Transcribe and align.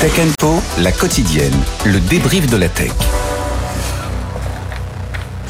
Tech 0.00 0.18
Co, 0.38 0.62
la 0.78 0.92
quotidienne, 0.92 1.52
le 1.84 2.00
débrief 2.00 2.46
de 2.46 2.56
la 2.56 2.70
tech. 2.70 2.90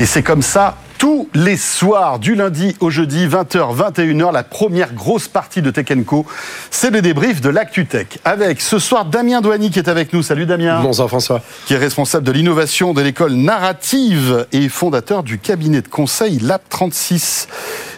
Et 0.01 0.07
c'est 0.07 0.25
comme 0.25 0.43
ça 0.43 0.77
tous 0.99 1.29
les 1.33 1.57
soirs, 1.57 2.19
du 2.19 2.35
lundi 2.35 2.77
au 2.81 2.91
jeudi, 2.91 3.27
20h, 3.27 3.75
21h, 3.75 4.33
la 4.33 4.43
première 4.43 4.93
grosse 4.93 5.29
partie 5.29 5.63
de 5.63 5.71
Tech 5.71 5.87
Co, 6.05 6.27
c'est 6.71 6.91
le 6.91 7.01
débrief 7.01 7.41
de 7.41 7.49
l'ActuTech. 7.49 8.19
Avec 8.25 8.61
ce 8.61 8.79
soir 8.79 9.07
Damien 9.07 9.41
Douani 9.41 9.71
qui 9.71 9.79
est 9.79 9.89
avec 9.89 10.13
nous. 10.13 10.23
Salut 10.23 10.45
Damien. 10.45 10.83
Bonsoir 10.83 11.09
François. 11.09 11.41
Qui 11.65 11.73
est 11.73 11.79
responsable 11.79 12.27
de 12.27 12.33
l'innovation 12.33 12.93
de 12.93 13.01
l'école 13.01 13.33
narrative 13.33 14.47
et 14.53 14.69
fondateur 14.69 15.23
du 15.23 15.39
cabinet 15.39 15.81
de 15.81 15.89
conseil 15.89 16.39
Lab 16.41 16.61
36. 16.69 17.49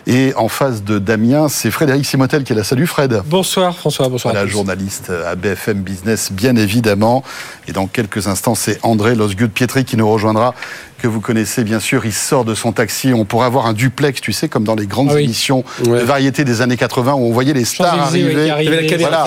Et 0.07 0.33
en 0.37 0.49
face 0.49 0.83
de 0.83 0.99
Damien, 0.99 1.49
c'est 1.49 1.71
Frédéric 1.71 2.05
Simotel 2.05 2.43
qui 2.43 2.53
est 2.53 2.57
là. 2.57 2.65
Salut 2.65 2.89
Fred. 2.89 3.23
Bonsoir 3.27 3.77
François, 3.77 4.09
bonsoir. 4.09 4.35
La 4.35 4.47
journaliste 4.47 5.11
à 5.11 5.37
BFM 5.37 5.79
Business, 5.79 6.33
bien 6.33 6.57
évidemment. 6.57 7.23
Et 7.69 7.73
dans 7.73 7.87
quelques 7.87 8.27
instants, 8.27 8.57
c'est 8.57 8.81
André 8.83 9.15
Losgut-Pietri 9.15 9.85
qui 9.85 9.97
nous 9.97 10.11
rejoindra, 10.11 10.55
que 10.99 11.07
vous 11.07 11.21
connaissez 11.21 11.63
bien 11.63 11.79
sûr. 11.79 12.05
Il 12.05 12.13
sort 12.13 12.45
de 12.45 12.57
son 12.57 12.73
taxi. 12.73 13.13
On 13.15 13.25
pourrait 13.25 13.47
avoir 13.47 13.67
un 13.67 13.75
duplex, 13.75 14.21
tu 14.21 14.33
sais, 14.33 14.49
comme 14.49 14.65
dans 14.65 14.75
les 14.75 14.87
grandes 14.87 15.11
ah 15.13 15.21
émissions 15.21 15.63
de 15.85 15.93
variété 15.93 16.45
des 16.45 16.63
années 16.63 16.77
80 16.77 17.13
où 17.13 17.19
on 17.19 17.33
voyait 17.33 17.55
les 17.55 17.65
stars 17.65 18.01
arriver. 18.01 18.51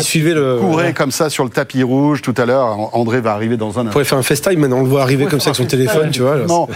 suivait 0.01 0.34
le. 0.34 0.57
Courait 0.59 0.93
comme 0.93 1.12
ça 1.12 1.29
sur 1.29 1.45
le 1.45 1.49
tapis 1.51 1.84
rouge 1.84 2.21
tout 2.21 2.35
à 2.37 2.45
l'heure. 2.45 2.93
André 2.93 3.21
va 3.21 3.31
arriver 3.31 3.55
dans 3.55 3.79
un. 3.79 3.87
On 3.87 3.91
pourrait 3.91 4.03
faire 4.03 4.17
un 4.17 4.23
FaceTime 4.23 4.59
maintenant. 4.59 4.79
On 4.79 4.84
le 4.84 4.89
voit 4.89 5.03
arriver 5.03 5.26
comme 5.26 5.39
ça 5.39 5.51
avec 5.51 5.55
son 5.57 5.65
téléphone, 5.65 6.12
tu 6.12 6.21
vois. 6.21 6.35
Non. 6.39 6.67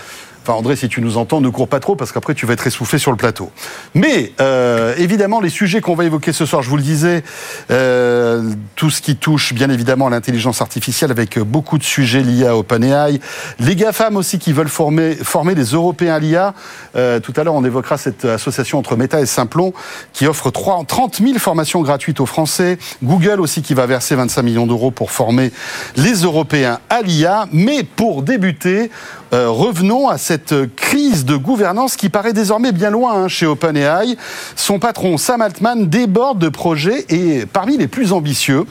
André, 0.55 0.76
si 0.76 0.89
tu 0.89 1.02
nous 1.02 1.17
entends, 1.17 1.41
ne 1.41 1.49
cours 1.49 1.67
pas 1.67 1.80
trop 1.80 1.95
parce 1.95 2.12
qu'après 2.12 2.34
tu 2.34 2.45
vas 2.45 2.53
être 2.53 2.67
essoufflé 2.67 2.99
sur 2.99 3.12
le 3.12 3.17
plateau. 3.17 3.52
Mais 3.94 4.34
euh, 4.39 4.94
évidemment, 4.98 5.41
les 5.41 5.49
sujets 5.49 5.81
qu'on 5.81 5.95
va 5.95 6.05
évoquer 6.05 6.34
ce 6.34 6.45
soir, 6.45 6.62
je 6.62 6.70
vous 6.70 6.77
le 6.77 6.84
disais, 6.84 7.23
euh, 7.72 8.44
tout 8.75 8.89
ce 8.89 9.02
qui 9.02 9.16
touche 9.16 9.53
bien 9.53 9.70
évidemment 9.70 10.08
à 10.08 10.09
l'intelligence 10.09 10.62
artificielle 10.62 11.12
avec 11.12 11.39
beaucoup 11.39 11.77
de 11.77 11.83
sujets 11.83 12.22
liés 12.22 12.47
à 12.47 12.55
OpenAI, 12.55 13.20
les 13.59 13.75
GAFAM 13.75 14.17
aussi 14.17 14.39
qui 14.39 14.53
veulent 14.53 14.70
former, 14.70 15.16
former 15.16 15.55
des 15.55 15.66
Européens 15.66 16.16
à 16.16 16.20
l'IA. 16.20 16.53
Euh, 16.95 17.20
tout 17.20 17.33
à 17.36 17.44
l'heure, 17.44 17.55
on 17.55 17.64
évoquera 17.64 17.97
cette 17.97 18.25
association 18.25 18.80
entre 18.80 18.95
Meta 18.95 19.20
et 19.22 19.25
Simplon 19.25 19.73
qui 20.14 20.27
offre 20.27 20.52
3, 20.52 20.83
30 20.88 21.22
000 21.22 21.39
formations 21.39 21.81
gratuites 21.81 22.20
aux 22.20 22.25
Français. 22.25 22.77
Google 23.03 23.39
aussi 23.42 23.61
qui 23.61 23.73
va 23.73 23.86
verser 23.86 24.16
25 24.16 24.42
millions 24.44 24.67
d'euros 24.67 24.92
pour 24.92 25.11
former 25.11 25.52
les 25.95 26.23
Européens 26.23 26.80
à 26.89 27.02
l'IA. 27.02 27.47
Mais 27.52 27.83
pour 27.83 28.23
débuter, 28.23 28.92
euh, 29.31 29.49
revenons 29.49 30.08
à 30.08 30.17
cette 30.17 30.55
crise 30.75 31.25
de 31.25 31.35
gouvernance 31.35 31.95
qui 31.95 32.09
paraît 32.09 32.33
désormais 32.33 32.72
bien 32.72 32.89
loin 32.89 33.13
hein, 33.13 33.27
chez 33.27 33.45
OpenAI. 33.45 34.17
Son 34.55 34.80
patron 34.80 35.17
Sam 35.17 35.41
Altman 35.41 35.88
déborde 35.88 36.39
de 36.39 36.49
projets 36.49 37.05
et 37.09 37.45
parmi 37.45 37.77
les 37.77 37.88
plus 37.88 38.11
ambitieux. 38.11 38.66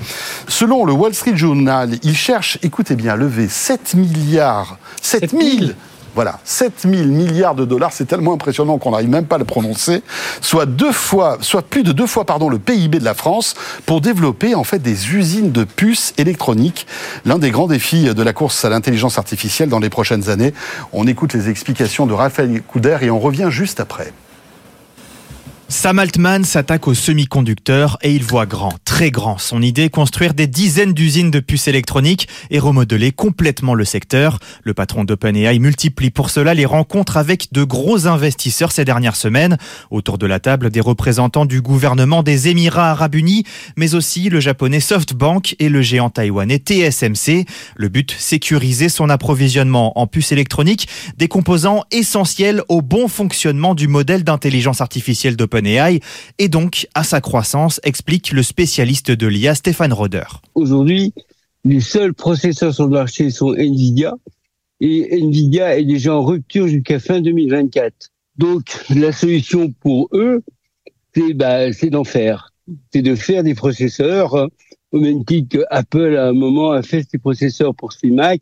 Selon 0.49 0.85
le 0.85 0.93
Wall 0.93 1.15
Street 1.15 1.37
Journal, 1.37 1.91
il 2.03 2.17
cherche, 2.17 2.59
écoutez 2.63 2.97
bien, 2.97 3.13
à 3.13 3.17
lever 3.17 3.49
7 3.49 3.95
milliards, 3.95 4.79
7 5.01 5.31
000 5.31 5.73
voilà, 6.15 6.39
7 6.45 6.87
000 6.89 7.05
milliards 7.05 7.55
de 7.55 7.65
dollars, 7.65 7.93
c'est 7.93 8.07
tellement 8.07 8.35
impressionnant 8.35 8.79
qu'on 8.79 8.91
n'arrive 8.91 9.09
même 9.09 9.27
pas 9.27 9.37
à 9.37 9.39
le 9.39 9.45
prononcer, 9.45 10.03
soit 10.41 10.67
deux 10.67 10.93
fois, 10.93 11.39
soit 11.41 11.63
plus 11.63 11.83
de 11.83 11.93
deux 11.93 12.07
fois 12.07 12.25
pardon 12.25 12.49
le 12.49 12.59
PIB 12.59 12.99
de 12.99 13.05
la 13.05 13.15
France 13.15 13.55
pour 13.87 14.01
développer 14.01 14.55
en 14.55 14.65
fait 14.65 14.81
des 14.81 15.15
usines 15.15 15.53
de 15.53 15.65
puces 15.65 16.15
électroniques. 16.19 16.87
L'un 17.25 17.39
des 17.39 17.51
grands 17.51 17.69
défis 17.69 18.15
de 18.15 18.23
la 18.23 18.33
course 18.33 18.65
à 18.65 18.69
l'intelligence 18.69 19.19
artificielle 19.19 19.69
dans 19.69 19.79
les 19.79 19.91
prochaines 19.91 20.29
années. 20.29 20.55
On 20.93 21.07
écoute 21.07 21.33
les 21.35 21.49
explications 21.49 22.07
de 22.07 22.13
Raphaël 22.13 22.63
Couder 22.63 22.99
et 23.03 23.11
on 23.11 23.19
revient 23.19 23.49
juste 23.51 23.81
après. 23.81 24.13
Sam 25.71 25.99
Altman 25.99 26.45
s'attaque 26.45 26.89
aux 26.89 26.95
semi-conducteurs 26.95 27.99
et 28.03 28.15
il 28.15 28.23
voit 28.23 28.47
grand, 28.47 28.73
très 28.87 29.11
grand. 29.11 29.37
Son 29.37 29.61
idée, 29.61 29.91
construire 29.91 30.33
des 30.33 30.47
dizaines 30.47 30.95
d'usines 30.95 31.31
de 31.31 31.41
puces 31.41 31.69
électroniques 31.69 32.27
et 32.51 32.59
remodeler 32.59 33.13
complètement 33.13 33.75
le 33.75 33.85
secteur. 33.85 34.39
Le 34.63 34.73
patron 34.73 35.05
d'OpenAI 35.05 35.59
multiplie 35.59 36.11
pour 36.11 36.31
cela 36.31 36.55
les 36.55 36.65
rencontres 36.65 37.19
avec 37.19 37.53
de 37.53 37.65
gros 37.65 38.07
investisseurs 38.07 38.73
ces 38.73 38.87
dernières 38.87 39.15
semaines. 39.15 39.59
Autour 39.91 40.17
de 40.17 40.27
la 40.27 40.41
table, 40.41 40.71
des 40.71 40.81
représentants 40.81 41.45
du 41.45 41.61
gouvernement 41.61 42.23
des 42.23 42.49
Émirats 42.49 42.91
arabes 42.91 43.17
unis, 43.17 43.45
mais 43.77 43.95
aussi 43.95 44.31
le 44.31 44.41
japonais 44.41 44.81
SoftBank 44.81 45.55
et 45.59 45.69
le 45.69 45.83
géant 45.83 46.09
taïwanais 46.09 46.63
TSMC. 46.65 47.45
Le 47.77 47.89
but, 47.91 48.17
sécuriser 48.19 48.89
son 48.89 49.11
approvisionnement 49.11 49.99
en 50.01 50.07
puces 50.07 50.33
électroniques, 50.33 50.89
des 51.19 51.29
composants 51.29 51.85
essentiels 51.91 52.63
au 52.71 52.81
bon 52.81 53.07
fonctionnement 53.07 53.75
du 53.75 53.87
modèle 53.87 54.25
d'intelligence 54.25 54.81
artificielle 54.81 55.37
d'OpenAI 55.37 55.58
et 56.39 56.49
donc 56.49 56.87
à 56.95 57.05
sa 57.05 57.21
croissance, 57.21 57.81
explique 57.85 58.33
le 58.33 58.43
spécialiste 58.43 59.11
de 59.11 59.27
l'IA 59.27 59.55
Stéphane 59.55 59.93
Roder. 59.93 60.25
Aujourd'hui, 60.55 61.13
les 61.65 61.81
seuls 61.81 62.15
processeurs 62.15 62.75
sur 62.75 62.85
le 62.85 62.91
marché 62.91 63.31
sont 63.31 63.55
Nvidia 63.55 64.15
et 64.81 65.19
Nvidia 65.21 65.79
est 65.79 65.85
déjà 65.85 66.15
en 66.15 66.25
rupture 66.25 66.69
jusqu'à 66.69 67.01
fin 67.01 67.21
2024. 67.21 68.11
Donc 68.37 68.65
la 68.95 69.13
solution 69.13 69.73
pour 69.81 70.09
eux, 70.13 70.43
c'est 71.15 71.35
bah, 71.35 71.71
d'en 71.91 72.05
faire. 72.05 72.53
C'est 72.93 73.03
de 73.03 73.15
faire 73.15 73.43
des 73.43 73.55
processeurs 73.55 74.37
hein, 74.37 74.49
au 74.93 75.01
même 75.01 75.25
titre 75.25 75.59
que 75.59 75.65
Apple 75.71 76.17
à 76.17 76.29
un 76.29 76.33
moment 76.33 76.71
a 76.71 76.83
fait 76.83 77.05
ses 77.11 77.19
processeurs 77.19 77.75
pour 77.75 77.93
ses 77.93 78.11
Mac 78.11 78.41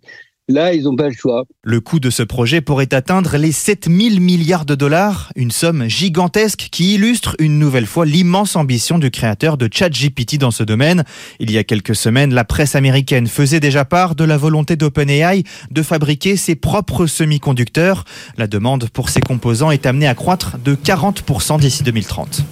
Là, 0.49 0.75
ils 0.75 0.85
n'ont 0.85 0.95
pas 0.95 1.09
le 1.09 1.15
choix. 1.15 1.43
Le 1.65 1.81
coût 1.81 1.99
de 1.99 2.09
ce 2.09 2.23
projet 2.23 2.61
pourrait 2.61 2.95
atteindre 2.95 3.37
les 3.37 3.51
7000 3.51 4.21
milliards 4.21 4.65
de 4.65 4.77
dollars, 4.77 5.33
une 5.35 5.51
somme 5.51 5.89
gigantesque 5.89 6.69
qui 6.71 6.95
illustre 6.95 7.35
une 7.41 7.59
nouvelle 7.59 7.87
fois 7.87 8.07
l'immense 8.07 8.55
ambition 8.55 9.01
du 9.01 9.11
créateur 9.11 9.57
de 9.57 9.69
ChatGPT 9.69 10.39
dans 10.39 10.53
ce 10.53 10.63
domaine. 10.63 11.03
Il 11.41 11.51
y 11.51 11.59
a 11.59 11.65
quelques 11.65 11.97
semaines, 11.97 12.33
la 12.33 12.45
presse 12.45 12.77
américaine 12.77 13.27
faisait 13.27 13.59
déjà 13.59 13.85
part 13.85 14.15
de 14.15 14.23
la 14.23 14.37
volonté 14.37 14.77
d'OpenAI 14.77 15.43
de 15.73 15.83
fabriquer 15.83 16.37
ses 16.37 16.55
propres 16.55 17.07
semi-conducteurs. 17.07 18.05
La 18.39 18.47
demande 18.47 18.89
pour 18.91 19.09
ces 19.09 19.21
composants 19.21 19.73
est 19.73 19.85
amenée 19.85 20.07
à 20.07 20.15
croître 20.15 20.59
de 20.65 20.77
40% 20.77 21.59
d'ici 21.59 21.83
2030. 21.83 22.45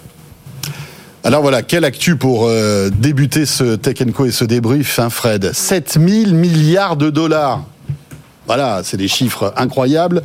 Alors 1.23 1.43
voilà, 1.43 1.63
quelle 1.63 1.85
actu 1.85 2.17
pour 2.17 2.47
euh, 2.49 2.91
débuter 2.91 3.47
ce 3.47 3.77
Tech 3.77 3.99
Co 4.13 4.27
et 4.27 4.33
ce 4.33 4.45
débrief, 4.45 4.99
hein, 4.99 5.11
Fred? 5.11 5.53
7000 5.55 6.35
milliards 6.35 6.97
de 6.97 7.09
dollars 7.09 7.65
voilà, 8.47 8.83
c'est 8.85 8.97
des 8.97 9.09
chiffres 9.09 9.53
incroyables. 9.57 10.23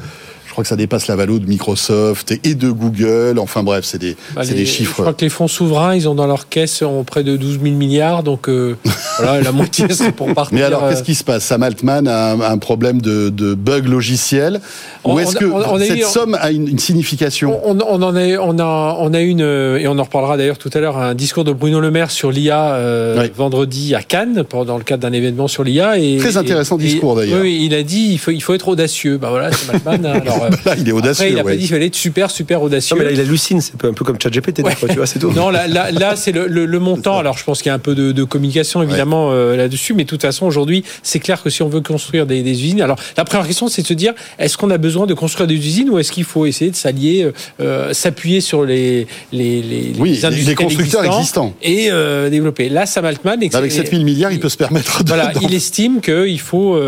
Je 0.50 0.54
crois 0.54 0.64
que 0.64 0.68
ça 0.68 0.76
dépasse 0.76 1.06
la 1.06 1.16
valeur 1.16 1.40
de 1.40 1.46
Microsoft 1.46 2.34
et 2.44 2.56
de 2.56 2.72
Google. 2.72 3.38
Enfin 3.38 3.62
bref, 3.62 3.86
c'est 3.86 4.00
des, 4.00 4.18
bah, 4.34 4.44
des 4.44 4.66
chiffres. 4.66 4.96
Je 4.98 5.02
crois 5.04 5.14
que 5.14 5.24
les 5.24 5.30
fonds 5.30 5.48
souverains, 5.48 5.94
ils 5.94 6.10
ont 6.10 6.16
dans 6.16 6.26
leur 6.26 6.50
caisse 6.50 6.84
près 7.06 7.24
de 7.24 7.38
12 7.38 7.60
000 7.62 7.76
milliards. 7.76 8.24
Donc 8.24 8.50
euh, 8.50 8.76
voilà, 9.20 9.42
la 9.42 9.52
moitié, 9.52 9.86
c'est 9.92 10.12
pour 10.12 10.34
partir. 10.34 10.58
Mais 10.58 10.64
alors, 10.64 10.90
qu'est-ce 10.90 11.04
qui 11.04 11.14
se 11.14 11.24
passe? 11.24 11.44
Sam 11.44 11.62
Altman 11.62 12.08
a 12.08 12.32
un, 12.32 12.58
problème 12.58 13.00
de, 13.00 13.30
de, 13.30 13.54
bug 13.54 13.86
logiciel? 13.86 14.60
Ou 15.06 15.20
est-ce 15.20 15.36
que 15.36 15.46
cette 15.86 16.06
somme 16.06 16.36
a 16.42 16.50
une, 16.50 16.80
signification? 16.80 17.62
On, 17.64 17.80
en 17.80 18.16
a, 18.16 18.40
on, 18.40 18.58
a, 18.58 18.98
on 19.00 19.14
a 19.14 19.20
une, 19.20 19.42
et 19.42 19.88
on 19.88 20.00
en 20.00 20.04
reparlera 20.04 20.36
d'ailleurs 20.36 20.58
tout 20.58 20.72
à 20.74 20.80
l'heure, 20.80 20.98
un 20.98 21.14
discours 21.14 21.44
de 21.44 21.54
Bruno 21.54 21.80
Le 21.80 21.92
Maire 21.92 22.10
sur 22.10 22.32
l'IA 22.32 22.74
euh, 22.74 23.28
vendredi 23.36 23.94
à 23.94 24.02
Cannes, 24.02 24.44
dans 24.66 24.78
le 24.80 24.84
cadre 24.84 25.04
d'un 25.04 25.14
événement 25.14 25.48
sur 25.48 25.64
l'IA. 25.64 25.94
Très 26.18 26.38
intéressant 26.38 26.78
discours 26.78 27.16
d'ailleurs. 27.16 27.42
Oui, 27.42 27.62
il 27.64 27.76
a 27.76 27.84
dit 27.84 28.10
il 28.14 28.18
faut, 28.18 28.32
il 28.32 28.42
faut 28.42 28.56
être 28.56 28.68
audacieux. 28.68 29.18
Bah 29.18 29.30
voilà, 29.30 29.52
c'est 29.52 29.72
Altman. 29.74 30.06
Alors, 30.06 30.39
là, 30.66 30.76
il 30.78 30.88
est 30.88 30.92
audacieux. 30.92 31.26
Après, 31.26 31.34
il 31.34 31.40
a 31.40 31.44
pas 31.44 31.52
dit 31.52 31.60
qu'il 31.60 31.68
fallait 31.68 31.88
être 31.88 31.96
super, 31.96 32.32
super 32.32 32.62
audacieux. 32.62 32.96
Non, 32.96 33.02
mais 33.02 33.10
là, 33.10 33.12
il 33.14 33.20
hallucine, 33.20 33.62
c'est 33.62 33.74
un 33.86 33.94
peu 33.94 34.06
comme 34.06 34.20
ChatGPT, 34.22 34.60
ouais. 34.64 34.76
tu 34.90 34.96
vois, 34.96 35.06
c'est 35.06 35.20
tout. 35.20 35.32
Non, 35.32 35.50
là, 35.50 35.68
là, 35.68 35.92
là 35.92 36.16
c'est 36.16 36.32
le, 36.32 36.48
le, 36.48 36.80
montant. 36.80 37.18
Alors, 37.18 37.38
je 37.38 37.44
pense 37.44 37.62
qu'il 37.62 37.70
y 37.70 37.72
a 37.72 37.76
un 37.76 37.80
peu 37.80 37.96
de, 37.96 38.12
de 38.12 38.24
communication, 38.24 38.82
évidemment, 38.82 39.30
euh, 39.32 39.56
là-dessus, 39.56 39.94
mais 39.94 40.04
de 40.04 40.10
toute 40.10 40.22
façon, 40.22 40.46
aujourd'hui, 40.46 40.84
c'est 41.04 41.20
clair 41.20 41.42
que 41.44 41.50
si 41.50 41.62
on 41.62 41.70
veut 41.70 41.82
construire 41.82 42.26
des, 42.26 42.42
des 42.44 42.52
usines, 42.52 42.82
alors, 42.82 42.98
la 43.18 43.26
première 43.26 43.48
question, 43.48 43.68
c'est 43.68 43.82
de 43.82 43.88
se 43.88 43.94
dire, 43.94 44.14
est-ce 44.38 44.58
qu'on 44.58 44.70
a 44.70 44.78
besoin 44.78 45.06
de 45.06 45.14
construire 45.14 45.48
des 45.48 45.56
usines 45.56 45.90
ou 45.90 46.00
est-ce 46.00 46.12
qu'il 46.12 46.24
faut 46.24 46.46
essayer 46.46 46.72
de 46.72 46.76
s'allier, 46.76 47.24
euh, 47.24 47.32
euh 47.62 47.94
s'appuyer 47.94 48.42
sur 48.42 48.64
les, 48.64 49.08
les, 49.32 49.62
les, 49.62 49.94
oui, 49.98 50.22
les 50.46 50.56
constructeurs 50.56 51.04
existants, 51.04 51.54
et 51.62 51.88
euh, 51.92 52.30
développer. 52.30 52.70
Là, 52.70 52.86
Sam 52.86 53.06
Altman, 53.06 53.40
avec 53.54 53.72
7000 53.72 54.06
milliards, 54.06 54.32
il 54.32 54.40
peut 54.40 54.50
se 54.50 54.58
permettre 54.58 55.04
de. 55.04 55.10
Voilà, 55.10 55.32
il 55.42 55.54
estime 55.54 56.02
qu'il 56.02 56.40
faut, 56.40 56.80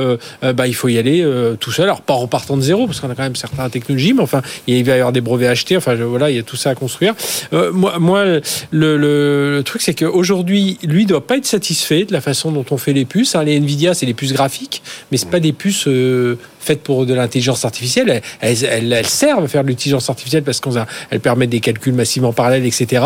bah, 0.42 0.68
il 0.68 0.76
faut 0.76 0.88
y 0.88 0.98
aller 0.98 1.26
tout 1.60 1.72
seul. 1.72 1.86
Alors, 1.86 2.02
pas 2.02 2.14
en 2.14 2.28
partant 2.28 2.58
de 2.58 2.62
zéro, 2.62 2.86
parce 2.86 3.00
qu'on 3.00 3.10
a 3.10 3.16
quand 3.16 3.24
même 3.24 3.36
certaines 3.42 3.70
technologies, 3.70 4.14
mais 4.14 4.22
enfin, 4.22 4.42
il 4.68 4.84
va 4.84 4.94
y 4.94 4.96
avoir 4.96 5.12
des 5.12 5.22
brevets 5.22 5.48
achetés. 5.48 5.78
Enfin, 5.78 5.96
voilà, 5.96 6.30
il 6.30 6.36
y 6.36 6.40
a 6.40 6.44
tout 6.44 6.56
ça 6.56 6.72
à 6.72 6.76
construire. 6.76 7.14
Euh, 7.54 7.72
moi, 7.72 8.24
le, 8.72 9.62
truc, 9.66 9.82
c'est 9.82 9.94
qu'aujourd'hui, 9.94 10.78
lui, 10.84 11.06
doit 11.06 11.26
pas 11.26 11.38
être 11.38 11.46
satisfait 11.46 12.06
de 12.06 12.14
la 12.14 12.22
façon 12.22 12.52
dont 12.52 12.66
on 12.72 12.78
fait 12.78 12.94
les 12.94 13.06
puces. 13.06 13.36
Hein. 13.36 13.44
Les 13.44 13.58
Nvidia, 13.58 13.94
c'est 13.94 14.06
les 14.06 14.14
puces 14.14 14.34
graphiques, 14.34 14.82
mais 15.12 15.18
c'est 15.18 15.30
pas 15.30 15.40
des 15.40 15.54
puces 15.54 15.88
euh, 15.88 16.38
faites 16.60 16.82
pour 16.84 17.06
de 17.06 17.14
l'intelligence 17.14 17.66
artificielle. 17.66 18.22
Elles, 18.40 19.06
servent 19.06 19.44
à 19.44 19.48
faire 19.48 19.64
de 19.64 19.70
l'intelligence 19.70 20.10
artificielle 20.10 20.44
parce 20.44 20.60
qu'elles 20.60 21.20
permettent 21.20 21.50
des 21.50 21.60
calculs 21.60 21.94
massivement 21.94 22.34
parallèles, 22.34 22.66
etc. 22.66 23.04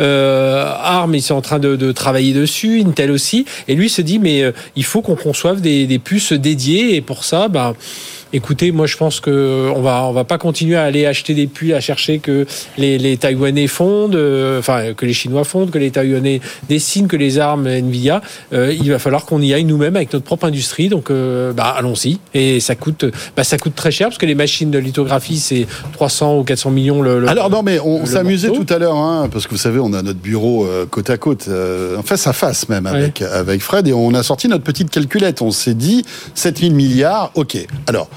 Euh, 0.00 0.72
ARM, 0.76 1.14
ils 1.14 1.22
sont 1.22 1.34
en 1.34 1.42
train 1.42 1.58
de, 1.58 1.92
travailler 1.92 2.32
dessus, 2.32 2.80
Intel 2.80 3.10
aussi. 3.10 3.44
Et 3.68 3.74
lui 3.74 3.88
se 3.88 4.02
dit, 4.02 4.18
mais 4.18 4.42
il 4.76 4.84
faut 4.84 5.02
qu'on 5.02 5.16
conçoive 5.16 5.60
des, 5.60 6.00
puces 6.02 6.32
dédiées. 6.32 6.96
Et 6.96 7.00
pour 7.00 7.24
ça, 7.24 7.48
bah, 7.48 7.74
écoutez, 8.34 8.72
moi 8.72 8.86
je 8.86 8.96
pense 8.96 9.20
que 9.20 9.70
on 9.74 9.80
va 9.80 10.04
on 10.04 10.12
va 10.12 10.24
pas 10.24 10.38
continuer 10.38 10.76
à 10.76 10.82
aller 10.82 11.06
acheter 11.06 11.34
des 11.34 11.46
puits, 11.46 11.72
à 11.72 11.80
chercher 11.80 12.18
que 12.18 12.46
les, 12.76 12.98
les 12.98 13.16
Taïwanais 13.16 13.68
fondent, 13.68 14.16
euh, 14.16 14.58
enfin 14.58 14.92
que 14.94 15.06
les 15.06 15.12
Chinois 15.12 15.44
fondent, 15.44 15.70
que 15.70 15.78
les 15.78 15.90
Taïwanais 15.92 16.40
dessinent, 16.68 17.06
que 17.06 17.16
les 17.16 17.38
armes 17.38 17.68
Nvidia. 17.68 18.20
Euh, 18.52 18.74
il 18.74 18.90
va 18.90 18.98
falloir 18.98 19.24
qu'on 19.24 19.40
y 19.40 19.54
aille 19.54 19.64
nous-mêmes 19.64 19.96
avec 19.96 20.12
notre 20.12 20.24
propre 20.24 20.46
industrie. 20.46 20.88
Donc 20.88 21.10
euh, 21.10 21.52
bah, 21.52 21.74
allons-y. 21.78 22.18
Et 22.34 22.60
ça 22.60 22.74
coûte 22.74 23.06
bah, 23.36 23.44
ça 23.44 23.56
coûte 23.56 23.76
très 23.76 23.92
cher 23.92 24.08
parce 24.08 24.18
que 24.18 24.26
les 24.26 24.34
machines 24.34 24.70
de 24.70 24.78
lithographie 24.78 25.38
c'est 25.38 25.66
300 25.92 26.38
ou 26.38 26.44
400 26.44 26.70
millions 26.70 27.02
le. 27.02 27.20
le 27.20 27.28
Alors 27.28 27.50
non 27.50 27.62
mais 27.62 27.78
on 27.78 28.04
s'amusait 28.04 28.50
tout 28.50 28.66
à 28.68 28.78
l'heure 28.78 28.96
hein, 28.96 29.28
parce 29.32 29.46
que 29.46 29.52
vous 29.52 29.58
savez 29.58 29.78
on 29.78 29.92
a 29.92 30.02
notre 30.02 30.18
bureau 30.18 30.66
euh, 30.66 30.86
côte 30.86 31.08
à 31.10 31.16
côte, 31.16 31.48
en 31.48 32.02
face 32.02 32.26
à 32.26 32.32
face 32.32 32.68
même 32.68 32.86
avec 32.86 33.20
ouais. 33.20 33.26
avec 33.26 33.62
Fred 33.62 33.86
et 33.86 33.92
on 33.92 34.12
a 34.14 34.22
sorti 34.22 34.48
notre 34.48 34.64
petite 34.64 34.90
calculette. 34.90 35.40
On 35.40 35.52
s'est 35.52 35.74
dit 35.74 36.04
7000 36.34 36.74
milliards. 36.74 37.30
Ok. 37.34 37.56
Alors 37.86 38.08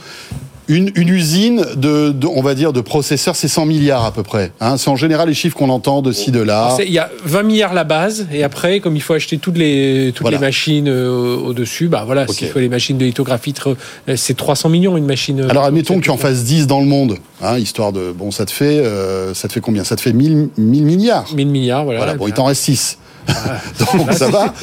une, 0.67 0.91
une, 0.95 1.09
usine 1.09 1.65
de, 1.75 2.11
de, 2.11 2.27
on 2.27 2.41
va 2.41 2.53
dire, 2.53 2.73
de 2.73 2.81
processeurs, 2.81 3.35
c'est 3.35 3.47
100 3.47 3.65
milliards 3.65 4.05
à 4.05 4.11
peu 4.11 4.23
près. 4.23 4.51
Hein. 4.59 4.77
C'est 4.77 4.89
en 4.89 4.95
général 4.95 5.29
les 5.29 5.33
chiffres 5.33 5.55
qu'on 5.55 5.69
entend 5.69 6.01
de 6.01 6.11
ci, 6.11 6.31
de 6.31 6.41
là. 6.41 6.75
Il 6.85 6.91
y 6.91 6.99
a 6.99 7.09
20 7.23 7.43
milliards 7.43 7.73
la 7.73 7.83
base, 7.83 8.27
et 8.33 8.43
après, 8.43 8.79
comme 8.79 8.95
il 8.95 9.01
faut 9.01 9.13
acheter 9.13 9.37
toutes 9.37 9.57
les, 9.57 10.11
toutes 10.13 10.23
voilà. 10.23 10.37
les 10.37 10.41
machines 10.41 10.89
euh, 10.89 11.37
au-dessus, 11.37 11.87
bah 11.87 12.03
voilà, 12.05 12.23
okay. 12.23 12.33
s'il 12.33 12.47
faut 12.49 12.59
les 12.59 12.69
machines 12.69 12.97
de 12.97 13.05
lithographie, 13.05 13.53
c'est 14.15 14.35
300 14.35 14.69
millions 14.69 14.97
une 14.97 15.05
machine. 15.05 15.45
Alors 15.49 15.63
admettons 15.63 15.99
que 15.99 16.03
tu 16.03 16.09
en 16.09 16.17
fasses 16.17 16.43
10 16.43 16.67
dans 16.67 16.79
le 16.79 16.85
monde, 16.85 17.17
hein, 17.41 17.57
histoire 17.57 17.93
de, 17.93 18.11
bon, 18.11 18.31
ça 18.31 18.45
te 18.45 18.51
fait, 18.51 18.79
euh, 18.79 19.33
ça 19.33 19.47
te 19.47 19.53
fait 19.53 19.61
combien? 19.61 19.83
Ça 19.83 19.95
te 19.95 20.01
fait 20.01 20.13
1000, 20.13 20.49
1000 20.57 20.83
milliards. 20.83 21.33
1000 21.33 21.47
milliards, 21.47 21.85
voilà. 21.85 21.99
voilà 21.99 22.15
bon, 22.15 22.27
il 22.27 22.33
t'en 22.33 22.45
reste 22.45 22.63
6. 22.63 22.97
Donc 23.97 24.13
ça 24.13 24.27
va. 24.29 24.53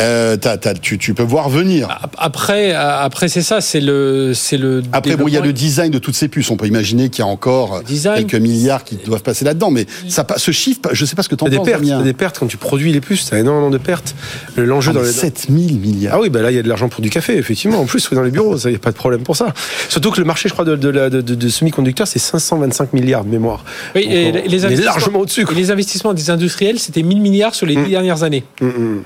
Euh, 0.00 0.36
t'as, 0.36 0.56
t'as, 0.56 0.74
tu, 0.74 0.98
tu, 0.98 1.14
peux 1.14 1.22
voir 1.22 1.48
venir. 1.48 1.88
Après, 2.18 2.72
après 2.72 3.28
c'est 3.28 3.42
ça, 3.42 3.60
c'est 3.60 3.80
le, 3.80 4.32
c'est 4.34 4.56
le. 4.56 4.82
Après, 4.92 5.16
bon, 5.16 5.28
il 5.28 5.34
y 5.34 5.36
a 5.36 5.40
le 5.40 5.52
design 5.52 5.90
de 5.90 5.98
toutes 5.98 6.14
ces 6.14 6.28
puces. 6.28 6.50
On 6.50 6.56
peut 6.56 6.66
imaginer 6.66 7.08
qu'il 7.08 7.24
y 7.24 7.28
a 7.28 7.30
encore 7.30 7.82
design. 7.82 8.26
quelques 8.26 8.40
milliards 8.40 8.84
qui 8.84 8.96
doivent 8.96 9.22
passer 9.22 9.44
là-dedans, 9.44 9.70
mais 9.70 9.86
ça, 10.08 10.26
ce 10.36 10.50
chiffre, 10.50 10.80
je 10.92 11.04
sais 11.04 11.16
pas 11.16 11.22
ce 11.22 11.28
que 11.28 11.34
t'en 11.34 11.46
penses. 11.46 11.54
Des 11.54 11.70
pertes, 11.70 11.84
y 11.84 11.92
a 11.92 12.02
des 12.02 12.12
pertes 12.12 12.38
quand 12.38 12.46
tu 12.46 12.56
produis 12.56 12.92
les 12.92 13.00
puces. 13.00 13.26
T'as 13.30 13.38
énormément 13.38 13.70
de 13.70 13.78
pertes. 13.78 14.14
L'enjeu 14.56 14.90
ah, 14.94 14.98
dans 14.98 15.02
les 15.02 15.12
7000 15.12 15.78
milliards. 15.78 16.14
Ah 16.16 16.20
oui, 16.20 16.28
bah 16.28 16.42
là 16.42 16.50
il 16.50 16.56
y 16.56 16.58
a 16.58 16.62
de 16.62 16.68
l'argent 16.68 16.88
pour 16.88 17.00
du 17.00 17.10
café, 17.10 17.36
effectivement. 17.36 17.80
En 17.80 17.86
plus, 17.86 18.08
dans 18.12 18.22
les 18.22 18.30
bureaux, 18.30 18.56
il 18.56 18.72
y 18.72 18.76
a 18.76 18.78
pas 18.78 18.92
de 18.92 18.96
problème 18.96 19.22
pour 19.22 19.36
ça. 19.36 19.52
Surtout 19.88 20.10
que 20.10 20.18
le 20.18 20.26
marché, 20.26 20.48
je 20.48 20.54
crois, 20.54 20.64
de, 20.64 20.76
de, 20.76 20.90
de, 20.90 21.20
de 21.20 21.48
semi-conducteurs, 21.48 22.08
c'est 22.08 22.18
525 22.18 22.92
milliards 22.92 23.24
de 23.24 23.30
mémoire. 23.30 23.64
Oui, 23.94 24.04
Donc, 24.04 24.12
et 24.12 24.32
on, 24.46 24.50
les 24.50 24.64
on 24.64 24.68
est 24.68 24.76
largement 24.76 25.20
au-dessus. 25.20 25.46
Les 25.54 25.70
investissements 25.70 26.14
des 26.14 26.30
industriels, 26.30 26.78
c'était 26.78 27.02
1000 27.02 27.20
milliards 27.20 27.54
sur 27.54 27.66
les 27.66 27.76
Mm. 27.76 27.88
dernières 27.88 28.05
années. 28.22 28.44
Mmh, 28.60 28.66
mmh. 28.66 29.04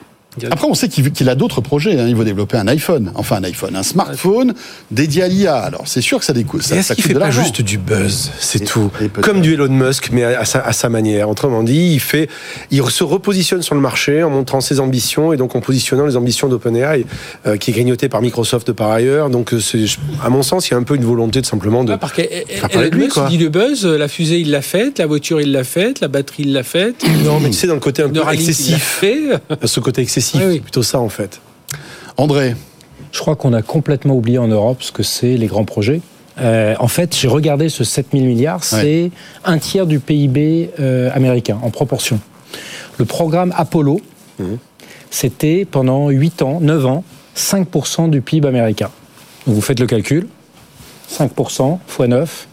Après, 0.51 0.69
on 0.69 0.75
sait 0.75 0.89
qu'il 0.89 1.11
qu 1.13 1.29
a 1.29 1.35
d'autres 1.35 1.61
projets. 1.61 1.99
Hein. 1.99 2.07
Il 2.09 2.15
veut 2.15 2.25
développer 2.25 2.57
un 2.57 2.69
iPhone, 2.69 3.11
enfin 3.17 3.37
un 3.37 3.45
iPhone, 3.45 3.75
un 3.75 3.83
smartphone 3.83 4.55
dédié 4.91 5.25
à 5.25 5.29
l'IA. 5.29 5.57
Alors, 5.57 5.83
c'est 5.87 6.01
sûr 6.01 6.21
que 6.21 6.25
ça 6.25 6.33
découle. 6.33 6.63
Ça, 6.63 6.81
ça 6.83 6.95
coûte 6.95 7.05
fait 7.05 7.15
de 7.15 7.19
pas 7.19 7.31
juste 7.31 7.63
du 7.63 7.79
buzz, 7.79 8.31
c'est 8.39 8.65
tout. 8.65 8.91
Comme 9.23 9.41
du 9.41 9.55
Elon 9.55 9.69
Musk, 9.69 10.11
mais 10.13 10.23
à 10.25 10.45
sa, 10.45 10.61
à 10.61 10.73
sa 10.73 10.89
manière. 10.89 11.29
Autrement 11.29 11.63
dit, 11.65 11.93
il 11.95 12.01
fait, 12.01 12.29
il 12.71 12.83
se 12.91 13.03
repositionne 13.03 13.63
sur 13.63 13.75
le 13.75 13.81
marché 13.81 14.23
en 14.23 14.31
montrant 14.31 14.61
ses 14.61 14.79
ambitions 14.79 15.33
et 15.33 15.37
donc 15.37 15.57
en 15.57 15.61
positionnant 15.61 16.07
les 16.07 16.17
ambitions 16.17 16.49
d'OpenAI, 16.49 17.05
euh, 17.47 17.57
qui 17.57 17.71
est 17.71 17.75
grignoté 17.75 18.09
par 18.09 18.23
Microsoft 18.23 18.73
par 18.73 18.91
ailleurs. 18.91 19.31
Donc, 19.31 19.53
euh, 19.53 19.61
à 20.25 20.31
mon 20.31 20.43
sens, 20.43 20.69
il 20.69 20.73
y 20.73 20.75
a 20.75 20.79
un 20.79 20.85
peu 20.85 20.95
une 20.95 21.05
volonté 21.05 21.41
de 21.41 21.47
simplement 21.47 21.83
de. 21.83 21.93
Ah, 21.93 21.99
parce 21.99 22.13
parler 22.13 22.29
de 22.91 22.95
Elon 22.95 22.97
lui, 22.97 23.05
Musk 23.05 23.15
quoi. 23.15 23.29
dit 23.29 23.39
le 23.39 23.49
buzz, 23.49 23.85
la 23.85 24.09
fusée 24.09 24.39
il 24.39 24.51
l'a 24.51 24.63
faite, 24.63 24.99
la 24.99 25.07
voiture 25.07 25.41
il 25.41 25.51
l'a 25.51 25.65
faite, 25.65 26.01
la 26.01 26.09
batterie 26.09 26.45
il 26.45 26.53
l'a 26.53 26.63
faite, 26.63 27.05
Non, 27.25 27.41
mais 27.41 27.51
tu 27.51 27.57
sais, 27.57 27.67
dans 27.67 27.75
le 27.75 27.81
côté 27.81 28.03
un 28.03 28.09
peu 28.09 28.21
excessif. 28.33 28.81
fait. 28.81 29.23
Ce 29.65 29.81
côté 29.81 30.03
excessif, 30.03 30.20
Oui, 30.35 30.41
oui. 30.47 30.55
c'est 30.55 30.61
plutôt 30.61 30.83
ça 30.83 31.01
en 31.01 31.09
fait. 31.09 31.41
André, 32.17 32.55
Je 33.13 33.19
crois 33.21 33.35
qu'on 33.37 33.53
a 33.53 33.63
complètement 33.63 34.15
oublié 34.15 34.39
en 34.39 34.49
Europe 34.49 34.83
ce 34.83 34.93
que 34.93 35.03
c'est 35.03 35.37
les 35.37 35.47
grands 35.47 35.65
projets. 35.65 36.01
Euh, 36.41 36.75
en 36.79 36.89
fait, 36.89 37.15
j'ai 37.17 37.29
regardé 37.29 37.69
ce 37.69 37.83
7000 37.85 38.25
milliards, 38.25 38.63
c'est 38.65 39.11
un 39.45 39.59
tiers 39.59 39.87
du 39.87 39.99
PIB 39.99 40.71
euh, 40.79 41.11
américain 41.13 41.59
en 41.63 41.71
proportion. 41.71 42.21
Le 42.99 43.05
programme 43.05 43.53
Apollo, 43.57 44.01
Mhm. 44.39 44.59
c'était 45.11 45.65
pendant 45.71 46.09
8 46.09 46.43
ans, 46.43 46.61
9 46.61 46.87
ans, 46.87 47.05
5% 47.37 48.09
du 48.09 48.21
PIB 48.23 48.47
américain. 48.49 48.91
Donc 49.47 49.55
vous 49.57 49.61
faites 49.61 49.81
le 49.81 49.87
calcul, 49.87 50.29
5% 51.09 51.79
x 51.89 52.09
9, 52.09 52.47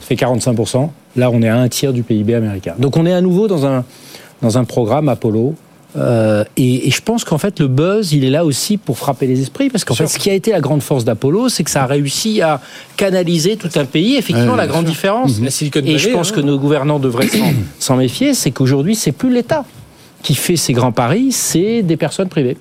ça 0.00 0.06
fait 0.06 0.14
45%. 0.16 0.90
Là, 1.16 1.30
on 1.30 1.42
est 1.42 1.48
à 1.48 1.56
un 1.56 1.68
tiers 1.68 1.92
du 1.92 2.02
PIB 2.02 2.34
américain. 2.34 2.74
Donc 2.78 2.96
on 2.96 3.06
est 3.06 3.12
à 3.12 3.20
nouveau 3.20 3.48
dans 3.48 3.66
un, 3.66 3.84
dans 4.42 4.58
un 4.58 4.64
programme 4.64 5.08
Apollo. 5.08 5.54
Euh, 5.96 6.44
et, 6.58 6.88
et 6.88 6.90
je 6.90 7.00
pense 7.00 7.24
qu'en 7.24 7.38
fait 7.38 7.58
le 7.58 7.68
buzz 7.68 8.12
il 8.12 8.22
est 8.24 8.30
là 8.30 8.44
aussi 8.44 8.76
pour 8.76 8.98
frapper 8.98 9.26
les 9.26 9.40
esprits 9.40 9.70
parce 9.70 9.82
qu'en 9.84 9.94
fait 9.94 10.06
ce 10.06 10.18
qui 10.18 10.28
a 10.28 10.34
été 10.34 10.50
la 10.52 10.60
grande 10.60 10.82
force 10.82 11.06
d'Apollo 11.06 11.48
c'est 11.48 11.64
que 11.64 11.70
ça 11.70 11.84
a 11.84 11.86
réussi 11.86 12.42
à 12.42 12.60
canaliser 12.98 13.56
tout 13.56 13.70
un 13.76 13.86
pays 13.86 14.16
effectivement 14.16 14.52
Ouais, 14.52 14.58
la 14.58 14.64
bien 14.64 14.72
grande 14.72 14.84
sûr. 14.86 14.92
différence 14.92 15.40
La 15.40 15.50
Silicon 15.50 15.80
et 15.84 15.96
je 15.96 16.10
pense 16.10 16.30
hein. 16.30 16.34
que 16.34 16.40
nos 16.42 16.58
gouvernants 16.58 16.98
devraient 16.98 17.28
s'en- 17.78 17.96
méfier 17.96 18.34
c'est 18.34 18.50
qu'aujourd'hui 18.50 18.94
c'est 18.94 19.12
plus 19.12 19.32
l'État 19.32 19.64
qui 20.22 20.34
fait 20.34 20.56
ces 20.56 20.74
grands 20.74 20.92
paris 20.92 21.32
c'est 21.32 21.82
des 21.82 21.96
personnes 21.96 22.28
privées 22.28 22.58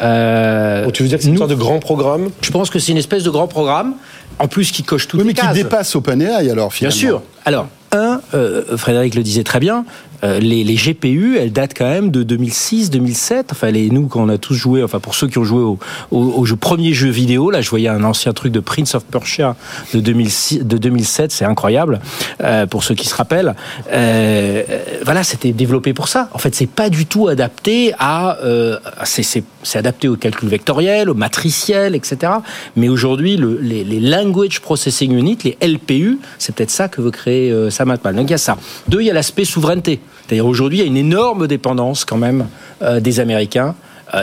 Euh, 0.00 0.84
Donc, 0.84 0.92
tu 0.94 1.02
veux 1.02 1.08
dire 1.08 1.18
que 1.18 1.24
c'est 1.24 1.30
une 1.30 1.36
sorte 1.38 1.50
de 1.50 1.54
grand 1.54 1.78
programme? 1.78 2.30
Je 2.40 2.50
pense 2.50 2.68
que 2.70 2.78
c'est 2.78 2.92
une 2.92 2.98
espèce 2.98 3.22
de 3.22 3.30
grand 3.30 3.46
programme 3.46 3.94
en 4.38 4.48
plus 4.48 4.72
qui 4.72 4.82
coche 4.82 5.06
toutes 5.06 5.20
oui, 5.20 5.26
mais 5.26 5.32
les 5.32 5.38
qui 5.40 5.46
cases 5.46 5.54
dépasse 5.54 5.94
OpenAI 5.94 6.50
alors 6.50 6.68
Bien 6.70 6.90
finalement. 6.90 6.98
sûr. 6.98 7.22
Alors, 7.44 7.68
euh, 7.94 8.76
Frédéric 8.76 9.14
le 9.14 9.22
disait 9.22 9.44
très 9.44 9.60
bien, 9.60 9.84
euh, 10.24 10.38
les, 10.40 10.64
GPU, 10.74 11.36
elles 11.38 11.52
datent 11.52 11.74
quand 11.76 11.88
même 11.88 12.10
de 12.10 12.22
2006, 12.22 12.90
2007. 12.90 13.48
Enfin, 13.52 13.70
les, 13.70 13.90
nous, 13.90 14.06
quand 14.06 14.22
on 14.22 14.28
a 14.28 14.38
tous 14.38 14.54
joué, 14.54 14.82
enfin, 14.82 14.98
pour 14.98 15.14
ceux 15.14 15.28
qui 15.28 15.38
ont 15.38 15.44
joué 15.44 15.62
au, 15.62 15.78
premier 16.60 16.94
jeu 16.94 17.10
vidéo, 17.10 17.50
là, 17.50 17.60
je 17.60 17.68
voyais 17.68 17.88
un 17.88 18.04
ancien 18.04 18.32
truc 18.32 18.52
de 18.52 18.60
Prince 18.60 18.94
of 18.94 19.04
Persia 19.04 19.54
de, 19.92 20.00
2006, 20.00 20.60
de 20.64 20.78
2007, 20.78 21.30
c'est 21.30 21.44
incroyable, 21.44 22.00
euh, 22.42 22.66
pour 22.66 22.84
ceux 22.84 22.94
qui 22.94 23.06
se 23.06 23.14
rappellent. 23.14 23.54
Voilà, 25.04 25.22
c'était 25.22 25.52
développé 25.52 25.92
pour 25.92 26.08
ça. 26.08 26.30
En 26.32 26.38
fait, 26.38 26.54
c'est 26.54 26.68
pas 26.68 26.88
du 26.88 27.06
tout 27.06 27.28
adapté 27.28 27.92
à. 27.98 28.38
C'est- 29.04 29.44
adapté 29.74 30.08
au 30.08 30.16
calcul 30.16 30.48
vectoriel, 30.48 31.10
au 31.10 31.14
matriciel, 31.14 31.94
etc. 31.94 32.32
Mais 32.76 32.88
aujourd'hui, 32.88 33.36
le- 33.36 33.58
les, 33.60 33.84
Language 34.00 34.60
Processing 34.60 35.12
Unit, 35.12 35.38
les 35.44 35.56
LPU, 35.60 36.18
c'est 36.38 36.54
peut-être 36.54 36.70
ça 36.70 36.88
que 36.88 37.00
veut 37.00 37.10
créer 37.10 37.52
Donc 37.84 38.28
il 38.28 38.32
y 38.32 38.34
a 38.34 38.38
ça. 38.38 38.56
Deux, 38.88 39.00
il 39.00 39.06
y 39.06 39.10
a 39.10 39.14
l'aspect 39.14 39.44
souveraineté. 39.44 40.00
C'est-à-dire 40.26 40.46
aujourd'hui, 40.46 40.78
il 40.78 40.80
y 40.82 40.84
a 40.84 40.86
une 40.86 40.96
énorme 40.96 41.46
dépendance 41.46 42.04
quand 42.04 42.16
même 42.16 42.46
euh, 42.82 43.00
des 43.00 43.20
Américains 43.20 43.74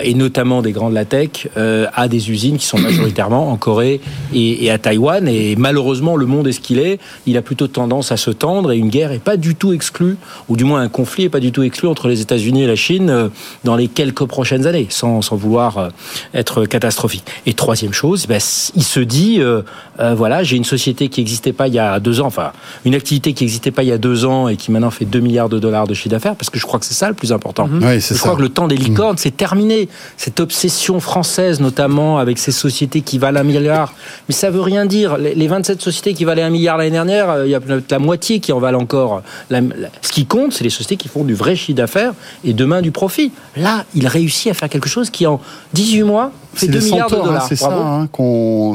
et 0.04 0.13
notamment 0.13 0.62
des 0.62 0.72
grands 0.72 0.89
de 0.89 0.95
la 0.95 1.06
tech, 1.06 1.48
euh, 1.57 1.88
à 1.94 2.07
des 2.07 2.30
usines 2.31 2.57
qui 2.57 2.66
sont 2.66 2.78
majoritairement 2.88 3.51
en 3.51 3.57
Corée 3.57 4.00
et, 4.33 4.66
et 4.66 4.72
à 4.72 4.78
Taïwan. 4.78 5.28
Et 5.28 5.56
malheureusement, 5.56 6.16
le 6.16 6.25
monde 6.25 6.48
est 6.48 6.51
ce 6.51 6.60
qu'il 6.60 6.80
est. 6.80 7.00
Il 7.25 7.38
a 7.38 7.42
plutôt 7.42 7.68
tendance 7.68 8.12
à 8.12 8.18
se 8.18 8.31
tendre 8.31 8.72
et 8.72 8.78
une 8.78 8.89
guerre 8.89 9.12
est 9.12 9.19
pas 9.19 9.38
du 9.38 9.56
tout 9.56 9.74
exclue, 9.74 10.18
ou 10.50 10.56
du 10.57 10.63
moins 10.63 10.81
un 10.81 10.89
conflit 10.89 11.25
est 11.25 11.30
pas 11.30 11.39
du 11.39 11.51
tout 11.51 11.63
exclu 11.63 11.88
entre 11.88 12.07
les 12.07 12.22
États-Unis 12.22 12.63
et 12.63 12.68
la 12.68 12.75
Chine 12.75 13.10
euh, 13.10 13.30
dans 13.63 13.75
les 13.75 13.88
quelques 13.88 14.25
prochaines 14.25 14.68
années, 14.68 14.88
sans, 14.89 15.22
sans 15.22 15.36
vouloir 15.36 15.78
euh, 15.78 15.89
être 16.33 16.66
catastrophique. 16.66 17.26
Et 17.45 17.54
troisième 17.54 17.94
chose, 17.94 18.28
ben, 18.28 18.40
il 18.76 18.83
se 18.83 19.00
dit, 19.00 19.38
euh, 19.40 19.61
euh, 20.00 20.14
voilà, 20.16 20.44
j'ai 20.44 20.57
une 20.57 20.64
société 20.64 21.09
qui 21.09 21.19
n'existait 21.21 21.54
pas 21.54 21.68
il 21.68 21.73
y 21.73 21.80
a 21.80 22.00
deux 22.00 22.21
ans, 22.21 22.28
enfin, 22.28 22.52
une 22.85 22.95
activité 22.95 23.33
qui 23.33 23.44
n'existait 23.44 23.71
pas 23.71 23.83
il 23.83 23.90
y 23.90 23.92
a 23.92 23.97
deux 23.97 24.26
ans 24.26 24.47
et 24.47 24.56
qui 24.57 24.71
maintenant 24.71 24.92
fait 24.92 25.06
2 25.06 25.19
milliards 25.19 25.50
de 25.50 25.59
dollars 25.59 25.88
de 25.88 25.94
chiffre 25.94 26.09
d'affaires, 26.09 26.35
parce 26.35 26.50
que 26.50 26.59
je 26.59 26.66
crois 26.66 26.80
que 26.80 26.85
c'est 26.85 26.94
ça 26.94 27.07
le 27.07 27.14
plus 27.16 27.31
important. 27.33 27.68
Oui, 27.71 28.02
c'est 28.02 28.14
Je 28.16 28.19
ça. 28.19 28.19
crois 28.19 28.35
que 28.35 28.42
le 28.42 28.50
temps 28.50 28.68
des 28.68 28.78
licornes, 28.78 29.18
c'est 29.18 29.35
terminé. 29.35 29.81
Cette 30.18 30.40
obsession 30.40 31.00
française, 31.00 31.59
notamment 31.59 32.18
avec 32.19 32.38
ces 32.38 32.52
sociétés 32.52 33.02
qui 33.02 33.18
valent 33.18 33.42
un 33.42 33.44
milliard. 33.44 33.94
Mais 34.28 34.33
ça 34.33 34.50
veut 34.50 34.61
rien 34.61 34.85
dire. 34.85 35.18
Les 35.18 35.35
les 35.42 35.47
27 35.47 35.81
sociétés 35.81 36.14
qui 36.14 36.23
valaient 36.23 36.44
un 36.44 36.52
milliard 36.52 36.78
l'année 36.78 36.92
dernière, 36.92 37.30
euh, 37.31 37.47
il 37.47 37.52
y 37.52 37.56
a 37.56 37.59
peut-être 37.59 37.92
la 37.92 37.97
moitié 37.97 38.40
qui 38.40 38.52
en 38.52 38.59
valent 38.59 38.80
encore. 38.80 39.23
Ce 39.50 40.11
qui 40.11 40.28
compte, 40.28 40.54
c'est 40.54 40.64
les 40.64 40.69
sociétés 40.69 40.97
qui 40.97 41.07
font 41.07 41.23
du 41.23 41.33
vrai 41.33 41.56
chiffre 41.56 41.78
d'affaires 41.78 42.14
et 42.44 42.54
demain 42.54 42.81
du 42.81 42.92
profit. 42.92 43.31
Là, 43.57 43.85
il 43.95 44.07
réussit 44.07 44.52
à 44.52 44.54
faire 44.54 44.69
quelque 44.69 44.88
chose 44.88 45.09
qui, 45.09 45.26
en 45.26 45.42
18 45.73 46.04
mois, 46.04 46.31
C'est 46.55 46.67
2 46.67 46.79
des 46.79 46.85
milliards 46.85 47.09
de 47.09 47.15
centaures, 47.15 47.31
hein, 47.33 47.39
c'est 47.47 47.55
ça, 47.55 47.71
hein, 47.71 48.07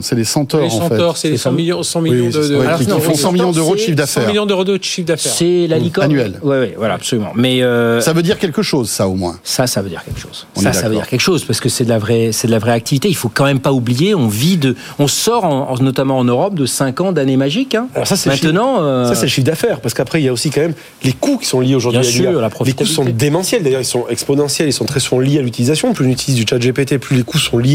c'est 0.03 0.15
les 0.15 0.25
centaures 0.25 0.61
Les 0.61 0.67
en 0.67 0.71
fait. 0.71 0.89
centaures, 0.89 1.17
c'est 1.17 1.31
les 1.31 1.37
100 1.37 1.53
millions, 1.53 1.83
100 1.83 2.01
millions 2.01 2.27
Oui, 2.27 2.33
de, 2.33 2.39
de- 2.39 2.43
ça, 2.43 2.69
Alors, 2.69 2.79
qui, 2.79 2.87
non, 2.87 2.97
qui 2.97 3.03
font 3.03 3.11
les 3.13 3.17
100 3.17 3.33
millions 3.33 3.53
d'euros 3.53 3.75
de 3.75 3.79
chiffre 3.81 3.91
100 3.91 3.97
d'affaires. 3.97 4.27
millions 4.29 4.47
d'euros 4.47 4.65
de 4.65 4.79
chiffre 4.83 5.07
d'affaires. 5.07 5.33
C'est 5.33 5.67
la 5.67 5.79
licorne. 5.79 6.07
Annuel. 6.07 6.39
Oui, 6.43 6.57
oui, 6.61 6.69
voilà, 6.77 6.95
absolument. 6.95 7.33
Mais 7.35 7.63
euh, 7.63 8.01
Ça 8.01 8.13
veut 8.13 8.23
dire 8.23 8.39
quelque 8.39 8.63
chose, 8.63 8.89
ça 8.89 9.09
au 9.09 9.15
moins. 9.15 9.39
Ça, 9.45 9.67
ça 9.67 9.83
veut 9.83 9.89
dire 9.91 10.03
quelque 10.05 10.21
chose. 10.21 10.47
On 10.57 10.61
ça, 10.61 10.73
ça 10.73 10.89
veut 10.89 10.95
dire 10.95 11.07
quelque 11.07 11.21
chose 11.21 11.45
parce 11.45 11.61
que 11.61 11.69
c'est 11.69 11.85
de 11.85 11.89
la 11.91 11.99
vraie, 11.99 12.31
c'est 12.33 12.47
de 12.47 12.53
la 12.53 12.59
vraie 12.59 12.73
activité. 12.73 13.09
Il 13.09 13.15
faut 13.17 13.31
quand 13.33 13.45
même 13.45 13.61
pas 13.61 13.73
oublier. 13.73 14.15
On 14.15 14.29
vit 14.29 14.57
de, 14.57 14.75
on 14.99 15.07
sort 15.09 15.45
en- 15.45 15.71
en- 15.71 15.77
notamment 15.83 16.19
en 16.19 16.25
Europe 16.25 16.55
de 16.55 16.67
5 16.67 17.01
ans 17.01 17.13
d'années 17.13 17.37
magiques. 17.37 17.75
hein. 17.75 17.89
Alors 17.95 18.07
ça, 18.07 18.17
c'est 18.17 18.31
le 18.31 18.37
Maintenant, 18.53 18.77
euh, 18.83 19.07
Ça, 19.09 19.15
c'est 19.17 19.23
le 19.23 19.29
chiffre 19.29 19.47
d'affaires, 19.47 19.81
parce 19.81 19.93
qu'après, 19.95 20.21
il 20.21 20.25
y 20.25 20.29
a 20.29 20.33
aussi 20.33 20.51
quand 20.51 20.61
même 20.61 20.75
les 21.05 21.13
coûts 21.13 21.37
qui 21.39 21.47
sont 21.47 21.61
liés 21.61 21.75
aujourd'hui 21.75 22.01
Bien 22.01 22.09
à 22.09 22.13
sûr, 22.13 22.41
la 22.41 22.49
Les 22.65 22.73
coûts 22.73 22.87
sont 22.87 23.05
démentiels, 23.05 23.63
d'ailleurs, 23.63 23.81
ils 23.81 23.85
sont 23.85 24.05
exponentiels, 24.09 24.69
ils 24.69 24.73
sont 24.73 24.85
très 24.85 25.01
souvent 25.01 25.21
liés 25.21 25.39
à 25.39 25.43
l'utilisation. 25.43 25.93
Plus 25.93 26.07
on 26.07 26.11
utilise 26.11 26.37
du 26.39 26.47
chat 26.49 26.59
GPT, 26.59 26.99
plus 26.99 27.17
les 27.17 27.23
coûts 27.23 27.39
sont 27.39 27.59
liés 27.59 27.66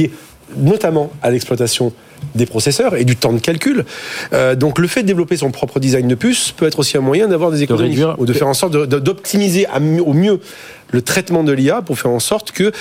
notamment 0.58 1.12
à 1.22 1.32
l'exploitation 1.32 1.94
des 2.36 2.46
processeurs 2.46 2.96
et 2.96 3.06
du 3.06 3.16
temps 3.16 3.34
de 3.34 3.40
calcul. 3.40 3.86
Euh, 4.34 4.56
donc 4.56 4.80
le 4.80 4.88
fait 4.88 5.02
de 5.02 5.08
développer 5.08 5.38
son 5.38 5.52
propre 5.52 5.80
design 5.80 6.08
de 6.08 6.16
puce 6.16 6.52
peut 6.52 6.68
être 6.68 6.80
aussi 6.80 6.98
un 6.98 7.02
moyen 7.02 7.28
d'avoir 7.28 7.52
des 7.52 7.64
économies 7.64 8.04
ou 8.18 8.26
de 8.26 8.34
faire 8.34 8.48
en 8.48 8.54
sorte 8.54 8.74
d'optimiser 8.74 9.66
au 10.06 10.14
mieux 10.14 10.40
le 10.92 11.02
traitement 11.02 11.44
de 11.44 11.52
l'IA 11.52 11.82
pour 11.82 11.98
faire 11.98 12.12
en 12.12 12.20
sorte 12.20 12.52
que 12.52 12.64
euh, 12.64 12.72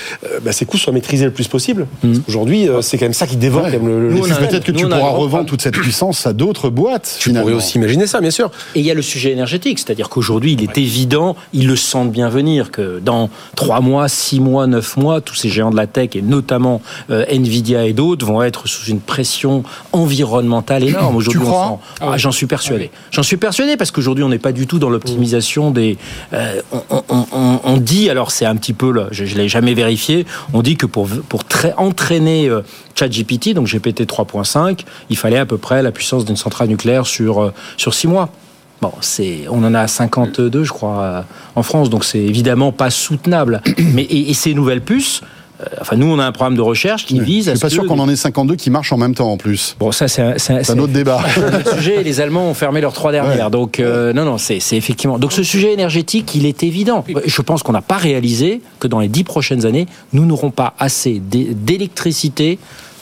bah, 0.43 0.51
ces 0.51 0.65
coûts 0.65 0.77
soient 0.77 0.93
maîtrisés 0.93 1.25
le 1.25 1.31
plus 1.31 1.47
possible. 1.47 1.87
Mhm. 2.03 2.23
Aujourd'hui, 2.27 2.67
euh, 2.69 2.81
c'est 2.81 2.97
quand 2.97 3.05
même 3.05 3.13
ça 3.13 3.27
qui 3.27 3.37
dévore 3.37 3.63
Ouais. 3.65 3.71
quand 3.71 3.79
même 3.79 3.87
le, 3.87 4.09
le- 4.09 4.21
peut-être 4.47 4.63
que 4.63 4.71
nous, 4.71 4.79
tu 4.79 4.85
pourras 4.85 5.09
revendre 5.09 5.45
toute 5.45 5.61
cette 5.61 5.77
puissance 5.77 6.25
à 6.27 6.33
d'autres 6.33 6.69
boîtes, 6.69 7.15
Tu 7.19 7.29
finalement. 7.29 7.47
pourrais 7.47 7.57
aussi 7.57 7.77
imaginer 7.77 8.07
ça, 8.07 8.21
bien 8.21 8.31
sûr. 8.31 8.51
Et 8.75 8.79
il 8.79 8.85
y 8.85 8.91
a 8.91 8.93
le 8.93 9.01
sujet 9.01 9.31
énergétique, 9.31 9.79
c'est-à-dire 9.79 10.09
qu'aujourd'hui, 10.09 10.53
il 10.53 10.63
est 10.63 10.77
évident, 10.77 11.35
ils 11.53 11.67
le 11.67 11.75
sentent 11.75 12.11
bien 12.11 12.29
venir, 12.29 12.71
que 12.71 12.99
dans 12.99 13.29
trois 13.55 13.81
mois, 13.81 14.07
six 14.07 14.39
mois, 14.39 14.67
neuf 14.67 14.97
mois, 14.97 15.21
tous 15.21 15.35
ces 15.35 15.49
géants 15.49 15.71
de 15.71 15.77
la 15.77 15.87
tech, 15.87 16.09
et 16.15 16.21
notamment 16.21 16.81
euh, 17.09 17.25
Nvidia 17.29 17.85
et 17.85 17.93
d'autres, 17.93 18.25
vont 18.25 18.41
être 18.43 18.67
sous 18.67 18.89
une 18.89 18.99
pression 18.99 19.63
environnementale 19.93 20.83
énorme. 20.83 21.15
Aujourd'hui, 21.15 21.41
Ah, 22.01 22.17
J'en 22.17 22.31
suis 22.31 22.45
persuadé. 22.47 22.91
J'en 23.11 23.23
suis 23.23 23.37
persuadé 23.37 23.77
parce 23.77 23.91
qu'aujourd'hui, 23.91 24.23
on 24.23 24.29
n'est 24.29 24.39
pas 24.39 24.51
du 24.51 24.67
tout 24.67 24.79
dans 24.79 24.89
l'optimisation 24.89 25.71
des. 25.71 25.97
euh, 26.33 26.61
on, 26.71 27.03
on- 27.09 27.25
on- 27.31 27.59
on 27.63 27.77
dit, 27.77 28.00
alors 28.09 28.31
c'est 28.31 28.45
un 28.45 28.55
petit 28.55 28.73
peu, 28.73 28.91
là, 28.91 29.07
je 29.11 29.23
ne 29.23 29.41
l'ai 29.41 29.49
jamais 29.49 29.73
vérifié, 29.73 30.25
on 30.53 30.61
dit 30.61 30.77
que 30.77 30.85
pour, 30.85 31.07
pour 31.07 31.43
entraîner 31.77 32.49
euh, 32.49 32.61
ChatGPT, 32.95 33.53
donc 33.53 33.67
GPT 33.67 34.01
3.5, 34.01 34.85
il 35.09 35.17
fallait 35.17 35.37
à 35.37 35.45
peu 35.45 35.57
près 35.57 35.81
la 35.81 35.91
puissance 35.91 36.25
d'une 36.25 36.37
centrale 36.37 36.67
nucléaire 36.67 37.05
sur, 37.05 37.41
euh, 37.41 37.53
sur 37.77 37.93
six 37.93 38.07
mois. 38.07 38.29
Bon, 38.81 38.91
on 39.51 39.63
en 39.63 39.75
a 39.75 39.87
52, 39.87 40.63
je 40.63 40.71
crois, 40.71 41.01
euh, 41.01 41.21
en 41.55 41.61
France, 41.61 41.91
donc 41.91 42.03
c'est 42.03 42.19
évidemment 42.19 42.71
pas 42.71 42.89
soutenable. 42.89 43.61
Mais 43.93 44.03
et, 44.03 44.33
ces 44.33 44.55
nouvelles 44.55 44.81
puces, 44.81 45.21
enfin 45.79 45.95
nous, 45.95 46.07
on 46.07 46.19
a 46.19 46.25
un 46.25 46.31
programme 46.31 46.55
de 46.55 46.61
recherche 46.61 47.05
qui 47.05 47.19
vise 47.19 47.45
Je 47.45 47.51
à 47.51 47.55
suis 47.55 47.61
pas 47.61 47.69
ce 47.69 47.75
sûr 47.75 47.85
qu'on 47.85 47.99
en 47.99 48.09
ait 48.09 48.15
52 48.15 48.55
qui 48.55 48.69
marchent 48.69 48.91
en 48.93 48.97
même 48.97 49.15
temps 49.15 49.31
en 49.31 49.37
plus. 49.37 49.75
Bon, 49.79 49.91
ça 49.91 50.07
c'est 50.07 50.21
un, 50.21 50.33
autre 50.79 50.87
débat. 50.93 51.19
c'est 51.33 51.43
un 51.43 51.59
autre 51.59 51.75
sujet. 51.75 52.03
Les 52.03 52.19
Allemands 52.21 52.49
ont 52.49 52.53
fermé 52.53 52.81
leurs 52.81 52.93
trois 52.93 53.11
dernières, 53.11 53.49
donc 53.51 53.79
euh, 53.79 54.13
non, 54.13 54.25
non, 54.25 54.37
c'est 54.37 54.57
effectivement. 54.71 55.19
Donc 55.19 55.31
ce 55.33 55.43
sujet 55.43 55.73
énergétique, 55.73 56.33
il 56.35 56.45
est 56.45 56.63
évident. 56.63 57.03
Je 57.25 57.41
pense 57.41 57.63
qu'on 57.63 57.71
n'a 57.73 57.81
pas 57.81 57.97
réalisé 57.97 58.61
que 58.79 58.87
dans 58.87 58.99
les 58.99 59.07
dix 59.07 59.23
prochaines 59.23 59.65
années, 59.65 59.87
nous 60.13 60.25
n'aurons 60.25 60.51
pas 60.51 60.73
assez 60.79 61.19
d'é- 61.19 61.53
d'électricité 61.53 62.57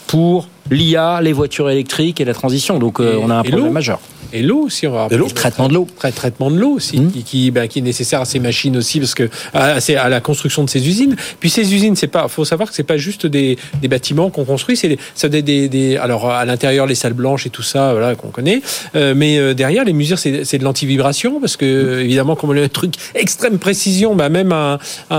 pour 0.08 0.48
l'IA, 0.72 1.22
les 1.22 1.34
voitures 1.34 1.70
électriques 1.70 2.20
et 2.22 2.26
la 2.26 2.34
transition. 2.34 2.80
Donc 2.80 3.00
euh, 3.00 3.14
Et- 3.14 3.18
on 3.18 3.30
a 3.30 3.36
un 3.36 3.44
problème 3.44 3.72
majeur. 3.72 4.00
Et 4.32 4.44
l'eau 4.44 4.60
aussi, 4.66 4.86
on 4.86 4.92
va 4.92 5.08
Et 5.10 5.18
Le 5.18 5.26
traitement 5.26 5.68
de 5.68 5.74
l'eau. 5.74 5.88
Tra- 6.00 6.12
traitement 6.12 6.52
de 6.52 6.58
l'eau 6.60 6.74
aussi, 6.76 7.00
Mhm. 7.00 7.12
qui, 7.12 7.24
qui, 7.24 7.50
ben, 7.50 7.68
qui 7.68 7.80
est 7.80 7.82
nécessaire 7.82 8.22
à 8.22 8.26
ces 8.26 8.38
machines 8.40 8.78
aussi, 8.78 9.00
parce 9.00 9.16
que 9.16 9.28
à, 9.56 9.82
c'est 9.82 9.96
à 9.96 10.08
la 10.08 10.22
construction 10.22 10.64
de 10.64 10.70
ces 10.70 10.88
usines. 10.88 11.16
Puis 11.40 11.50
ces 11.50 11.74
usines, 11.74 11.96
c'est 11.96 12.06
pas, 12.06 12.28
faut 12.28 12.46
savoir 12.46 12.70
que 12.70 12.76
c'est 12.76 12.84
pas 12.84 12.98
juste 12.98 13.26
des, 13.26 13.58
des 13.82 13.88
bâtiments 13.88 14.30
qu'on 14.30 14.46
construit, 14.46 14.78
c'est 14.78 14.88
des, 14.90 15.00
ça 15.16 15.30
des, 15.30 15.42
des, 15.42 15.68
des- 15.68 15.98
alors 15.98 16.30
à 16.30 16.46
l'intérieur 16.46 16.86
les 16.86 16.94
salles 16.94 17.14
blanches 17.14 17.48
et 17.48 17.50
tout 17.50 17.64
ça, 17.64 17.92
voilà 17.94 18.14
qu'on 18.14 18.28
connaît, 18.30 18.62
Euh, 18.96 19.16
mais 19.18 19.40
euh, 19.40 19.56
derrière 19.56 19.84
les 19.84 19.94
mesures, 19.94 20.20
c'est 20.20 20.58
de 20.60 20.64
l'antivibration, 20.64 21.40
parce 21.40 21.58
que 21.58 22.00
évidemment 22.02 22.36
comme 22.36 22.54
le 22.54 22.70
truc 22.70 22.94
extrême 23.16 23.58
précision, 23.58 24.16
bah, 24.16 24.30
même 24.30 24.52
un, 24.52 24.78
un, 25.10 25.16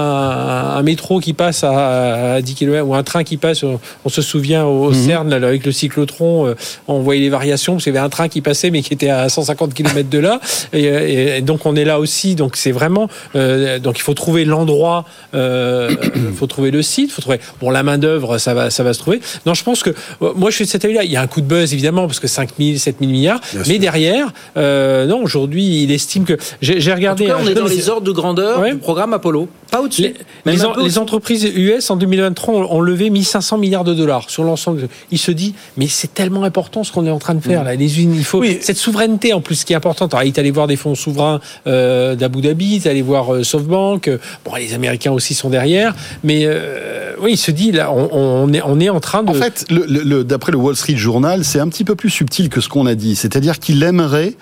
un 0.76 0.82
métro 0.82 1.18
qui 1.18 1.32
passe 1.32 1.64
à, 1.64 2.34
à 2.34 2.42
10 2.42 2.54
km 2.54 2.86
ou 2.86 2.94
un 2.94 3.02
train 3.02 3.24
qui 3.24 3.38
passe, 3.38 3.64
on, 3.64 3.80
on 4.04 4.08
se 4.08 4.22
souvient 4.22 4.64
au, 4.66 4.84
au 4.84 4.92
CERN 4.92 5.28
là, 5.28 5.39
avec 5.44 5.64
le 5.66 5.72
cyclotron, 5.72 6.46
euh, 6.46 6.54
on 6.88 7.00
voyait 7.00 7.20
les 7.20 7.28
variations, 7.30 7.74
parce 7.74 7.84
qu'il 7.84 7.94
y 7.94 7.96
avait 7.96 8.04
un 8.06 8.10
train 8.10 8.28
qui 8.28 8.40
passait 8.40 8.70
mais 8.70 8.82
qui 8.82 8.92
était 8.94 9.10
à 9.10 9.28
150 9.28 9.74
km 9.74 10.08
de 10.08 10.18
là, 10.18 10.40
et, 10.72 10.84
et- 10.84 11.36
et 11.38 11.40
donc 11.42 11.66
on 11.66 11.76
est 11.76 11.84
là 11.84 11.98
aussi, 12.00 12.34
donc 12.34 12.56
c'est 12.56 12.72
vraiment, 12.72 13.08
euh, 13.36 13.78
donc 13.78 13.98
il 13.98 14.02
faut 14.02 14.14
trouver 14.14 14.44
l'endroit, 14.44 15.04
euh, 15.34 15.90
il 16.14 16.32
faut 16.36 16.46
trouver 16.46 16.70
le 16.70 16.82
site, 16.82 17.10
il 17.10 17.12
faut 17.12 17.22
trouver, 17.22 17.40
bon 17.60 17.70
la 17.70 17.82
main 17.82 17.98
d'œuvre, 17.98 18.38
ça 18.38 18.54
va, 18.54 18.70
ça 18.70 18.82
va 18.82 18.92
se 18.92 18.98
trouver. 18.98 19.20
Non, 19.46 19.54
je 19.54 19.62
pense 19.64 19.82
que 19.82 19.90
euh, 19.90 20.32
moi 20.36 20.50
je 20.50 20.56
suis 20.56 20.64
de 20.64 20.70
cet 20.70 20.84
avis-là. 20.84 21.04
Il 21.04 21.10
y 21.10 21.16
a 21.16 21.22
un 21.22 21.26
coup 21.26 21.40
de 21.40 21.46
buzz 21.46 21.72
évidemment 21.72 22.06
parce 22.06 22.20
que 22.20 22.26
5 22.28 22.50
000, 22.58 22.78
7 22.78 22.96
000 23.00 23.10
milliards, 23.10 23.40
Bien 23.52 23.60
mais 23.60 23.72
sûr. 23.74 23.78
derrière, 23.80 24.32
euh, 24.56 25.06
non, 25.06 25.22
aujourd'hui 25.22 25.82
il 25.82 25.92
estime 25.92 26.24
que 26.24 26.36
j'ai 26.60 26.76
En 26.92 26.94
regardé. 26.96 27.24
tout 27.24 27.30
cas, 27.30 27.36
hein, 27.36 27.42
on 27.44 27.48
est 27.48 27.54
dans 27.54 27.66
les 27.66 27.88
ordres 27.88 28.06
de 28.06 28.12
grandeur 28.12 28.60
Ouais. 28.60 28.72
du 28.72 28.78
programme 28.78 29.12
Apollo, 29.12 29.48
pas 29.70 29.80
au-dessus. 29.80 30.14
les, 30.44 30.52
les 30.52 30.64
en- 30.64 31.02
entreprises 31.02 31.44
US 31.54 31.90
en 31.90 31.96
2023 31.96 32.54
ont, 32.54 32.72
ont 32.76 32.80
levé 32.80 33.10
1500 33.10 33.58
milliards 33.58 33.84
de 33.84 33.94
dollars 33.94 34.28
sur 34.30 34.44
l'ensemble. 34.44 34.88
Il 35.10 35.18
se 35.18 35.29
dit, 35.32 35.54
mais 35.76 35.86
c'est 35.88 36.12
tellement 36.14 36.44
important 36.44 36.84
ce 36.84 36.92
qu'on 36.92 37.06
est 37.06 37.10
en 37.10 37.18
train 37.18 37.34
de 37.34 37.40
faire 37.40 37.64
là. 37.64 37.74
Les 37.74 37.84
usines, 37.84 38.14
il 38.14 38.24
faut 38.24 38.38
Oui. 38.40 38.58
cette 38.60 38.76
souveraineté 38.76 39.32
en 39.32 39.40
plus 39.40 39.64
qui 39.64 39.72
est 39.72 39.76
importante. 39.76 40.14
Alors, 40.14 40.24
il 40.24 40.28
est 40.28 40.38
allé 40.38 40.50
voir 40.50 40.66
des 40.66 40.76
fonds 40.76 40.94
souverains 40.94 41.40
euh, 41.66 42.14
d'Abu 42.16 42.40
Dhabi, 42.40 42.80
allé 42.86 43.02
voir 43.02 43.34
euh, 43.34 43.42
SoftBank. 43.44 44.10
Bon, 44.44 44.54
les 44.56 44.74
Américains 44.74 45.12
aussi 45.12 45.34
sont 45.34 45.50
derrière, 45.50 45.94
mais 46.24 46.42
euh, 46.44 47.12
oui, 47.20 47.32
il 47.32 47.36
se 47.36 47.50
dit 47.50 47.72
là, 47.72 47.92
on, 47.92 48.08
on 48.12 48.52
est 48.52 48.62
on 48.62 48.78
est 48.80 48.88
en 48.88 49.00
train 49.00 49.22
de. 49.22 49.30
En 49.30 49.34
fait, 49.34 49.64
le- 49.70 49.84
le- 49.86 50.02
le- 50.02 50.24
d'après 50.24 50.52
le 50.52 50.58
Wall 50.58 50.76
Street 50.76 50.96
Journal, 50.96 51.44
c'est 51.44 51.60
un 51.60 51.68
petit 51.68 51.84
peu 51.84 51.94
plus 51.94 52.10
subtil 52.10 52.48
que 52.48 52.60
ce 52.60 52.68
qu'on 52.68 52.86
a 52.86 52.94
dit. 52.94 53.16
C'est-à-dire 53.16 53.58
qu'il 53.58 53.82
aimerait 53.82 54.34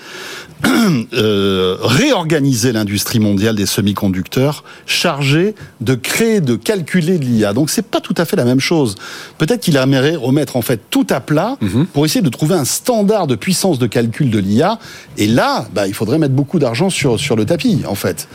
euh, 1.15 1.77
réorganiser 1.81 2.73
l'industrie 2.73 3.21
mondiale 3.21 3.55
des 3.57 3.67
semi-conducteurs 3.67 4.65
chargée 4.87 5.55
de 5.81 5.95
créer, 5.95 6.41
de 6.41 6.57
calculer 6.57 7.19
de 7.19 7.25
l'IA. 7.25 7.53
Donc 7.53 7.71
c'est 7.71 7.83
pas 7.87 8.01
tout 8.01 8.15
à 8.17 8.25
fait 8.25 8.37
la 8.37 8.45
même 8.45 8.61
chose. 8.61 8.95
Peut-être 9.39 9.61
qu'il 9.61 9.77
aimerait 9.77 10.17
remettre 10.17 10.57
en 10.57 10.63
fait 10.69 10.81
tout 10.91 11.07
à 11.11 11.21
plat 11.21 11.57
pour 11.93 12.05
essayer 12.05 12.23
de 12.23 12.29
trouver 12.29 12.55
un 12.55 12.65
standard 12.65 13.27
de 13.27 13.35
puissance 13.35 13.79
de 13.79 13.87
calcul 13.87 14.31
de 14.31 14.39
l'IA. 14.39 14.79
Et 15.17 15.27
là, 15.27 15.67
bah, 15.75 15.87
il 15.87 15.95
faudrait 15.95 16.19
mettre 16.19 16.35
beaucoup 16.35 16.59
d'argent 16.59 16.91
sur, 16.91 17.19
sur 17.19 17.37
le 17.37 17.45
tapis, 17.45 17.83
en 17.87 17.95
fait. 17.95 18.29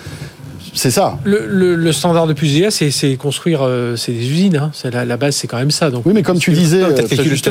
C'est 0.73 0.91
ça. 0.91 1.19
le, 1.23 1.45
le- 1.47 1.75
le 1.75 1.91
standard 1.91 2.25
de 2.27 2.33
PUSEA, 2.33 2.71
c'est 2.71 2.89
c'est 2.91 3.15
construire, 3.15 3.61
euh, 3.61 3.95
c'est 3.95 4.11
des 4.11 4.27
usines. 4.29 4.57
Hein. 4.57 4.71
La, 4.91 5.05
la 5.05 5.17
base, 5.17 5.35
c'est 5.35 5.47
quand 5.47 5.57
même 5.57 5.71
ça. 5.71 5.89
Donc 5.91 6.05
Oui, 6.05 6.13
mais 6.15 6.23
comme 6.23 6.39
tu 6.39 6.51
disais, 6.51 6.81
euh, 6.83 6.95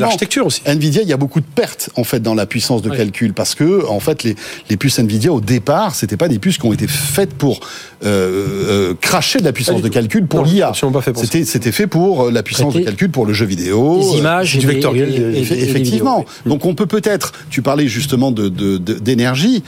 l'architecture 0.01 0.47
aussi. 0.47 0.61
Nvidia, 0.67 1.03
il 1.03 1.09
y 1.09 1.13
a 1.13 1.17
beaucoup 1.17 1.41
de 1.41 1.47
pertes 1.47 1.91
en 1.97 2.05
fait 2.05 2.21
dans 2.21 2.35
la 2.35 2.47
puissance 2.47 2.83
de 2.83 2.91
Ouais. 2.91 2.97
calcul 2.97 3.33
parce 3.33 3.55
que 3.55 3.87
en 3.89 4.01
fait 4.01 4.23
les, 4.25 4.35
les 4.69 4.77
puces 4.77 4.99
Nvidia 4.99 5.33
au 5.33 5.41
départ, 5.41 5.95
c'était 5.95 6.17
pas 6.17 6.29
des 6.29 6.39
puces 6.39 6.59
qui 6.59 6.67
ont 6.67 6.73
été 6.73 6.87
faites 6.89 7.33
pour 7.35 7.61
euh, 8.05 8.91
euh, 8.91 8.95
cracher 9.01 9.39
de 9.39 9.45
la 9.45 9.53
puissance 9.53 9.81
de 9.83 9.89
tout. 9.89 9.95
calcul 9.95 10.27
pour 10.27 10.45
l'IA. 10.45 10.73
C'était 11.15 11.45
c'était 11.45 11.73
fait 11.73 11.87
pour 11.87 12.31
la 12.31 12.43
puissance 12.43 12.75
de 12.75 12.81
calcul 12.81 13.11
pour 13.11 13.25
le 13.27 13.33
jeu 13.33 13.47
vidéo. 13.47 14.01
Euh, 14.15 14.19
images 14.19 14.59
du 14.59 14.67
des 14.67 15.43
Effectivement. 15.63 16.25
Donc 16.47 16.67
on 16.67 16.75
peut 16.75 16.87
peut-être, 16.87 17.33
tu 17.51 17.63
parlais 17.63 17.87
justement 17.89 18.31
de 18.33 18.49
d'énergie, 18.79 19.63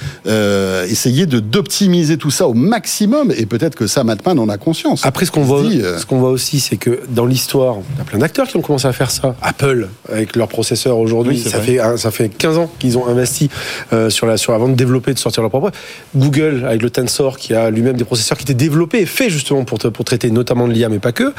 essayer 0.89 1.27
de 1.27 1.41
d'optimiser 1.41 2.17
tout 2.19 2.31
ça 2.31 2.49
au 2.49 2.55
maximum 2.55 3.33
et 3.37 3.44
peut-être 3.47 3.75
que 3.75 3.87
Sam 3.87 4.09
Altman 4.11 4.39
en 4.39 4.49
a 4.49 4.59
conscience. 4.59 5.05
Après, 5.05 5.27
ce 5.27 5.31
qu'on 5.31 5.43
voit, 5.43 5.63
dit, 5.63 5.81
euh, 5.83 5.99
ce 5.99 6.07
qu'on 6.07 6.19
voit 6.19 6.31
aussi, 6.31 6.61
c'est 6.61 6.77
que 6.77 7.01
dans 7.09 7.27
l'histoire, 7.27 7.77
il 7.95 7.99
y 7.99 8.01
a 8.01 8.05
plein 8.05 8.19
d'acteurs 8.19 8.47
qui 8.47 8.57
ont 8.57 8.61
commencé 8.61 8.87
à 8.87 8.93
faire 8.93 9.11
ça. 9.11 9.35
Apple, 9.43 9.89
avec 10.11 10.37
leurs 10.37 10.49
processeurs 10.49 10.99
aujourd'hui, 10.99 11.43
Oui, 11.45 11.51
ça, 11.51 11.59
vrai. 11.59 11.79
fait, 11.79 11.97
ça 11.99 12.11
fait 12.11 12.29
15 12.29 12.59
ans 12.59 12.71
qu'ils 12.79 12.99
ont 12.99 13.07
investi 13.07 13.51
euh, 13.93 14.11
sur 14.11 14.27
la, 14.27 14.37
sur, 14.37 14.53
avant 14.55 14.69
de 14.69 14.75
développer, 14.75 15.15
de 15.15 15.19
sortir 15.19 15.43
leur 15.43 15.51
propre. 15.51 15.71
Google, 16.17 16.65
avec 16.67 16.83
le 16.83 16.91
Tensor, 16.91 17.39
qui 17.39 17.55
a 17.55 17.71
lui-même 17.71 17.97
des 17.97 18.05
processeurs 18.05 18.37
qui 18.39 18.45
étaient 18.45 18.55
développés 18.55 19.01
et 19.01 19.07
faits 19.07 19.31
justement 19.31 19.65
pour, 19.65 19.79
pour 19.79 20.05
traiter 20.05 20.31
notamment 20.31 20.69
de 20.69 20.73
l'IA, 20.73 20.89
mais 20.89 20.99
pas 20.99 21.13
que. 21.13 21.33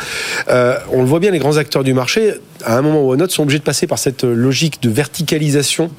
Euh, 0.49 0.77
on 0.91 1.01
le 1.01 1.07
voit 1.07 1.19
bien, 1.19 1.31
les 1.31 1.39
grands 1.39 1.57
acteurs 1.57 1.83
du 1.83 1.93
marché, 1.93 2.33
à 2.63 2.77
un 2.77 2.81
moment 2.81 3.03
ou 3.03 3.11
à 3.11 3.15
un 3.15 3.19
autre, 3.19 3.33
sont 3.33 3.43
obligés 3.43 3.59
de 3.59 3.63
passer 3.63 3.87
par 3.87 3.99
cette 3.99 4.23
logique 4.23 4.81
de 4.81 4.89
verticalisation 4.89 5.89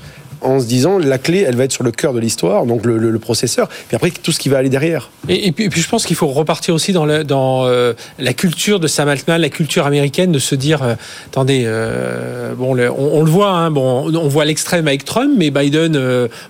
en 0.47 0.61
se 0.61 0.67
disant 0.67 0.99
la 0.99 1.19
clé, 1.19 1.45
elle 1.47 1.57
va 1.57 1.65
être 1.65 1.73
sur 1.73 1.85
le 1.85 1.91
cœur 1.91 2.13
de 2.13 2.21
l'histoire, 2.21 2.67
donc 2.67 2.85
le, 2.85 3.17
processeur, 3.19 3.69
puis 3.69 3.97
après 3.97 4.11
tout 4.11 4.31
ce 4.31 4.39
qui 4.39 4.49
va 4.49 4.59
aller 4.59 4.69
derrière. 4.69 5.11
Et, 5.29 5.51
puis, 5.53 5.71
je 5.81 5.89
pense 5.89 6.05
qu'il 6.05 6.17
faut 6.17 6.27
repartir 6.29 6.75
aussi 6.75 6.93
dans, 6.93 7.07
euh, 7.07 7.95
la 8.19 8.33
culture 8.35 8.79
de 8.79 8.87
Sam 8.87 9.09
Altman, 9.09 9.41
la 9.41 9.49
culture 9.49 9.87
américaine, 9.87 10.33
de 10.33 10.39
se 10.39 10.55
dire, 10.55 10.83
euh, 10.83 10.95
attendez, 11.27 11.65
euh, 11.67 12.55
bon, 12.55 12.77
on, 12.97 13.23
le 13.23 13.31
voit, 13.31 13.51
hein, 13.51 13.71
bon, 13.71 14.15
on 14.15 14.29
voit 14.29 14.45
l'extrême 14.45 14.87
avec 14.87 15.05
Trump, 15.05 15.33
mais 15.37 15.51
Biden, 15.51 15.99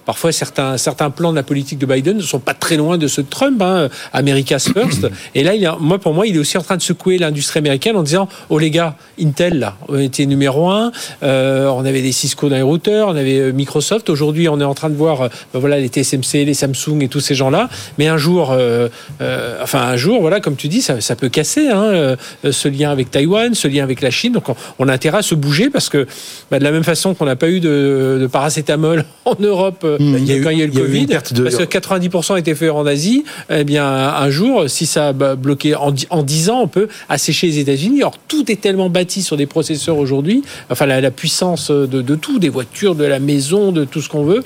parfois 0.04 0.32
certains 0.32 0.76
certains 0.76 1.10
plans 1.10 1.30
de 1.30 1.36
la 1.36 1.42
politique 1.42 1.78
de 1.78 1.86
Biden 1.86 2.16
ne 2.16 2.22
sont 2.22 2.40
pas 2.40 2.54
très 2.54 2.76
loin 2.76 2.98
de 2.98 3.06
ceux 3.06 3.22
de 3.22 3.28
Trump. 3.28 3.60
Hein, 3.62 3.88
America's 4.12 4.68
first. 4.72 5.08
Et 5.34 5.42
là, 5.42 5.76
moi, 5.80 5.98
pour 5.98 6.14
moi, 6.14 6.26
il 6.26 6.36
est 6.36 6.38
aussi 6.38 6.58
en 6.58 6.62
train 6.62 6.76
de 6.76 6.82
secouer 6.82 7.18
l'industrie 7.18 7.58
américaine 7.58 7.96
en 7.96 8.02
disant, 8.02 8.28
oh 8.50 8.58
les 8.58 8.70
gars, 8.70 8.96
Intel 9.20 9.58
là, 9.58 9.76
on 9.88 9.98
était 9.98 10.26
numéro 10.26 10.68
un, 10.68 10.92
on 11.22 11.84
avait 11.84 12.02
des 12.02 12.12
Cisco 12.12 12.48
dans 12.48 12.56
les 12.56 12.62
routeurs, 12.62 13.08
on 13.08 13.16
avait 13.16 13.38
euh, 13.38 13.52
Microsoft. 13.86 14.10
Aujourd'hui, 14.10 14.48
on 14.48 14.60
est 14.60 14.64
en 14.64 14.74
train 14.74 14.90
de 14.90 14.96
voir, 14.96 15.22
euh, 15.22 15.28
ben 15.54 15.60
voilà, 15.60 15.78
les 15.78 15.86
TSMC, 15.88 16.44
les 16.44 16.54
Samsung 16.54 17.00
et 17.02 17.08
tous 17.08 17.20
ces 17.20 17.34
gens-là. 17.36 17.68
Mais 17.98 18.08
un 18.08 18.16
jour, 18.16 18.50
euh, 18.50 18.88
euh, 19.20 19.58
enfin 19.62 19.80
un 19.80 19.96
jour, 19.96 20.20
voilà, 20.20 20.40
comme 20.40 20.56
tu 20.56 20.66
dis, 20.68 20.82
ça, 20.82 21.00
ça 21.00 21.14
peut 21.14 21.28
casser 21.28 21.68
hein, 21.68 22.16
ce 22.50 22.68
lien 22.68 22.90
avec 22.90 23.10
Taïwan, 23.12 23.54
ce 23.54 23.68
lien 23.68 23.84
avec 23.84 24.00
la 24.00 24.10
Chine. 24.10 24.32
Donc, 24.32 24.48
on, 24.48 24.56
on 24.80 24.88
a 24.88 24.92
intérêt 24.92 25.18
à 25.18 25.22
se 25.22 25.34
bouger 25.36 25.70
parce 25.70 25.88
que, 25.88 26.06
bah, 26.50 26.58
de 26.58 26.64
la 26.64 26.72
même 26.72 26.82
façon 26.84 27.14
qu'on 27.14 27.26
n'a 27.26 27.36
pas 27.36 27.48
eu 27.48 27.60
de, 27.60 28.18
de 28.20 28.26
paracétamol 28.26 29.04
en 29.24 29.36
Europe 29.40 29.86
Il 30.00 30.24
y 30.24 30.32
a 30.32 30.36
eu- 30.36 30.42
quand 30.42 30.50
il 30.50 30.58
y 30.58 30.62
a 30.62 30.64
eu 30.64 30.68
le 30.68 30.74
y 30.74 30.78
a 30.78 30.80
Covid, 30.80 31.06
de- 31.06 31.42
parce 31.44 31.56
que 31.56 31.64
90% 31.64 32.36
étaient 32.38 32.54
faits 32.56 32.70
en 32.70 32.86
Asie. 32.86 33.24
Eh 33.50 33.62
bien, 33.64 33.86
un 33.86 34.30
jour, 34.30 34.68
si 34.68 34.86
ça 34.86 35.08
a 35.08 35.12
bloqué 35.12 35.74
en, 35.76 35.94
en 36.10 36.22
10 36.24 36.50
ans, 36.50 36.60
on 36.62 36.68
peut 36.68 36.88
assécher 37.08 37.46
les 37.46 37.58
États-Unis. 37.60 38.00
Alors, 38.00 38.18
tout 38.26 38.50
est 38.50 38.60
tellement 38.60 38.90
bâti 38.90 39.22
sur 39.22 39.36
des 39.36 39.46
processeurs 39.46 39.96
aujourd'hui. 39.98 40.42
Enfin, 40.70 40.86
la, 40.86 41.00
la 41.00 41.10
puissance 41.12 41.70
de, 41.70 41.86
de 41.86 42.14
tout, 42.16 42.38
des 42.38 42.48
voitures, 42.48 42.94
de 42.94 43.04
la 43.04 43.18
maison, 43.20 43.65
de 43.72 43.84
tout 43.84 44.00
ce 44.00 44.08
qu'on 44.08 44.24
veut. 44.24 44.42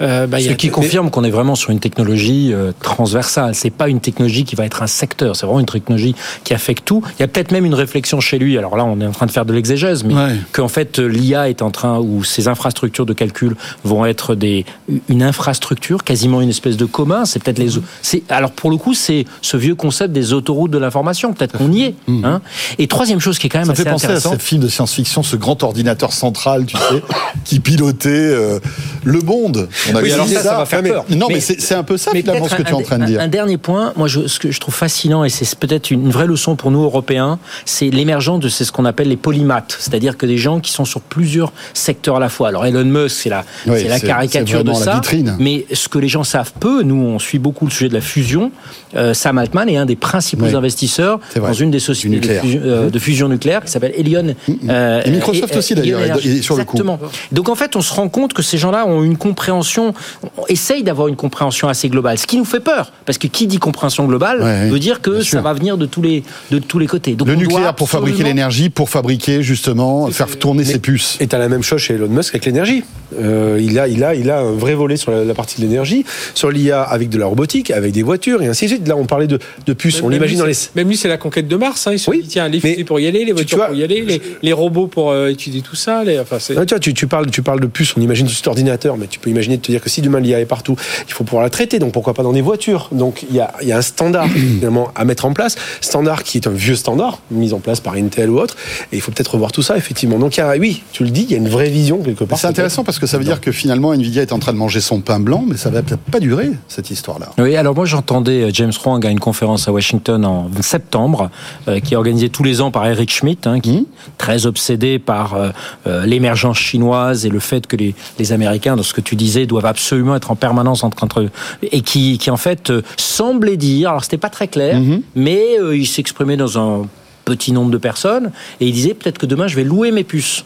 Euh, 0.00 0.26
bah, 0.26 0.40
y 0.40 0.44
Ce 0.44 0.50
a- 0.50 0.54
qui 0.54 0.68
confirme 0.70 1.10
qu'on 1.10 1.24
est 1.24 1.30
vraiment 1.30 1.54
sur 1.54 1.70
une 1.70 1.80
technologie 1.80 2.52
euh, 2.52 2.72
transversale. 2.82 3.54
C'est 3.54 3.70
pas 3.70 3.88
une 3.88 4.00
technologie 4.00 4.44
qui 4.44 4.56
va 4.56 4.64
être 4.64 4.82
un 4.82 4.86
secteur. 4.86 5.36
C'est 5.36 5.46
vraiment 5.46 5.60
une 5.60 5.66
technologie 5.66 6.14
qui 6.44 6.54
affecte 6.54 6.84
tout. 6.84 7.02
Il 7.18 7.20
y 7.20 7.24
a 7.24 7.28
peut-être 7.28 7.52
même 7.52 7.64
une 7.64 7.74
réflexion 7.74 8.20
chez 8.20 8.38
lui. 8.38 8.58
Alors 8.58 8.76
là, 8.76 8.84
on 8.84 9.00
est 9.00 9.06
en 9.06 9.12
train 9.12 9.26
de 9.26 9.30
faire 9.30 9.44
de 9.44 9.52
l'exégèse, 9.52 10.04
mais 10.04 10.14
Ouais. 10.14 10.36
qu'en 10.52 10.68
fait 10.68 10.98
euh, 10.98 11.06
l'IA 11.06 11.48
est 11.48 11.62
en 11.62 11.70
train 11.70 11.98
ou 11.98 12.24
ces 12.24 12.48
infrastructures 12.48 13.06
de 13.06 13.12
calcul 13.12 13.56
vont 13.84 14.04
être 14.06 14.34
des 14.34 14.64
une 15.08 15.22
infrastructure, 15.22 16.04
quasiment 16.04 16.40
une 16.40 16.50
espèce 16.50 16.76
de 16.76 16.84
commun. 16.84 17.24
C'est 17.24 17.42
peut-être 17.42 17.58
les. 17.58 17.70
C'est 18.02 18.22
alors 18.28 18.50
pour 18.52 18.70
le 18.70 18.76
coup, 18.76 18.94
c'est 18.94 19.24
ce 19.42 19.56
vieux 19.56 19.74
concept 19.74 20.12
des 20.12 20.32
autoroutes 20.32 20.70
de 20.70 20.78
l'information. 20.78 21.32
Peut-être 21.32 21.56
qu'on 21.58 21.72
y 21.72 21.82
est. 21.82 21.94
Hein. 22.24 22.40
Et 22.78 22.86
troisième 22.86 23.20
chose 23.20 23.38
qui 23.38 23.46
est 23.46 23.50
quand 23.50 23.58
même 23.58 23.66
Ça 23.66 23.72
me 23.72 23.74
assez 23.74 23.84
fait 23.84 23.90
penser 23.90 24.06
à 24.06 24.20
ces 24.20 24.38
films 24.38 24.62
de 24.62 24.68
science-fiction, 24.68 25.22
ce 25.22 25.36
grand 25.36 25.62
ordinateur 25.62 26.12
central, 26.12 26.66
tu 26.66 26.76
sais, 26.76 27.02
qui 27.44 27.60
pilotait 27.60 28.08
euh, 28.10 28.59
le 29.04 29.20
monde. 29.20 29.68
On 29.90 29.94
avait 29.96 30.08
Oui, 30.08 30.12
alors 30.12 30.26
ça, 30.28 30.40
ça 30.42 30.56
va 30.58 30.66
faire 30.66 30.82
mais- 30.82 30.90
peur. 30.90 31.04
Non, 31.10 31.26
mais, 31.28 31.34
Mais- 31.36 31.40
c'est 31.40 31.74
un 31.74 31.82
peu 31.82 31.96
ça 31.96 32.10
finalement 32.12 32.48
ce 32.48 32.54
que 32.54 32.62
tu 32.62 32.70
es 32.70 32.74
en 32.74 32.82
train 32.82 32.98
de 32.98 33.04
dire. 33.06 33.20
Un 33.20 33.28
dernier 33.28 33.56
point, 33.58 33.92
moi, 33.96 34.08
je, 34.08 34.26
ce 34.26 34.38
que 34.38 34.50
je 34.50 34.60
trouve 34.60 34.74
fascinant, 34.74 35.24
et 35.24 35.28
c'est 35.28 35.54
peut-être 35.58 35.90
une 35.90 36.10
vraie 36.10 36.26
leçon 36.26 36.56
pour 36.56 36.70
nous 36.70 36.82
Européens, 36.82 37.38
c'est 37.64 37.90
l'émergence 37.90 38.40
de 38.40 38.48
c'est 38.48 38.64
ce 38.64 38.72
qu'on 38.72 38.84
appelle 38.84 39.08
les 39.08 39.16
polymathes, 39.16 39.76
c'est-à-dire 39.78 40.16
que 40.16 40.26
des 40.26 40.38
gens 40.38 40.60
qui 40.60 40.72
sont 40.72 40.84
sur 40.84 41.00
plusieurs 41.00 41.52
secteurs 41.74 42.16
à 42.16 42.20
la 42.20 42.28
fois. 42.28 42.48
Alors 42.48 42.66
Elon 42.66 42.84
Musk, 42.84 43.16
c'est 43.22 43.28
la, 43.30 43.44
Oui, 43.66 43.84
caricature 44.04 44.64
de 44.64 44.72
ça. 44.72 44.94
vitrine. 44.94 45.36
Mais 45.38 45.66
ce 45.72 45.88
que 45.88 45.98
les 45.98 46.08
gens 46.08 46.24
savent 46.24 46.52
peu, 46.58 46.82
nous, 46.82 46.96
on 46.96 47.18
suit 47.18 47.38
beaucoup 47.38 47.64
le 47.64 47.70
sujet 47.70 47.88
de 47.88 47.94
la 47.94 48.00
fusion. 48.00 48.50
Euh, 48.96 49.14
Sam 49.14 49.38
Altman 49.38 49.68
est 49.68 49.76
un 49.76 49.86
des 49.86 49.96
principaux 49.96 50.46
Oui. 50.46 50.54
investisseurs 50.54 51.20
dans 51.36 51.52
une 51.52 51.70
des 51.70 51.78
sociétés 51.78 52.18
de 52.20 52.34
fusion, 52.40 52.60
euh, 52.64 52.90
de 52.90 52.98
fusion 52.98 53.28
nucléaire 53.28 53.64
qui 53.64 53.70
s'appelle 53.70 53.92
Elion. 53.96 54.34
euh, 54.68 55.02
Et 55.04 55.10
Microsoft 55.10 55.54
aussi, 55.56 55.74
d'ailleurs, 55.74 56.00
sur 56.42 56.56
le 56.56 56.64
coup. 56.64 56.76
Exactement. 56.78 56.98
Donc 57.32 57.48
en 57.48 57.54
fait, 57.54 57.76
on 57.76 57.80
se 57.80 57.92
rend 57.92 58.08
compte 58.08 58.32
que 58.32 58.42
ces 58.50 58.58
gens-là 58.58 58.86
ont 58.86 59.02
une 59.02 59.16
compréhension, 59.16 59.94
on 60.36 60.46
essaye 60.48 60.82
d'avoir 60.82 61.08
une 61.08 61.16
compréhension 61.16 61.68
assez 61.68 61.88
globale, 61.88 62.18
ce 62.18 62.26
qui 62.26 62.36
nous 62.36 62.44
fait 62.44 62.60
peur, 62.60 62.92
parce 63.06 63.18
que 63.18 63.26
qui 63.26 63.46
dit 63.46 63.58
compréhension 63.58 64.06
globale 64.06 64.42
Ouais, 64.42 64.68
veut 64.68 64.78
dire 64.78 65.00
que 65.00 65.18
ça 65.18 65.24
sûr. 65.24 65.42
va 65.42 65.52
venir 65.52 65.76
de 65.78 65.86
tous 65.86 66.02
les 66.02 66.22
de 66.50 66.58
tous 66.58 66.78
les 66.78 66.86
côtés. 66.86 67.14
Donc 67.14 67.28
Le 67.28 67.34
on 67.34 67.38
nucléaire 67.38 67.74
pour 67.74 67.88
fabriquer 67.88 68.22
l'énergie, 68.24 68.70
pour 68.70 68.88
fabriquer 68.90 69.42
justement, 69.42 70.08
faire 70.10 70.38
tourner 70.38 70.64
ses 70.64 70.78
puces. 70.78 71.16
Et 71.20 71.26
t'as 71.26 71.38
la 71.38 71.48
même 71.48 71.62
chose 71.62 71.80
chez 71.80 71.94
Elon 71.94 72.08
Musk 72.08 72.34
avec 72.34 72.44
l'énergie. 72.44 72.82
Euh, 73.20 73.58
il, 73.60 73.76
a, 73.78 73.88
il, 73.88 74.04
a, 74.04 74.14
il 74.14 74.30
a 74.30 74.38
un 74.40 74.52
vrai 74.52 74.74
volet 74.74 74.96
sur 74.96 75.10
la, 75.10 75.24
la 75.24 75.34
partie 75.34 75.60
de 75.60 75.66
l'énergie, 75.66 76.04
sur 76.34 76.50
l'IA 76.50 76.80
avec 76.82 77.08
de 77.08 77.18
la 77.18 77.26
robotique, 77.26 77.70
avec 77.72 77.92
des 77.92 78.02
voitures 78.04 78.40
et 78.42 78.46
ainsi 78.46 78.66
de 78.66 78.70
suite. 78.70 78.86
Là, 78.88 78.96
on 78.96 79.04
parlait 79.04 79.26
de, 79.26 79.38
de 79.66 79.72
puces, 79.72 80.00
on 80.00 80.04
Même 80.04 80.12
l'imagine 80.14 80.36
lui, 80.36 80.40
dans 80.40 80.46
les. 80.46 80.54
c'est- 80.54 80.74
Même 80.76 80.88
lui, 80.88 80.96
c'est 80.96 81.08
la 81.08 81.16
conquête 81.16 81.48
de 81.48 81.56
Mars. 81.56 81.86
Hein. 81.86 81.92
Il 81.92 81.98
se 81.98 82.08
Oui, 82.10 82.22
dit, 82.22 82.28
tiens, 82.28 82.48
les 82.48 82.60
fusées 82.60 82.84
pour 82.84 83.00
y 83.00 83.06
aller, 83.08 83.20
les 83.20 83.26
tu- 83.26 83.32
voitures 83.32 83.58
vois, 83.58 83.66
pour 83.66 83.74
y 83.76 83.82
aller, 83.82 84.02
les, 84.02 84.22
les 84.42 84.52
robots 84.52 84.86
pour 84.86 85.10
euh, 85.10 85.28
étudier 85.28 85.60
tout 85.60 85.74
ça. 85.76 86.04
Les, 86.04 86.18
enfin, 86.20 86.38
c'est- 86.38 86.54
tu, 86.54 86.60
vois, 86.74 86.78
tu, 86.78 86.94
tu 86.94 87.06
parles, 87.08 87.30
tu 87.30 87.42
parles 87.42 87.60
de 87.60 87.66
puces, 87.66 87.94
on 87.96 88.00
imagine 88.00 88.28
juste 88.40 88.46
l'ordinateur, 88.46 88.96
mais 88.96 89.06
tu 89.06 89.18
peux 89.18 89.28
imaginer 89.28 89.58
de 89.58 89.62
te 89.62 89.70
dire 89.70 89.82
que 89.82 89.90
si 89.90 90.00
demain 90.00 90.18
l'IA 90.18 90.40
est 90.40 90.46
partout, 90.46 90.74
il 91.06 91.12
faut 91.12 91.24
pouvoir 91.24 91.42
la 91.42 91.50
traiter, 91.50 91.78
donc 91.78 91.92
pourquoi 91.92 92.14
pas 92.14 92.22
dans 92.22 92.32
des 92.32 92.40
voitures? 92.40 92.88
Donc 92.90 93.26
il 93.28 93.36
y 93.36 93.40
a, 93.40 93.52
il 93.60 93.68
y 93.68 93.72
a 93.72 93.76
un 93.76 93.82
standard 93.82 94.28
finalement 94.28 94.88
à 94.94 95.04
mettre 95.04 95.26
en 95.26 95.34
place, 95.34 95.56
standard 95.82 96.22
qui 96.22 96.38
est 96.38 96.46
un 96.46 96.52
vieux 96.52 96.74
standard, 96.74 97.18
mis 97.30 97.52
en 97.52 97.58
place 97.58 97.80
par 97.80 97.94
Intel 97.94 98.30
ou 98.30 98.38
autre, 98.38 98.56
et 98.92 98.96
il 98.96 99.02
faut 99.02 99.12
peut-être 99.12 99.32
revoir 99.34 99.52
tout 99.52 99.60
ça 99.60 99.76
effectivement. 99.76 100.18
Donc 100.18 100.38
il 100.38 100.40
y 100.40 100.42
a, 100.42 100.56
oui, 100.56 100.82
tu 100.92 101.04
le 101.04 101.10
dis, 101.10 101.24
il 101.24 101.30
y 101.32 101.34
a 101.34 101.36
une 101.36 101.50
vraie 101.50 101.68
vision 101.68 101.98
quelque 102.02 102.24
part. 102.24 102.38
C'est 102.38 102.46
intéressant 102.46 102.82
parce 102.82 102.98
que 102.98 103.06
ça 103.06 103.18
veut 103.18 103.24
dire 103.24 103.42
que 103.42 103.52
finalement 103.52 103.92
Nvidia 103.92 104.22
est 104.22 104.32
en 104.32 104.38
train 104.38 104.54
de 104.54 104.58
manger 104.58 104.80
son 104.80 105.00
pain 105.00 105.20
blanc, 105.20 105.44
mais 105.46 105.58
ça 105.58 105.68
va 105.68 105.82
peut-être 105.82 106.00
pas 106.00 106.20
durer 106.20 106.50
cette 106.68 106.90
histoire-là. 106.90 107.28
Oui, 107.36 107.56
alors 107.56 107.74
moi 107.74 107.84
j'entendais 107.84 108.44
euh, 108.44 108.50
James 108.54 108.72
Huang 108.82 109.04
à 109.04 109.10
une 109.10 109.20
conférence 109.20 109.68
à 109.68 109.72
Washington 109.72 110.24
en 110.24 110.48
septembre, 110.62 111.30
euh, 111.68 111.80
qui 111.80 111.92
est 111.92 111.96
organisée 111.98 112.30
tous 112.30 112.42
les 112.42 112.62
ans 112.62 112.70
par 112.70 112.86
Eric 112.86 113.10
Schmidt, 113.10 113.46
hein, 113.46 113.60
qui 113.60 113.76
est 113.76 113.84
très 114.16 114.46
obsédé 114.46 114.98
par 114.98 115.34
euh, 115.34 115.50
euh, 115.86 116.06
l'émergence 116.06 116.58
chinoise 116.58 117.26
et 117.26 117.28
le 117.28 117.40
fait 117.40 117.66
que 117.66 117.76
les, 117.76 117.94
les 118.18 118.29
Américains, 118.32 118.76
dans 118.76 118.82
ce 118.82 118.94
que 118.94 119.00
tu 119.00 119.16
disais, 119.16 119.46
doivent 119.46 119.66
absolument 119.66 120.16
être 120.16 120.30
en 120.30 120.36
permanence 120.36 120.84
entre 120.84 121.04
entre 121.04 121.20
eux, 121.20 121.30
et 121.62 121.82
qui, 121.82 122.18
qui 122.18 122.30
en 122.30 122.36
fait 122.36 122.70
euh, 122.70 122.82
semblait 122.96 123.56
dire, 123.56 123.90
alors 123.90 124.04
c'était 124.04 124.18
pas 124.18 124.30
très 124.30 124.48
clair, 124.48 124.80
mais 125.14 125.58
euh, 125.60 125.76
il 125.76 125.86
s'exprimait 125.86 126.36
dans 126.36 126.58
un 126.58 126.86
petit 127.24 127.52
nombre 127.52 127.70
de 127.70 127.78
personnes 127.78 128.32
et 128.60 128.66
il 128.66 128.72
disait 128.72 128.94
peut-être 128.94 129.18
que 129.18 129.26
demain 129.26 129.46
je 129.46 129.56
vais 129.56 129.64
louer 129.64 129.92
mes 129.92 130.04
puces. 130.04 130.44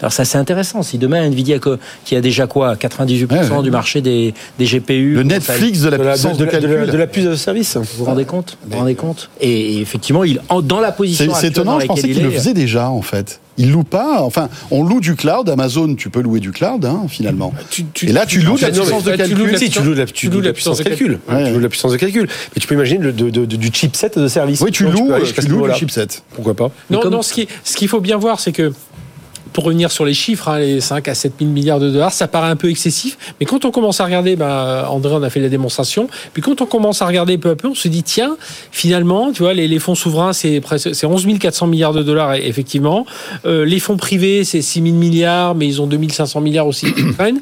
Alors 0.00 0.12
ça 0.12 0.24
c'est 0.24 0.38
intéressant. 0.38 0.82
Si 0.82 0.96
demain 0.98 1.22
Nvidia 1.24 1.58
qui 2.04 2.14
a 2.16 2.20
déjà 2.20 2.46
quoi 2.46 2.74
98% 2.76 3.26
Ouais, 3.32 3.50
ouais. 3.56 3.62
du 3.62 3.70
marché 3.70 4.00
des, 4.00 4.32
des 4.58 4.64
GPU, 4.64 5.14
Le 5.14 5.22
Netflix 5.24 5.80
de 5.80 5.88
la 5.88 5.98
de 5.98 6.02
la, 6.04 6.12
puissance 6.12 6.38
de, 6.38 6.44
de, 6.44 6.50
de 6.50 6.56
la- 6.56 6.60
calcul. 6.60 6.92
de 6.92 6.96
la 6.96 7.06
puce 7.06 7.24
de 7.24 7.34
service. 7.34 7.76
vous 7.76 7.84
vous 7.98 8.04
rendez 8.04 8.24
compte 8.24 8.56
Vous 8.64 8.72
vous 8.72 8.78
rendez 8.78 8.94
compte 8.94 9.28
et, 9.40 9.74
et 9.74 9.80
effectivement, 9.80 10.22
il 10.24 10.40
en- 10.48 10.62
dans 10.62 10.80
la 10.80 10.92
position 10.92 11.32
C'est 11.34 11.48
étonnant, 11.48 11.74
dans 11.74 11.80
je 11.80 11.86
pensais 11.86 12.02
qu'il 12.02 12.16
il 12.18 12.22
le 12.22 12.30
faisait 12.30 12.54
déjà 12.54 12.90
en 12.90 13.02
fait. 13.02 13.40
Il 13.60 13.72
loue 13.72 13.82
pas, 13.82 14.22
enfin, 14.22 14.48
on 14.70 14.84
loue 14.84 15.00
du 15.00 15.16
cloud, 15.16 15.50
Amazon, 15.50 15.96
tu 15.96 16.10
peux 16.10 16.20
louer 16.20 16.38
du 16.38 16.52
cloud 16.52 16.84
hein, 16.84 17.06
finalement. 17.08 17.52
tu- 17.70 17.84
tu- 17.92 18.08
Et 18.08 18.12
là, 18.12 18.24
tu 18.24 18.38
loues 18.40 18.56
de 18.56 18.62
la 18.62 18.70
puissance 18.70 19.02
de 19.02 19.16
calcul. 19.16 19.50
de 19.52 19.56
Si, 19.56 19.68
tu 19.68 19.82
loues 19.82 19.94
de 19.94 19.98
la, 19.98 20.06
tu 20.06 20.28
loues 20.30 20.40
de 20.40 20.46
la 20.46 20.52
puissance 20.52 20.78
de 20.78 20.84
calcul. 20.84 21.18
Ouais, 21.28 21.44
Tu 21.46 21.50
loues 21.50 21.56
de 21.58 21.62
la 21.64 21.68
puissance 21.68 21.90
de 21.90 21.96
calcul. 21.96 22.28
Mais 22.54 22.60
tu 22.60 22.68
peux 22.68 22.76
imaginer 22.76 23.00
le, 23.02 23.12
de- 23.12 23.30
de- 23.30 23.46
de- 23.46 23.56
du 23.56 23.70
chipset 23.72 24.10
de 24.14 24.28
service. 24.28 24.60
Oui, 24.60 24.70
tu 24.70 24.84
loues, 24.84 25.10
euh, 25.10 25.18
tu 25.24 25.42
ce 25.42 25.48
loues 25.48 25.66
le 25.66 25.74
chipset. 25.74 26.06
Pourquoi 26.36 26.54
pas 26.54 26.70
Non, 26.88 27.00
comme- 27.00 27.12
non, 27.14 27.22
ce 27.22 27.32
qui- 27.34 27.48
ce 27.64 27.76
qu'il 27.76 27.88
faut 27.88 28.00
bien 28.00 28.16
voir, 28.16 28.38
c'est 28.38 28.52
que 28.52 28.72
pour 29.58 29.64
revenir 29.64 29.90
sur 29.90 30.04
les 30.04 30.14
chiffres, 30.14 30.46
hein, 30.46 30.60
les 30.60 30.80
5 30.80 31.08
à 31.08 31.16
7 31.16 31.32
000 31.40 31.50
milliards 31.50 31.80
de 31.80 31.90
dollars, 31.90 32.12
ça 32.12 32.28
paraît 32.28 32.48
un 32.48 32.54
peu 32.54 32.70
excessif. 32.70 33.18
Mais 33.40 33.46
quand 33.46 33.64
on 33.64 33.72
commence 33.72 34.00
à 34.00 34.04
regarder, 34.04 34.36
ben, 34.36 34.84
André 34.88 35.12
en 35.12 35.22
a 35.24 35.30
fait 35.30 35.40
la 35.40 35.48
démonstration, 35.48 36.08
puis 36.32 36.42
quand 36.42 36.60
on 36.60 36.66
commence 36.66 37.02
à 37.02 37.08
regarder 37.08 37.38
peu 37.38 37.50
à 37.50 37.56
peu, 37.56 37.66
on 37.66 37.74
se 37.74 37.88
dit, 37.88 38.04
tiens, 38.04 38.36
finalement, 38.70 39.32
tu 39.32 39.42
vois, 39.42 39.54
les, 39.54 39.78
fonds 39.80 39.96
souverains, 39.96 40.32
c'est 40.32 40.60
presque- 40.60 40.94
c'est 40.94 41.06
11 41.06 41.26
400 41.40 41.66
milliards 41.66 41.92
de 41.92 42.04
dollars, 42.04 42.34
effectivement. 42.34 43.04
Euh, 43.46 43.64
les 43.64 43.80
fonds 43.80 43.96
privés, 43.96 44.44
c'est 44.44 44.62
6 44.62 44.80
000 44.80 44.94
milliards, 44.94 45.56
mais 45.56 45.66
ils 45.66 45.82
ont 45.82 45.88
2 45.88 45.98
500 46.08 46.40
milliards 46.40 46.68
aussi 46.68 46.92
qui 46.92 47.02
prennent. 47.18 47.40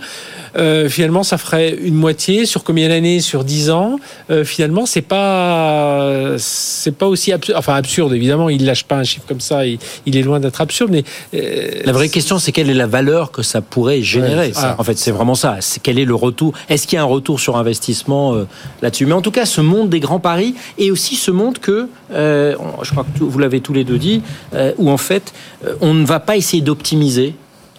Euh, 0.59 0.89
finalement, 0.89 1.23
ça 1.23 1.39
ferait 1.39 1.75
une 1.83 1.95
moitié 1.95 2.47
sur 2.47 2.65
combien 2.65 2.89
d'années 2.89 3.21
Sur 3.21 3.45
10 3.45 3.71
ans. 3.71 3.99
Euh, 4.31 4.45
finalement, 4.45 4.87
c'est 4.87 5.03
pas, 5.03 6.35
c'est 6.39 6.95
pas 6.97 7.07
aussi 7.07 7.33
absurde. 7.33 7.59
Enfin, 7.59 7.75
absurde, 7.75 8.13
évidemment, 8.15 8.49
il 8.49 8.65
lâche 8.65 8.85
pas 8.85 8.97
un 8.97 9.05
chiffre 9.05 9.27
comme 9.27 9.41
ça, 9.41 9.67
il, 9.67 9.79
il 10.07 10.17
est 10.17 10.23
loin 10.23 10.41
d'être 10.41 10.61
absurde, 10.61 10.91
mais. 10.93 11.05
euh, 11.35 11.83
La 11.85 11.93
vraie 11.93 12.09
question, 12.09 12.39
c'est 12.39 12.53
quelle 12.53 12.71
est 12.71 12.75
la 12.75 12.87
valeur 12.87 13.31
que 13.31 13.43
ça 13.43 13.61
pourrait 13.61 14.03
générer. 14.03 14.49
Ouais, 14.49 14.53
ça. 14.53 14.77
en 14.79 14.85
fait, 14.85 14.99
c'est 14.99 15.11
vraiment 15.11 15.35
ça. 15.35 15.57
C'est 15.61 15.83
quel 15.83 15.99
est 15.99 16.05
le 16.05 16.15
retour? 16.15 16.53
Est-ce 16.69 16.87
qu'il 16.87 16.97
y 16.97 16.99
a 16.99 17.03
un 17.03 17.07
retour 17.07 17.41
sur 17.41 17.57
investissement 17.57 18.35
euh, 18.35 18.47
là-dessus? 18.83 19.07
Mais 19.07 19.13
en 19.15 19.23
tout 19.23 19.31
cas, 19.31 19.47
ce 19.47 19.61
monde 19.61 19.91
des 19.91 20.01
grands 20.01 20.21
paris 20.21 20.55
et 20.79 20.91
aussi 20.91 21.17
ce 21.17 21.31
monde 21.31 21.59
que, 21.59 21.89
je 22.11 22.91
crois 22.91 23.05
que 23.19 23.23
vous 23.25 23.39
l'avez 23.39 23.61
tous 23.61 23.73
les 23.73 23.85
deux 23.85 23.99
dit, 23.99 24.23
où 24.79 24.91
en 24.91 24.97
fait, 24.97 25.33
on 25.81 25.95
ne 25.95 26.05
va 26.05 26.21
pas 26.21 26.37
essayer 26.37 26.63
d'optimiser. 26.63 27.35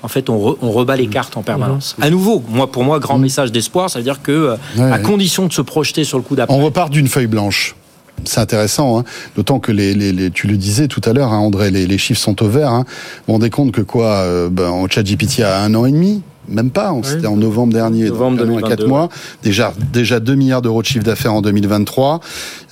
En 0.07 0.09
fait, 0.09 0.29
on, 0.29 0.37
re- 0.37 0.55
on 0.61 0.71
rebat 0.71 0.95
les 0.95 1.07
cartes 1.07 1.35
en 1.35 1.41
permanence. 1.41 1.97
À 1.99 2.09
nouveau, 2.09 2.41
moi, 2.49 2.71
pour 2.71 2.85
moi, 2.85 2.97
grand 2.97 3.17
message 3.17 3.51
d'espoir, 3.51 3.89
ça 3.89 3.99
veut 3.99 4.03
dire 4.03 4.21
que, 4.21 4.31
euh, 4.31 4.55
Ouais, 4.77 4.83
à 4.89 4.91
ouais. 4.95 5.01
condition 5.01 5.45
de 5.47 5.51
se 5.51 5.61
projeter 5.61 6.05
sur 6.05 6.17
le 6.17 6.23
coup 6.23 6.37
d'après, 6.37 6.55
On 6.55 6.63
repart 6.63 6.89
d'une 6.89 7.09
feuille 7.09 7.27
blanche. 7.27 7.75
C'est 8.23 8.39
intéressant, 8.39 8.99
hein. 8.99 9.03
d'autant 9.35 9.59
que 9.59 9.73
les, 9.73 9.93
les, 9.93 10.13
les- 10.13 10.31
tu 10.31 10.47
le 10.47 10.55
disais 10.55 10.87
tout 10.87 11.01
à 11.03 11.11
l'heure, 11.11 11.33
hein, 11.33 11.39
André, 11.39 11.71
les, 11.71 11.85
les 11.87 11.97
chiffres 11.97 12.21
sont 12.21 12.41
au 12.41 12.47
vert. 12.47 12.71
Hein. 12.71 12.85
Vous 12.87 13.23
vous 13.27 13.33
rendez 13.33 13.49
compte 13.49 13.73
que 13.73 13.81
quoi 13.81 14.05
euh, 14.21 14.47
ben, 14.49 14.69
Au 14.69 14.87
ChatGPT 14.87 15.41
a 15.41 15.59
un 15.61 15.75
an 15.75 15.85
et 15.85 15.91
demi 15.91 16.21
même 16.49 16.69
pas, 16.69 16.93
on- 16.93 17.03
c'était 17.03 17.27
en 17.27 17.35
novembre 17.37 17.73
dernier, 17.73 18.05
Novembre 18.05 18.37
donc 18.37 18.47
un 18.47 18.51
an 18.51 18.57
et 18.57 18.61
2022, 18.61 18.75
quatre 18.75 18.87
mois. 18.87 19.09
Déjà, 19.43 19.73
déjà 19.93 20.19
2 20.19 20.35
milliards 20.35 20.61
d'euros 20.61 20.81
de 20.81 20.87
chiffre 20.87 21.03
d'affaires 21.03 21.33
en 21.33 21.41
2023. 21.41 22.19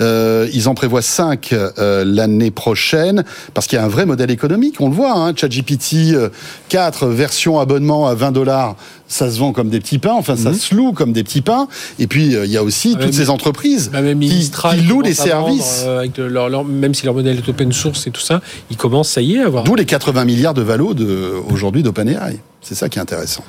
Euh, 0.02 0.48
ils 0.54 0.68
en 0.68 0.74
prévoient 0.76 1.02
5 1.02 1.54
euh, 1.54 2.04
l'année 2.06 2.52
prochaine, 2.52 3.24
parce 3.54 3.68
qu'il 3.68 3.78
y 3.78 3.80
a 3.82 3.86
un 3.86 3.90
vrai 3.90 4.06
modèle 4.06 4.32
économique, 4.32 4.76
on 4.80 4.90
le 4.90 4.96
voit. 4.96 5.14
Hein, 5.14 5.34
ChatGPT 5.36 6.14
euh, 6.14 6.30
4, 6.70 7.08
version 7.08 7.60
abonnement 7.60 8.08
à 8.08 8.16
20 8.16 8.32
dollars, 8.32 8.76
ça 9.08 9.30
se 9.30 9.38
vend 9.40 9.54
comme 9.54 9.70
des 9.70 9.80
petits 9.80 10.00
pains, 10.00 10.16
enfin 10.16 10.36
ça 10.36 10.54
se 10.54 10.74
loue 10.74 10.92
comme 10.92 11.14
des 11.14 11.24
petits 11.24 11.42
pains. 11.42 11.68
Et 12.00 12.08
puis, 12.08 12.36
euh, 12.36 12.46
il 12.46 12.52
y 12.52 12.58
a 12.58 12.64
aussi 12.64 12.96
toutes 13.00 13.14
ces 13.14 13.30
entreprises 13.30 13.90
Bah, 13.94 14.02
même 14.02 14.20
qui, 14.20 14.28
Mistral, 14.34 14.78
qui 14.78 14.84
ils 14.84 14.90
louent 14.90 15.02
les 15.02 15.14
vendre, 15.14 15.30
services. 15.30 15.84
euh, 15.86 16.00
avec 16.00 16.18
le- 16.18 16.28
leur- 16.28 16.50
leur- 16.50 16.64
même 16.66 16.94
si 16.94 17.06
leur 17.06 17.14
modèle 17.14 17.38
est 17.38 17.48
open 17.50 17.72
source 17.72 18.08
et 18.08 18.12
tout 18.12 18.22
ça, 18.22 18.42
ils 18.72 18.78
commencent, 18.78 19.10
ça 19.12 19.22
y 19.22 19.36
est, 19.36 19.42
à 19.42 19.46
avoir. 19.46 19.64
D'où 19.64 19.76
les 19.76 19.86
80 19.86 20.26
milliards 20.26 20.54
de 20.54 20.62
valo 20.62 20.94
de, 20.94 21.32
aujourd'hui 21.52 21.84
d'OpenAI. 21.84 22.40
C'est 22.68 22.76
ça 22.76 22.90
qui 22.90 22.98
est 22.98 23.02
intéressant. 23.02 23.44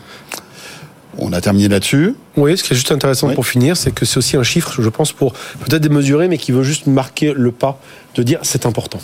On 1.18 1.32
a 1.32 1.40
terminé 1.40 1.68
là-dessus. 1.68 2.14
Oui, 2.36 2.58
ce 2.58 2.62
qui 2.62 2.74
est 2.74 2.76
juste 2.76 2.92
intéressant 2.92 3.28
Oui. 3.28 3.34
pour 3.34 3.46
finir, 3.46 3.74
c'est 3.74 3.90
que 3.90 4.04
c'est 4.04 4.18
aussi 4.18 4.36
un 4.36 4.42
chiffre, 4.42 4.82
je 4.82 4.88
pense, 4.90 5.12
pour 5.12 5.32
peut-être 5.60 5.80
démesurer, 5.80 6.28
mais 6.28 6.36
qui 6.36 6.52
veut 6.52 6.62
juste 6.62 6.86
marquer 6.86 7.32
le 7.34 7.52
pas 7.52 7.80
de 8.16 8.22
dire 8.22 8.38
c'est 8.42 8.66
important. 8.66 8.98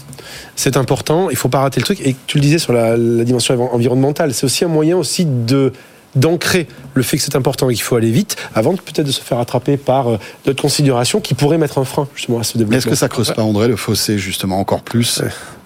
C'est 0.55 0.77
important, 0.77 1.31
il 1.31 1.37
faut 1.37 1.48
pas 1.48 1.61
rater 1.61 1.81
le 1.81 1.85
truc. 1.87 2.01
Et 2.07 2.14
tu 2.27 2.37
le 2.37 2.42
disais 2.42 2.59
sur 2.59 2.75
la, 2.75 2.98
la 2.98 3.25
dimension 3.25 3.55
env- 3.55 3.70
environnementale, 3.72 4.35
c'est 4.35 4.44
aussi 4.44 4.64
un 4.64 4.68
moyen 4.68 4.96
aussi 4.98 5.25
de 5.25 5.72
d'ancrer 6.14 6.68
le 6.92 7.03
fait 7.03 7.16
que 7.16 7.22
c'est 7.22 7.37
important 7.37 7.70
et 7.70 7.75
qu'il 7.75 7.83
faut 7.83 7.96
aller 7.96 8.11
vite 8.11 8.37
avant 8.55 8.77
peut-être 8.77 9.07
de 9.07 9.11
se 9.12 9.22
faire 9.22 9.38
attraper 9.38 9.79
par 9.79 10.09
euh, 10.09 10.18
d'autres 10.44 10.61
considérations 10.61 11.22
qui 11.22 11.33
pourraient 11.33 11.57
mettre 11.57 11.79
un 11.79 11.87
frein 11.87 12.07
justement 12.14 12.38
à 12.38 12.42
ce 12.42 12.59
développement. 12.59 12.77
est-ce 12.77 12.87
que 12.87 12.94
ça 12.94 13.09
creuse 13.09 13.33
pas, 13.33 13.40
André, 13.42 13.66
le 13.66 13.77
fossé, 13.77 14.18
justement, 14.18 14.59
encore 14.61 14.83
plus 14.83 15.22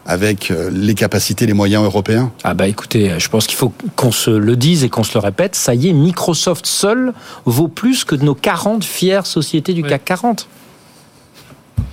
avec 0.06 0.50
euh, 0.50 0.70
les 0.72 0.94
capacités, 0.94 1.46
les 1.46 1.52
moyens 1.52 1.84
européens? 1.84 2.32
Ah 2.44 2.54
bah 2.54 2.68
écoutez, 2.68 3.18
je 3.18 3.28
pense 3.28 3.46
qu'il 3.46 3.56
faut 3.56 3.72
qu'on 3.96 4.12
se 4.12 4.30
le 4.30 4.56
dise 4.56 4.84
et 4.84 4.88
qu'on 4.88 5.02
se 5.04 5.14
le 5.14 5.20
répète. 5.20 5.54
Ça 5.56 5.74
y 5.74 5.88
est, 5.88 5.92
Microsoft 5.92 6.66
seul 6.66 7.12
vaut 7.44 7.68
plus 7.68 8.04
que 8.04 8.14
de 8.14 8.24
nos 8.24 8.34
40 8.34 8.84
fières 8.84 9.26
sociétés 9.26 9.72
du. 9.72 9.82
CAC 9.82 10.04
40. 10.04 10.48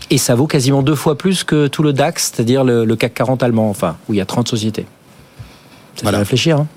Et 0.10 0.18
ça 0.18 0.36
vaut 0.36 0.48
quasiment 0.48 0.84
deux 0.84 0.96
fois 0.96 1.18
plus 1.18 1.44
que 1.44 1.68
tout 1.68 1.82
le 1.82 1.92
DAX, 1.94 2.32
c'est-à-dire 2.34 2.64
le, 2.64 2.86
le 2.86 2.96
CAC 2.96 3.14
40 3.16 3.42
allemand, 3.44 3.70
enfin, 3.70 3.98
où 4.08 4.14
il 4.14 4.18
y 4.18 4.22
a 4.22 4.26
30 4.26 4.48
sociétés. 4.48 4.86
Ça 5.96 6.04
Voilà. 6.04 6.18
fait 6.20 6.24
réfléchir. 6.24 6.58
Hein. 6.60 6.68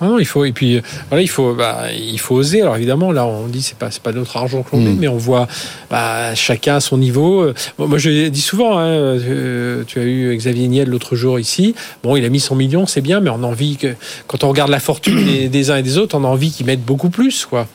Non, 0.00 0.18
il 0.18 0.24
faut 0.26 0.44
et 0.44 0.52
puis 0.52 0.80
voilà, 1.08 1.22
il 1.22 1.28
faut 1.28 1.54
bah, 1.54 1.84
il 1.96 2.18
faut 2.20 2.34
oser. 2.36 2.62
Alors 2.62 2.76
évidemment, 2.76 3.12
là, 3.12 3.26
on 3.26 3.46
dit 3.46 3.62
c'est 3.62 3.78
pas 3.78 3.90
c'est 3.90 4.02
pas 4.02 4.12
notre 4.12 4.36
argent 4.36 4.62
que 4.62 4.74
l'on 4.76 4.82
met, 4.82 4.90
Mm. 4.90 4.98
mais 4.98 5.08
on 5.08 5.16
voit 5.16 5.46
bah, 5.90 6.34
chacun 6.34 6.76
à 6.76 6.80
son 6.80 6.98
niveau. 6.98 7.42
Euh, 7.42 7.54
bon, 7.78 7.88
moi, 7.88 7.98
je 7.98 8.28
dis 8.28 8.40
souvent, 8.40 8.78
hein, 8.78 8.86
euh, 8.86 9.84
tu 9.86 9.98
as 9.98 10.02
eu 10.04 10.36
Xavier 10.36 10.68
Niel 10.68 10.88
l'autre 10.88 11.16
jour 11.16 11.38
ici. 11.40 11.74
Bon, 12.02 12.16
il 12.16 12.24
a 12.24 12.28
mis 12.28 12.40
son 12.40 12.54
million, 12.56 12.86
c'est 12.86 13.00
bien, 13.00 13.20
mais 13.20 13.30
on 13.30 13.42
a 13.42 13.46
envie 13.46 13.76
que 13.76 13.94
quand 14.26 14.44
on 14.44 14.48
regarde 14.48 14.70
la 14.70 14.80
fortune 14.80 15.24
des, 15.24 15.48
des 15.48 15.70
uns 15.70 15.76
et 15.76 15.82
des 15.82 15.98
autres, 15.98 16.16
on 16.18 16.24
a 16.24 16.28
envie 16.28 16.50
qu'ils 16.50 16.66
mettent 16.66 16.84
beaucoup 16.84 17.10
plus, 17.10 17.46
quoi. 17.46 17.66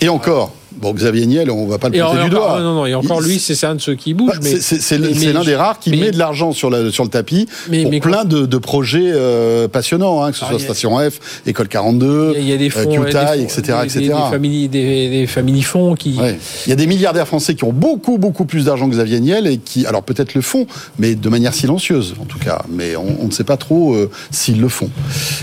Et 0.00 0.08
encore, 0.08 0.52
bon, 0.80 0.92
Xavier 0.94 1.26
Niel, 1.26 1.50
on 1.50 1.66
va 1.66 1.78
pas 1.78 1.88
le 1.88 1.96
Et, 1.96 2.00
pointer 2.00 2.18
en- 2.20 2.28
du 2.28 2.34
encore, 2.34 2.48
doigt. 2.54 2.60
non, 2.62 2.74
non, 2.74 2.86
et 2.86 2.94
encore 2.94 3.20
Il- 3.22 3.28
lui, 3.28 3.38
c'est 3.38 3.64
un 3.66 3.74
de 3.74 3.80
ceux 3.80 3.94
qui 3.94 4.14
bougent, 4.14 4.40
mais 4.42 4.56
C'est- 4.60 4.98
l'un 5.32 5.44
des 5.44 5.56
rares 5.56 5.78
qui 5.78 5.90
mais- 5.90 5.96
met 5.98 6.10
de 6.10 6.18
l'argent 6.18 6.52
sur, 6.52 6.70
la- 6.70 6.90
sur 6.90 7.04
le 7.04 7.10
tapis 7.10 7.46
Mais- 7.70 7.82
pour 7.82 7.90
mais 7.90 8.00
plein 8.00 8.24
de, 8.24 8.46
de 8.46 8.58
projets 8.58 9.10
euh, 9.12 9.68
passionnants, 9.68 10.22
hein, 10.22 10.30
que 10.32 10.36
ce 10.38 10.44
Ah, 10.44 10.48
soit 10.50 10.56
a- 10.56 10.60
Station 10.60 10.98
F, 10.98 11.42
École 11.46 11.68
42, 11.68 12.34
il 12.38 12.44
y 12.48 12.52
a 12.52 12.56
des 12.56 12.70
fonds, 12.70 12.80
euh, 12.80 12.84
des 12.84 12.96
fonds, 12.96 13.02
des- 13.36 13.42
etc. 13.42 13.62
Des, 13.94 14.00
des 14.00 14.08
familles, 14.14 14.68
des, 14.68 15.08
des 15.10 15.26
familles 15.26 15.62
fonds 15.62 15.94
qui. 15.94 16.14
Ouais. 16.18 16.38
Il 16.66 16.70
y 16.70 16.72
a 16.72 16.76
des 16.76 16.86
milliardaires 16.86 17.26
français 17.26 17.54
qui 17.54 17.64
ont 17.64 17.72
beaucoup, 17.72 18.18
beaucoup 18.18 18.44
plus 18.44 18.64
d'argent 18.66 18.86
que 18.88 18.92
Xavier 18.94 19.20
Niel 19.20 19.46
et 19.46 19.58
qui, 19.58 19.86
alors 19.86 20.02
peut-être 20.02 20.34
le 20.34 20.40
font, 20.40 20.66
mais 20.98 21.14
de 21.14 21.28
manière 21.28 21.54
silencieuse 21.54 22.14
en 22.20 22.24
tout 22.24 22.38
cas. 22.38 22.62
Mais 22.70 22.96
on, 22.96 23.06
on 23.22 23.26
ne 23.26 23.30
sait 23.32 23.44
pas 23.44 23.56
trop 23.56 23.94
euh, 23.94 24.10
s'ils 24.30 24.60
le 24.60 24.68
font. 24.68 24.90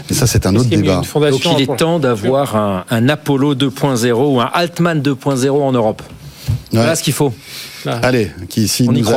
Mais 0.10 0.16
ça, 0.16 0.28
c'est 0.28 0.46
un 0.46 0.56
autre 0.56 0.68
a 0.72 0.76
débat. 0.76 1.02
Donc 1.30 1.46
il 1.58 1.62
est 1.64 1.76
temps 1.78 2.00
d'avoir 2.00 2.56
un, 2.56 2.86
un 2.90 3.10
Apollo 3.10 3.56
2.0 3.56 4.12
ou 4.36 4.40
un 4.42 4.50
Altman 4.54 5.02
2.0 5.02 5.25
en 5.66 5.72
Europe. 5.72 6.02
Voilà 6.72 6.90
Ouais. 6.92 6.96
ce 6.96 7.04
qu'il 7.04 7.14
faut. 7.14 7.34
Allez, 8.02 8.32
qui 8.50 8.66
y 8.66 8.90
nous, 8.90 9.10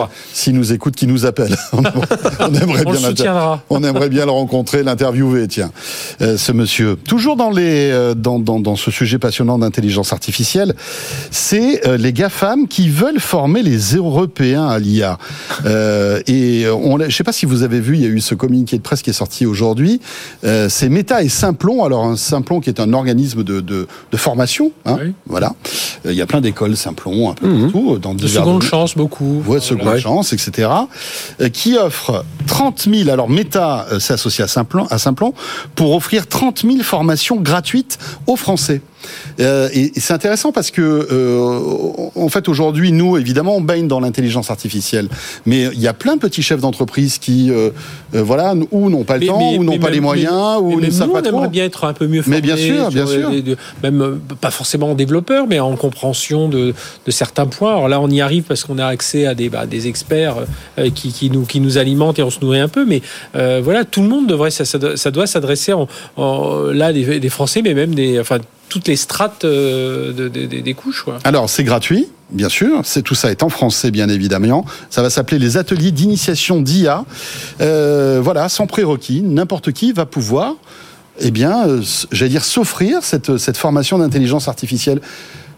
a- 0.73 0.75
écoute, 0.75 0.95
qui 0.97 1.07
nous 1.07 1.27
appelle. 1.27 1.57
on, 1.73 1.79
on 2.41 2.55
aimerait 2.55 2.83
On 2.87 2.91
bien 2.91 3.01
l'inter- 3.01 3.07
soutiendra. 3.09 3.63
On 3.71 3.83
aimerait 3.85 4.09
bien 4.09 4.25
le 4.27 4.31
rencontrer, 4.33 4.83
l'interviewer, 4.83 5.47
tiens, 5.49 5.71
euh, 6.21 6.37
ce 6.37 6.53
monsieur. 6.53 6.97
Toujours 6.97 7.37
dans 7.37 7.51
les 7.51 7.91
euh, 7.91 8.15
dans, 8.15 8.39
dans, 8.39 8.61
dans 8.61 8.77
ce 8.77 8.91
sujet 8.91 9.19
passionnant 9.19 9.59
d'intelligence 9.59 10.13
artificielle, 10.13 10.75
c'est 11.31 11.87
euh, 11.87 11.97
les 11.97 12.13
GAFAM 12.13 12.69
qui 12.69 12.89
veulent 12.89 13.21
former 13.21 13.63
les 13.63 13.95
Européens 13.97 14.67
à 14.69 14.79
l'IA. 14.79 15.19
Euh, 15.67 16.21
et 16.27 16.67
on, 16.69 16.99
je 16.99 17.05
ne 17.05 17.11
sais 17.11 17.25
pas 17.25 17.33
si 17.33 17.47
vous 17.47 17.63
avez 17.63 17.81
vu, 17.81 17.95
il 17.97 18.03
y 18.03 18.07
a 18.07 18.09
eu 18.09 18.21
ce 18.21 18.35
communiqué 18.35 18.77
de 18.77 18.83
presse 18.83 19.03
qui 19.03 19.11
est 19.11 19.15
sorti 19.15 19.47
aujourd'hui. 19.47 20.01
C'est 20.43 20.89
Meta 20.89 21.23
et 21.23 21.29
Simplon. 21.29 21.85
Alors 21.85 22.05
un 22.05 22.17
Simplon 22.17 22.61
qui 22.61 22.71
est 22.71 22.81
un 22.81 22.93
organisme 22.93 23.43
de, 23.45 23.61
de, 23.61 23.87
de 24.11 24.17
formation, 24.17 24.73
hein, 24.87 24.99
Oui. 25.03 25.13
voilà. 25.27 25.55
Il 26.05 26.13
y 26.13 26.23
a 26.23 26.27
plein 26.27 26.41
d'écoles 26.41 26.77
Simplon 26.77 27.31
un 27.31 27.35
peu 27.35 27.49
partout 27.49 27.95
euh, 27.95 27.99
dans 27.99 28.15
De 28.15 28.21
divers 28.21 28.43
seconde 28.63 28.81
chance, 28.81 28.97
beaucoup. 28.97 29.43
de 29.49 29.59
seconde 29.61 29.99
chance, 29.99 30.33
etc., 30.33 30.69
qui 31.53 31.77
offre 31.77 32.25
30 32.47 32.89
000, 32.93 33.11
alors 33.11 33.29
Meta 33.29 33.87
euh, 33.93 34.01
s'est 34.01 34.15
associé 34.15 34.43
à 34.45 34.49
Simplon, 34.49 34.87
à 34.91 34.99
Simplon, 34.99 35.35
pour 35.75 35.95
offrir 35.95 36.27
30 36.27 36.63
000 36.63 36.83
formations 36.83 37.37
gratuites 37.37 37.99
aux 38.27 38.37
Français. 38.37 38.81
Euh, 39.41 39.69
et 39.73 39.93
et 39.97 40.01
c'est 40.01 40.13
intéressant 40.13 40.53
parce 40.53 40.71
que, 40.71 40.83
euh, 40.83 42.11
en 42.15 42.29
fait, 42.29 42.49
aujourd'hui, 42.49 42.93
nous, 42.93 43.17
évidemment, 43.17 43.57
on 43.57 43.61
baigne 43.61 43.89
dans 43.89 44.01
l'intelligence 44.01 44.51
artificielle, 44.51 45.09
mais 45.47 45.65
il 45.73 45.81
y 45.81 45.87
a 45.89 45.93
plein 45.93 46.17
de 46.17 46.21
petits 46.21 46.43
chefs 46.43 46.61
d'entreprise 46.61 47.19
qui, 47.19 47.51
euh, 47.51 47.71
voilà, 48.13 48.55
ou 48.71 48.91
n'ont 48.91 49.05
pas 49.05 49.15
le 49.15 49.21
Mais- 49.21 49.27
temps, 49.27 49.39
mais- 49.53 49.59
ou 49.59 49.65
n'ont 49.65 49.73
mais 49.73 49.79
pas 49.79 49.87
même- 49.87 49.95
les 49.95 50.01
moyens, 50.01 50.33
mais- 50.63 50.75
ou 50.75 50.81
mais 50.81 50.87
ne 50.87 50.91
savent 50.93 51.09
pas 51.11 51.19
on 51.19 51.23
trop. 51.23 51.29
aimerait 51.37 51.49
bien 51.49 51.65
être 51.65 51.85
un 51.85 51.93
peu 51.93 52.07
mieux 52.07 52.23
Mais 52.27 52.37
formés. 52.37 52.41
bien 52.41 52.57
sûr, 52.57 52.89
bien 52.91 53.07
sûr. 53.07 53.31
les- 53.31 53.43
de- 53.43 53.57
même 53.83 54.21
pas 54.41 54.51
forcément 54.51 54.91
en 54.91 54.95
développeur, 54.95 55.47
mais 55.49 55.61
en 55.61 55.75
compréhension 55.77 56.49
de, 56.49 56.75
de 57.07 57.11
certains 57.11 57.47
points. 57.47 57.73
Alors 57.73 57.89
là, 57.89 58.01
on 58.01 58.09
y 58.11 58.21
arrive 58.21 58.43
parce 58.45 58.65
qu'on 58.65 58.79
a 58.79 58.87
accès 58.87 59.27
à 59.27 59.35
des, 59.35 59.49
bah, 59.49 59.67
des 59.67 59.87
experts 59.89 60.37
qui, 60.95 61.13
qui 61.13 61.31
nous, 61.31 61.43
qui 61.45 61.61
nous 61.61 61.79
alimentent 61.79 62.19
et 62.19 62.23
on 62.23 62.31
se 62.31 62.41
nourrit 62.41 62.61
un 62.61 62.69
peu. 62.69 62.85
Mais 62.85 63.03
voilà, 63.35 63.85
tout 63.85 64.03
le 64.03 64.09
monde 64.09 64.27
devrait, 64.27 64.51
ça, 64.51 64.79
doit, 64.79 64.97
ça 64.97 65.11
doit 65.11 65.27
s'adresser 65.27 65.73
en, 65.73 65.89
en- 66.17 66.63
là 66.73 66.93
des, 66.93 67.21
des 67.21 67.29
Français, 67.29 67.63
mais 67.63 67.75
même 67.75 67.95
des, 67.95 68.19
enfin 68.21 68.39
toutes 68.69 68.89
les 68.89 68.97
strates 68.97 69.45
euh, 69.45 70.13
de- 70.13 70.29
de- 70.29 70.47
des- 70.47 70.75
couches. 70.75 71.05
Alors, 71.25 71.49
c'est 71.51 71.65
gratuit, 71.65 72.09
bien 72.31 72.49
sûr. 72.49 72.81
C'est 72.85 73.03
tout 73.03 73.15
ça 73.15 73.31
est 73.31 73.43
en 73.43 73.49
français, 73.49 73.91
bien 73.91 74.09
évidemment. 74.09 74.65
Ça 74.91 75.03
va 75.03 75.11
s'appeler 75.11 75.39
les 75.39 75.57
ateliers 75.57 75.91
d'initiation 75.91 76.61
d'IA. 76.61 77.05
Euh, 77.61 78.21
voilà, 78.23 78.49
sans 78.49 78.67
prérequis, 78.67 79.23
n'importe 79.23 79.73
qui 79.73 79.93
va 79.93 80.07
pouvoir, 80.07 80.55
eh 81.21 81.31
bien, 81.31 81.67
euh, 81.67 81.83
j'allais 82.13 82.31
dire, 82.31 82.45
s'offrir 82.45 83.03
cette, 83.03 83.57
formation 83.57 83.99
d'intelligence 83.99 84.49
artificielle. 84.49 85.01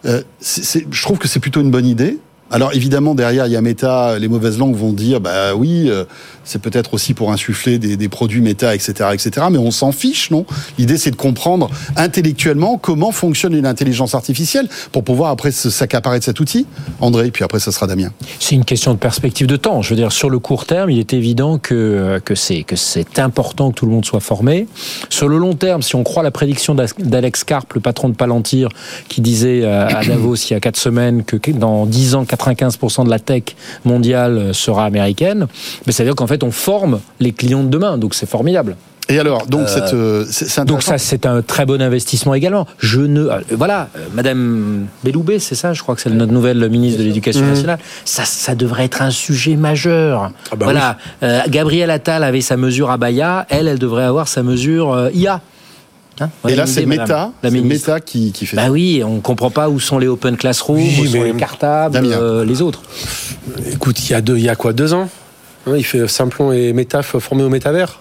Je 0.05 1.03
trouve 1.03 1.19
que 1.19 1.29
c'est 1.29 1.41
plutôt 1.41 1.61
une 1.61 1.71
bonne 1.71 1.87
idée. 1.87 2.19
Alors 2.51 2.73
évidemment 2.75 3.15
derrière 3.15 3.47
il 3.47 3.53
y 3.53 3.57
a 3.57 3.61
Meta, 3.61 4.19
les 4.19 4.29
mauvaises 4.29 4.59
langues 4.59 4.75
vont 4.75 4.93
dire 4.93 5.21
bah 5.21 5.55
oui 5.55 5.87
euh, 5.89 6.05
c'est 6.45 6.61
peut-être 6.61 6.95
aussi 6.95 7.15
pour 7.15 7.33
insuffler 7.33 7.79
des, 7.79 8.09
produits 8.09 8.41
Meta 8.41 8.75
etc 8.75 9.11
etc 9.13 9.47
mais 9.51 9.59
on 9.59 9.71
s'en 9.71 9.93
fiche 9.93 10.31
non? 10.31 10.45
L'idée 10.79 10.99
c'est 10.99 11.11
de 11.11 11.17
comprendre 11.17 11.71
intellectuellement 11.97 12.79
comment 12.79 13.13
fonctionne 13.13 13.55
une 13.55 13.67
intelligence 13.67 14.15
artificielle 14.15 14.69
pour 14.93 15.05
pouvoir 15.05 15.31
après 15.31 15.53
s'accaparer 15.53 16.19
de 16.19 16.25
cet 16.25 16.41
outil. 16.41 16.67
André 17.01 17.31
puis 17.31 17.45
après 17.45 17.61
ce 17.61 17.71
sera 17.71 17.87
Damien. 17.87 18.11
C'est 18.39 18.55
une 18.55 18.65
question 18.65 18.93
de 18.93 18.99
perspective 18.99 19.47
de 19.47 19.57
temps. 19.57 19.83
Je 19.83 19.91
veux 19.91 19.97
dire, 19.97 20.13
sur 20.13 20.31
le 20.31 20.39
court 20.39 20.67
terme, 20.67 20.91
il 20.91 20.99
est 20.99 21.13
évident 21.13 21.59
que, 21.59 22.21
que 22.25 22.35
c'est 22.35 22.63
que 22.63 22.77
c'est 22.77 23.19
important 23.19 23.71
que 23.71 23.77
tout 23.77 23.87
le 23.87 23.93
monde 23.93 24.05
soit 24.05 24.21
formé. 24.21 24.67
Sur 25.09 25.29
le 25.29 25.39
long 25.39 25.55
terme, 25.55 25.83
si 25.83 25.95
on 25.95 26.03
croit 26.03 26.23
la 26.23 26.31
prédiction 26.31 26.75
d'Alex 26.75 27.45
Karp, 27.45 27.73
le 27.75 27.81
patron 27.81 28.09
de 28.09 28.15
Palantir, 28.15 28.69
qui 29.09 29.21
disait 29.21 29.63
euh, 29.63 29.87
à 29.87 30.05
Davos 30.05 30.37
il 30.37 30.53
y 30.53 30.57
a 30.57 30.61
quatre 30.61 30.77
semaines 30.77 31.25
que 31.25 31.37
que 31.37 31.51
dans 31.51 31.87
10 31.87 32.15
ans, 32.15 32.25
95% 32.49 33.05
de 33.05 33.11
la 33.11 33.19
tech 33.19 33.43
mondiale 33.85 34.55
sera 34.55 34.85
américaine, 34.85 35.47
mais 35.87 35.93
ça 35.93 36.03
veut 36.03 36.09
dire 36.09 36.17
qu'en 36.17 36.27
fait, 36.27 36.43
on 36.43 36.51
forme 36.51 37.01
les 37.21 37.33
clients 37.33 37.63
de 37.63 37.69
demain. 37.69 37.99
Donc 37.99 38.15
c'est 38.15 38.29
formidable. 38.29 38.77
Et 39.09 39.19
alors 39.19 39.47
donc 39.47 39.69
cette 39.69 39.93
euh, 39.93 40.25
c'est 40.31 40.49
c'est 40.49 40.65
Donc 40.65 40.85
ça, 40.85 40.97
c'est 40.97 41.27
un 41.27 41.43
très 41.43 41.67
bon 41.67 41.83
investissement 41.83 42.33
également. 42.33 42.65
Je 42.79 43.01
ne, 43.01 43.23
euh, 43.23 43.41
voilà, 43.51 43.89
euh, 43.97 44.07
Madame 44.15 44.87
Belloubet, 45.03 45.41
c'est 45.41 45.57
ça, 45.57 45.73
je 45.73 45.83
crois 45.83 45.97
que 45.97 46.01
c'est 46.01 46.11
notre 46.11 46.33
nouvelle 46.33 46.69
ministre 46.71 47.01
de 47.01 47.05
l'Éducation 47.05 47.45
nationale. 47.45 47.81
Ça, 48.05 48.25
ça 48.25 48.55
devrait 48.55 48.85
être 48.85 49.03
un 49.03 49.11
sujet 49.11 49.57
majeur. 49.57 50.31
Ah 50.53 50.57
bah 50.57 50.67
voilà, 50.67 50.97
Euh, 51.25 51.41
Gabrielle 51.49 51.91
Attal 51.91 52.23
avait 52.23 52.41
sa 52.41 52.57
mesure 52.57 52.91
Abaya, 52.91 53.47
elle, 53.49 53.67
elle 53.67 53.81
devrait 53.81 54.05
avoir 54.05 54.29
sa 54.29 54.45
mesure 54.45 54.93
euh, 54.93 55.11
IA. 55.13 55.41
Hein 56.21 56.29
Et 56.49 56.55
là 56.55 56.67
c'est 56.67 56.85
Meta. 56.87 57.33
Meta 57.43 58.01
qui, 58.01 58.33
qui 58.33 58.47
fait 58.47 58.57
Bah 58.57 58.65
ça. 58.67 58.71
oui, 58.71 59.03
on 59.05 59.21
comprend 59.21 59.51
pas 59.51 59.69
où 59.71 59.81
sont 59.81 59.99
les 59.99 60.07
open 60.09 60.37
classrooms, 60.37 60.77
Oui, 60.77 60.99
où 61.01 61.07
sont 61.07 61.13
mais- 61.21 61.33
les 61.33 61.39
cartables, 61.39 61.99
euh, 62.05 62.45
les 62.45 62.61
autres. 62.63 62.83
Écoute, 63.73 63.99
il 64.09 64.13
y 64.13 64.15
a 64.15 64.21
deux, 64.21 64.37
il 64.37 64.45
y 64.45 64.49
a 64.49 64.57
quoi, 64.57 64.73
deux 64.73 64.93
ans 64.93 65.09
Hein, 65.67 65.73
Il 65.77 65.85
fait 65.85 66.07
Simplon 66.09 66.53
et 66.53 66.73
Metaf 66.73 67.19
formés 67.19 67.43
au 67.43 67.49
métavers. 67.51 68.01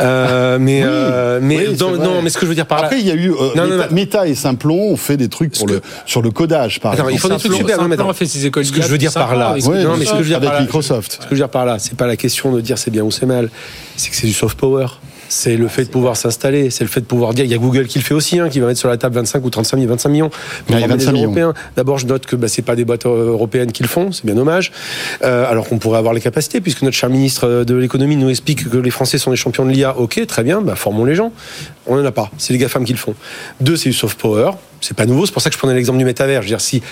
Euh, 0.00 0.58
mais 0.60 0.82
euh, 0.84 1.38
mais 1.42 1.68
oui, 1.68 1.76
dans- 1.76 1.92
non, 1.96 2.20
mais 2.22 2.28
ce 2.30 2.36
que 2.36 2.42
je 2.44 2.48
veux 2.48 2.54
dire 2.54 2.66
par 2.66 2.78
là. 2.80 2.84
Après, 2.86 3.00
il 3.00 3.06
y 3.06 3.10
a 3.10 3.14
eu 3.14 3.30
euh, 3.30 3.54
Non, 3.54 3.66
non, 3.66 3.76
Meta, 3.76 3.88
non. 3.88 3.94
Meta 3.94 4.26
et 4.28 4.34
Simplon 4.34 4.90
ont 4.92 4.96
fait 4.96 5.16
des 5.16 5.28
trucs 5.28 5.52
pour 5.56 5.68
Ce 5.68 5.74
le, 5.74 5.80
sur 6.04 6.20
le 6.22 6.30
codage, 6.30 6.80
par 6.80 6.92
Attends, 6.92 7.08
exemple. 7.08 7.14
il 7.14 7.18
faut 7.20 7.28
des 7.28 7.34
trucs 7.38 7.52
Simplon- 7.52 7.58
super. 7.58 7.76
Non, 7.78 7.84
mais 7.84 7.90
Simplon 7.96 8.04
attends. 8.06 8.10
a 8.10 8.14
fait 8.14 8.26
ses 8.26 8.44
écoles 8.46 8.64
Ce 8.66 8.72
que 8.72 8.82
je 8.82 8.88
veux 8.88 8.98
dire 8.98 9.12
par 9.12 9.34
là, 9.36 9.48
avec 9.50 9.64
Ouais, 9.66 9.82
non, 9.84 9.96
mais 9.96 10.04
ce 10.04 10.10
que 10.12 10.18
je 10.18 10.22
veux 10.22 10.28
dire 10.28 10.40
par 10.40 10.54
là, 10.54 10.60
Microsoft. 10.60 11.12
Ce 11.12 11.16
que 11.18 11.24
je 11.24 11.30
veux 11.30 11.36
dire 11.36 11.48
par 11.48 11.64
là, 11.64 11.78
c'est 11.78 11.96
pas 11.96 12.06
la 12.06 12.16
question 12.16 12.52
de 12.52 12.60
dire 12.60 12.76
c'est 12.76 12.90
bien 12.90 13.02
ou 13.04 13.10
c'est 13.10 13.26
mal, 13.26 13.48
c'est 13.96 14.10
que 14.10 14.16
c'est 14.16 14.26
du 14.26 14.32
soft 14.34 14.58
power. 14.58 14.86
C'est 15.28 15.56
le 15.56 15.68
fait 15.68 15.84
de 15.84 15.88
pouvoir 15.90 16.16
s'installer, 16.16 16.70
c'est 16.70 16.84
le 16.84 16.90
fait 16.90 17.00
de 17.00 17.06
pouvoir 17.06 17.34
dire. 17.34 17.44
Il 17.44 17.50
y 17.50 17.54
a 17.54 17.58
Google 17.58 17.86
qui 17.86 17.98
le 17.98 18.04
fait 18.04 18.14
aussi, 18.14 18.38
hein, 18.38 18.48
qui 18.48 18.60
va 18.60 18.66
mettre 18.66 18.78
sur 18.78 18.88
la 18.88 18.96
table 18.96 19.14
25 19.16 19.44
ou 19.44 19.50
35 19.50 19.76
millions, 19.76 19.90
25 19.90 20.08
millions. 20.08 20.30
il 20.68 20.74
ramener 20.74 20.88
25 20.88 21.12
les 21.12 21.26
millions. 21.26 21.54
D'abord, 21.76 21.98
je 21.98 22.06
note 22.06 22.26
que 22.26 22.36
bah, 22.36 22.48
c'est 22.48 22.62
pas 22.62 22.76
des 22.76 22.84
boîtes 22.84 23.06
euh, 23.06 23.30
européennes 23.30 23.72
qui 23.72 23.82
le 23.82 23.88
font, 23.88 24.12
c'est 24.12 24.24
bien 24.24 24.34
dommage. 24.34 24.72
Euh, 25.24 25.50
alors 25.50 25.68
qu'on 25.68 25.78
pourrait 25.78 25.98
avoir 25.98 26.14
les 26.14 26.20
capacités, 26.20 26.60
puisque 26.60 26.82
notre 26.82 26.96
cher 26.96 27.10
ministre 27.10 27.64
de 27.64 27.74
l'économie 27.74 28.16
nous 28.16 28.30
explique 28.30 28.68
que 28.68 28.76
les 28.78 28.90
Français 28.90 29.18
sont 29.18 29.30
les 29.30 29.36
champions 29.36 29.64
de 29.64 29.70
l'IA. 29.70 29.96
Ok, 29.98 30.24
très 30.26 30.42
bien, 30.42 30.60
bah, 30.60 30.76
formons 30.76 31.04
les 31.04 31.14
gens. 31.14 31.32
On 31.86 31.96
n'en 31.96 32.04
a 32.04 32.12
pas. 32.12 32.30
C'est 32.38 32.52
les 32.52 32.58
GAFAM 32.58 32.84
qui 32.84 32.92
le 32.92 32.98
font. 32.98 33.14
Deux, 33.60 33.76
c'est 33.76 33.88
du 33.88 33.94
soft 33.94 34.18
power. 34.18 34.52
C'est 34.80 34.96
pas 34.96 35.06
nouveau. 35.06 35.26
C'est 35.26 35.32
pour 35.32 35.42
ça 35.42 35.50
que 35.50 35.54
je 35.54 35.58
prenais 35.58 35.74
l'exemple 35.74 35.98
du 35.98 36.04
métavers. 36.04 36.42
Je 36.42 36.46
veux 36.46 36.50
dire, 36.50 36.60
si 36.60 36.82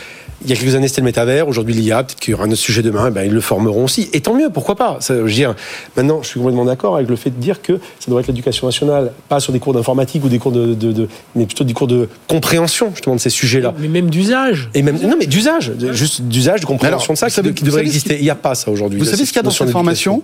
il 0.43 0.51
y 0.51 0.53
a 0.53 0.57
quelques 0.57 0.75
années 0.75 0.89
c'était 0.89 1.01
le 1.01 1.07
métavers, 1.07 1.49
aujourd'hui 1.49 1.75
l'IA, 1.75 2.03
peut-être 2.03 2.21
qu'il 2.21 2.33
y 2.33 2.35
aura 2.35 2.45
un 2.45 2.49
autre 2.51 2.57
sujet 2.61 2.83
demain, 2.83 3.07
eh 3.09 3.11
ben, 3.11 3.23
ils 3.25 3.33
le 3.33 3.41
formeront 3.41 3.85
aussi. 3.85 4.09
Et 4.13 4.21
tant 4.21 4.35
mieux, 4.35 4.51
pourquoi 4.51 4.75
pas? 4.77 4.99
Ça, 5.01 5.15
Je 5.15 5.21
veux 5.23 5.31
dire, 5.31 5.55
maintenant, 5.97 6.21
je 6.23 6.29
suis 6.29 6.41
complètement 6.41 6.65
d'accord 6.65 6.97
avec 6.97 7.09
le 7.09 7.17
fait 7.17 7.31
de 7.31 7.41
dire 7.41 7.63
que 7.63 7.75
ça 8.01 8.11
doit 8.11 8.21
être 8.21 8.27
l'éducation 8.27 8.67
nationale, 8.67 9.13
pas 9.29 9.41
sur 9.41 9.53
des 9.53 9.59
cours 9.59 9.73
d'informatique 9.73 10.25
ou 10.25 10.29
des 10.29 10.39
cours 10.39 10.53
de, 10.53 10.75
de- 10.75 10.93
de- 10.93 11.09
mais 11.35 11.47
plutôt 11.47 11.65
des 11.65 11.73
cours 11.73 11.87
de 11.87 12.09
compréhension 12.29 12.91
justement 12.95 13.17
de 13.17 13.21
ces 13.21 13.31
sujets-là. 13.31 13.75
Mais 13.79 13.89
même 13.89 14.11
d'usage. 14.11 14.71
Et 14.75 14.83
même 14.83 14.99
non 15.01 15.17
mais 15.19 15.27
d'usage, 15.27 15.73
juste 15.93 16.23
d'usage, 16.23 16.61
de 16.61 16.67
compréhension 16.67 17.13
Alors, 17.13 17.15
de 17.15 17.19
ça 17.19 17.29
savez- 17.31 17.49
de- 17.51 17.55
qui 17.55 17.65
devrait 17.65 17.83
exister. 17.83 18.17
Il 18.19 18.23
n'y 18.25 18.31
a 18.31 18.35
pas 18.35 18.55
ça 18.55 18.71
aujourd'hui. 18.71 18.99
Vous 18.99 19.05
savez 19.05 19.25
ce 19.25 19.31
qu'il 19.31 19.37
y 19.37 19.41
a 19.41 19.43
dans 19.43 19.51
cette 19.51 19.71
formation? 19.71 20.23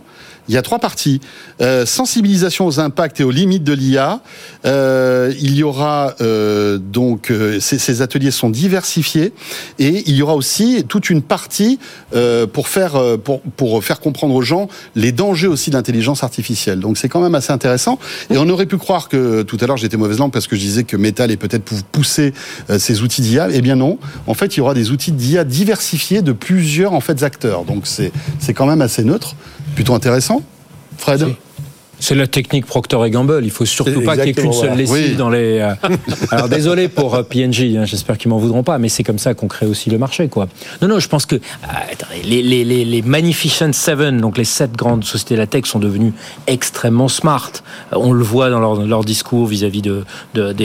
Il 0.48 0.54
y 0.54 0.58
a 0.58 0.62
trois 0.62 0.78
parties. 0.78 1.20
Euh, 1.60 1.84
sensibilisation 1.84 2.66
aux 2.66 2.80
impacts 2.80 3.20
et 3.20 3.24
aux 3.24 3.30
limites 3.30 3.62
de 3.62 3.74
l'IA. 3.74 4.20
Euh, 4.64 5.32
il 5.38 5.54
y 5.54 5.62
aura 5.62 6.14
euh, 6.22 6.78
donc 6.78 7.30
euh, 7.30 7.60
ces, 7.60 7.78
ces 7.78 8.02
ateliers 8.02 8.30
sont 8.30 8.48
diversifiés 8.50 9.32
et 9.78 9.99
il 10.06 10.14
y 10.14 10.22
aura 10.22 10.34
aussi 10.34 10.84
toute 10.88 11.10
une 11.10 11.22
partie 11.22 11.78
euh, 12.14 12.46
pour 12.46 12.68
faire 12.68 12.96
euh, 12.96 13.16
pour 13.16 13.40
pour 13.42 13.82
faire 13.84 14.00
comprendre 14.00 14.34
aux 14.34 14.42
gens 14.42 14.68
les 14.94 15.12
dangers 15.12 15.46
aussi 15.46 15.70
de 15.70 15.76
l'intelligence 15.76 16.22
artificielle. 16.22 16.80
Donc 16.80 16.98
c'est 16.98 17.08
quand 17.08 17.20
même 17.20 17.34
assez 17.34 17.52
intéressant. 17.52 17.98
Et 18.30 18.38
on 18.38 18.48
aurait 18.48 18.66
pu 18.66 18.76
croire 18.78 19.08
que 19.08 19.42
tout 19.42 19.56
à 19.60 19.66
l'heure 19.66 19.76
j'étais 19.76 19.96
mauvaise 19.96 20.18
langue 20.18 20.32
parce 20.32 20.46
que 20.46 20.56
je 20.56 20.60
disais 20.60 20.84
que 20.84 20.96
Meta 20.96 21.24
allait 21.24 21.36
peut-être 21.36 21.64
pou- 21.64 21.74
pousser 21.92 22.32
euh, 22.70 22.78
ces 22.78 23.02
outils 23.02 23.22
d'IA. 23.22 23.48
Eh 23.52 23.60
bien 23.60 23.76
non. 23.76 23.98
En 24.26 24.34
fait, 24.34 24.56
il 24.56 24.58
y 24.58 24.60
aura 24.60 24.74
des 24.74 24.90
outils 24.90 25.12
d'IA 25.12 25.44
diversifiés 25.44 26.22
de 26.22 26.32
plusieurs 26.32 26.92
en 26.92 27.00
fait 27.00 27.22
acteurs. 27.22 27.64
Donc 27.64 27.86
c'est 27.86 28.12
c'est 28.38 28.54
quand 28.54 28.66
même 28.66 28.82
assez 28.82 29.04
neutre, 29.04 29.34
plutôt 29.74 29.94
intéressant. 29.94 30.42
Fred? 30.98 31.26
C'est 32.00 32.14
la 32.14 32.26
technique 32.26 32.66
Procter 32.66 32.98
et 33.06 33.10
Gamble. 33.10 33.40
Il 33.44 33.50
faut 33.50 33.64
surtout 33.66 34.00
pas 34.00 34.16
qu'il 34.16 34.26
y 34.26 34.28
ait 34.30 34.32
qu'une 34.32 34.52
seule 34.52 34.76
lessive 34.76 34.94
Oui. 35.10 35.14
dans 35.16 35.28
les. 35.30 35.58
euh, 35.60 35.74
Alors 36.30 36.48
désolé 36.48 36.88
pour 36.88 37.14
euh, 37.14 37.22
PNG, 37.22 37.76
hein, 37.76 37.84
j'espère 37.84 38.16
qu'ils 38.18 38.30
m'en 38.30 38.38
voudront 38.38 38.62
pas, 38.62 38.78
mais 38.78 38.88
c'est 38.88 39.04
comme 39.04 39.18
ça 39.18 39.34
qu'on 39.34 39.48
crée 39.48 39.66
aussi 39.66 39.90
le 39.90 39.98
marché, 39.98 40.28
quoi. 40.28 40.48
Non, 40.82 40.88
non, 40.88 40.98
je 40.98 41.08
pense 41.08 41.26
que 41.26 41.36
attendez, 41.62 42.22
les, 42.24 42.42
les, 42.42 42.64
les, 42.64 42.84
les 42.84 43.02
Magnificent 43.02 43.72
Seven, 43.72 44.20
donc 44.20 44.38
les 44.38 44.44
sept 44.44 44.72
grandes 44.72 45.04
sociétés 45.04 45.34
de 45.34 45.40
la 45.40 45.46
tech, 45.46 45.66
sont 45.66 45.78
devenues 45.78 46.12
extrêmement 46.46 47.08
smart. 47.08 47.50
Euh, 47.92 47.96
On 47.98 48.12
le 48.12 48.24
voit 48.24 48.50
dans 48.50 48.60
leur, 48.60 48.74
leur 48.86 49.04
discours 49.04 49.46
vis-à-vis 49.46 49.82
de, 49.82 50.04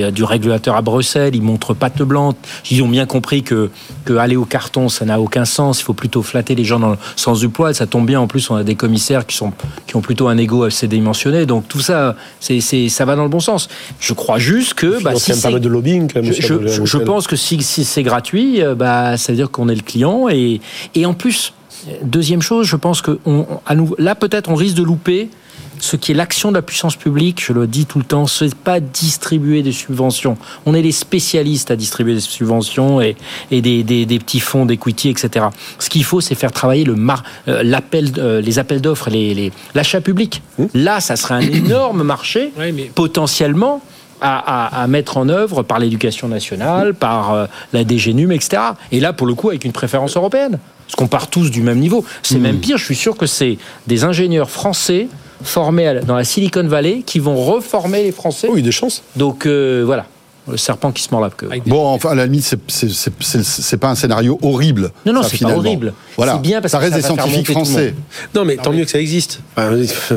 du 0.10 0.24
régulateur 0.24 0.76
à 0.76 0.82
Bruxelles. 0.82 1.36
Ils 1.36 1.42
montrent 1.42 1.74
patte 1.74 2.02
blanche. 2.02 2.36
Ils 2.72 2.82
ont 2.82 2.88
bien 2.88 3.06
compris 3.06 3.44
que, 3.44 3.70
que 4.06 4.14
aller 4.14 4.36
au 4.38 4.46
carton, 4.46 4.88
ça 4.90 5.04
n'a 5.06 5.20
aucun 5.20 5.46
sens. 5.46 5.82
Il 5.82 5.84
faut 5.84 5.94
plutôt 5.94 6.24
flatter 6.24 6.56
les 6.56 6.64
gens 6.64 6.80
dans 6.80 6.92
le 6.92 6.98
sens 7.18 7.40
du 7.42 7.50
poil. 7.50 7.76
Ça 7.76 7.88
tombe 7.88 8.06
bien. 8.06 8.20
En 8.22 8.28
plus, 8.28 8.50
on 8.50 8.56
a 8.56 8.64
des 8.64 8.76
commissaires 8.76 9.26
qui 9.26 9.36
sont 9.36 9.52
qui 9.88 9.96
ont 9.96 10.02
plutôt 10.02 10.28
un 10.28 10.38
ego 10.38 10.64
assez 10.64 10.88
Donc 11.46 11.68
tout 11.68 11.80
ça, 11.80 12.16
c'est, 12.40 12.60
ça 12.90 13.06
va 13.06 13.16
dans 13.16 13.24
le 13.24 13.30
bon 13.30 13.40
sens. 13.40 13.68
Je 14.00 14.14
crois 14.14 14.38
juste 14.40 14.74
que 14.76 15.02
bah, 15.04 15.12
si 15.20 15.32
c'est- 15.36 15.60
de 15.60 15.70
lobbying, 15.70 16.12
quand 16.12 16.22
même. 16.22 16.32
je, 16.34 16.42
je- 16.68 16.86
je- 16.86 16.98
pense 17.00 17.28
que 17.28 17.36
si, 17.36 17.62
si 17.64 17.84
c'est 17.86 18.04
gratuit, 18.04 18.62
euh, 18.62 18.76
bah, 18.76 19.18
ça 19.18 19.32
veut 19.32 19.36
dire 19.38 19.52
qu'on 19.52 19.70
est 19.70 19.76
le 19.76 19.82
client. 19.82 20.28
Et, 20.30 20.62
et 20.96 21.06
en 21.06 21.14
plus, 21.14 21.54
deuxième 22.04 22.42
chose, 22.42 22.68
je 22.68 22.76
pense 22.76 23.02
que 23.02 23.20
on, 23.26 23.46
à 23.66 23.74
là, 23.98 24.16
peut-être, 24.16 24.50
on 24.50 24.56
risque 24.56 24.76
de 24.76 24.84
louper 24.84 25.30
ce 25.80 25.96
qui 25.96 26.12
est 26.12 26.16
l'action 26.16 26.50
de 26.50 26.56
la 26.56 26.62
puissance 26.62 26.96
publique. 26.96 27.44
Je 27.46 27.54
le 27.54 27.68
dis 27.68 27.86
tout 27.86 28.00
le 28.00 28.06
temps, 28.06 28.28
c'est 28.28 28.54
pas 28.56 28.80
distribuer 28.80 29.62
des 29.64 29.72
subventions. 29.72 30.38
On 30.66 30.74
est 30.74 30.82
les 30.82 30.92
spécialistes 30.92 31.72
à 31.72 31.76
distribuer 31.76 32.14
des 32.16 32.20
subventions 32.22 33.02
et, 33.02 33.16
et 33.52 33.62
des, 33.62 33.84
des, 33.84 34.06
des 34.06 34.20
petits 34.20 34.40
fonds 34.40 34.66
d'equity, 34.66 35.10
etc. 35.10 35.48
Ce 35.80 35.90
qu'il 35.90 36.04
faut, 36.04 36.22
c'est 36.22 36.36
faire 36.36 36.52
travailler 36.52 36.84
le 36.84 36.96
mar, 36.96 37.24
euh, 37.48 37.64
l'appel, 37.64 38.12
euh, 38.18 38.42
les 38.42 38.60
appels 38.60 38.82
d'offres, 38.82 39.10
les, 39.10 39.52
l'achat 39.74 40.02
public. 40.02 40.42
Là, 40.74 41.00
ça 41.00 41.16
serait 41.16 41.36
un 41.36 41.40
énorme 41.42 42.04
marché 42.16 42.52
mais 42.58 42.92
potentiellement 42.94 43.82
à, 44.22 44.38
à- 44.78 44.84
à 44.84 44.88
mettre 44.88 45.18
en 45.18 45.28
œuvre 45.30 45.62
par 45.64 45.80
l'éducation 45.80 46.28
nationale, 46.28 46.94
par 46.94 47.34
euh, 47.34 47.46
la 47.74 47.84
DGNUM, 47.84 48.32
etc. 48.32 48.62
Et 48.92 49.00
là, 49.00 49.14
pour 49.14 49.28
le 49.28 49.36
coup, 49.36 49.50
avec 49.50 49.66
une 49.66 49.72
préférence 49.74 50.16
européenne. 50.16 50.60
Parce 50.88 50.96
qu'on 50.98 51.08
part 51.08 51.28
tous 51.32 51.50
du 51.50 51.62
même 51.62 51.80
niveau. 51.80 52.06
C'est 52.22 52.38
même 52.38 52.60
pire, 52.60 52.78
je 52.78 52.86
suis 52.86 52.96
sûr 52.96 53.18
que 53.18 53.26
c'est 53.26 53.58
des 53.88 54.04
ingénieurs 54.04 54.52
français 54.52 55.08
formés 55.44 56.00
dans 56.06 56.16
la 56.16 56.24
Silicon 56.24 56.64
Valley 56.68 57.04
qui 57.06 57.20
vont 57.20 57.36
reformer 57.36 58.04
les 58.04 58.12
Français. 58.12 58.48
Oui, 58.52 58.62
des 58.62 58.72
chances. 58.72 59.04
Donc 59.16 59.46
euh, 59.46 59.84
voilà, 59.86 60.06
le 60.50 60.58
serpent 60.58 60.92
qui 60.92 61.02
se 61.04 61.10
mord 61.12 61.22
la 61.22 61.30
queue. 61.30 61.50
Bon, 61.66 61.86
enfin, 61.88 62.10
à 62.12 62.16
la 62.16 62.26
limite, 62.26 62.44
c'est- 62.68 63.78
pas 63.78 63.90
un 63.90 63.96
scénario 63.96 64.38
horrible. 64.42 64.92
Non, 65.06 65.14
non, 65.14 65.24
c'est 65.24 65.40
pas 65.42 65.56
horrible. 65.56 65.94
Voilà. 66.18 66.34
C'est 66.34 66.42
bien 66.42 66.62
parce 66.62 66.72
ça 66.72 66.78
que 66.80 66.84
reste 66.84 67.02
ça 67.02 67.10
des 67.10 67.16
scientifiques 67.16 67.52
français. 67.52 67.94
Non, 68.34 68.46
mais 68.46 68.58
tant 68.58 68.72
mieux 68.72 68.86
que 68.86 68.92
ça 68.92 69.00
existe. 69.00 69.42
Enfin, 69.58 69.72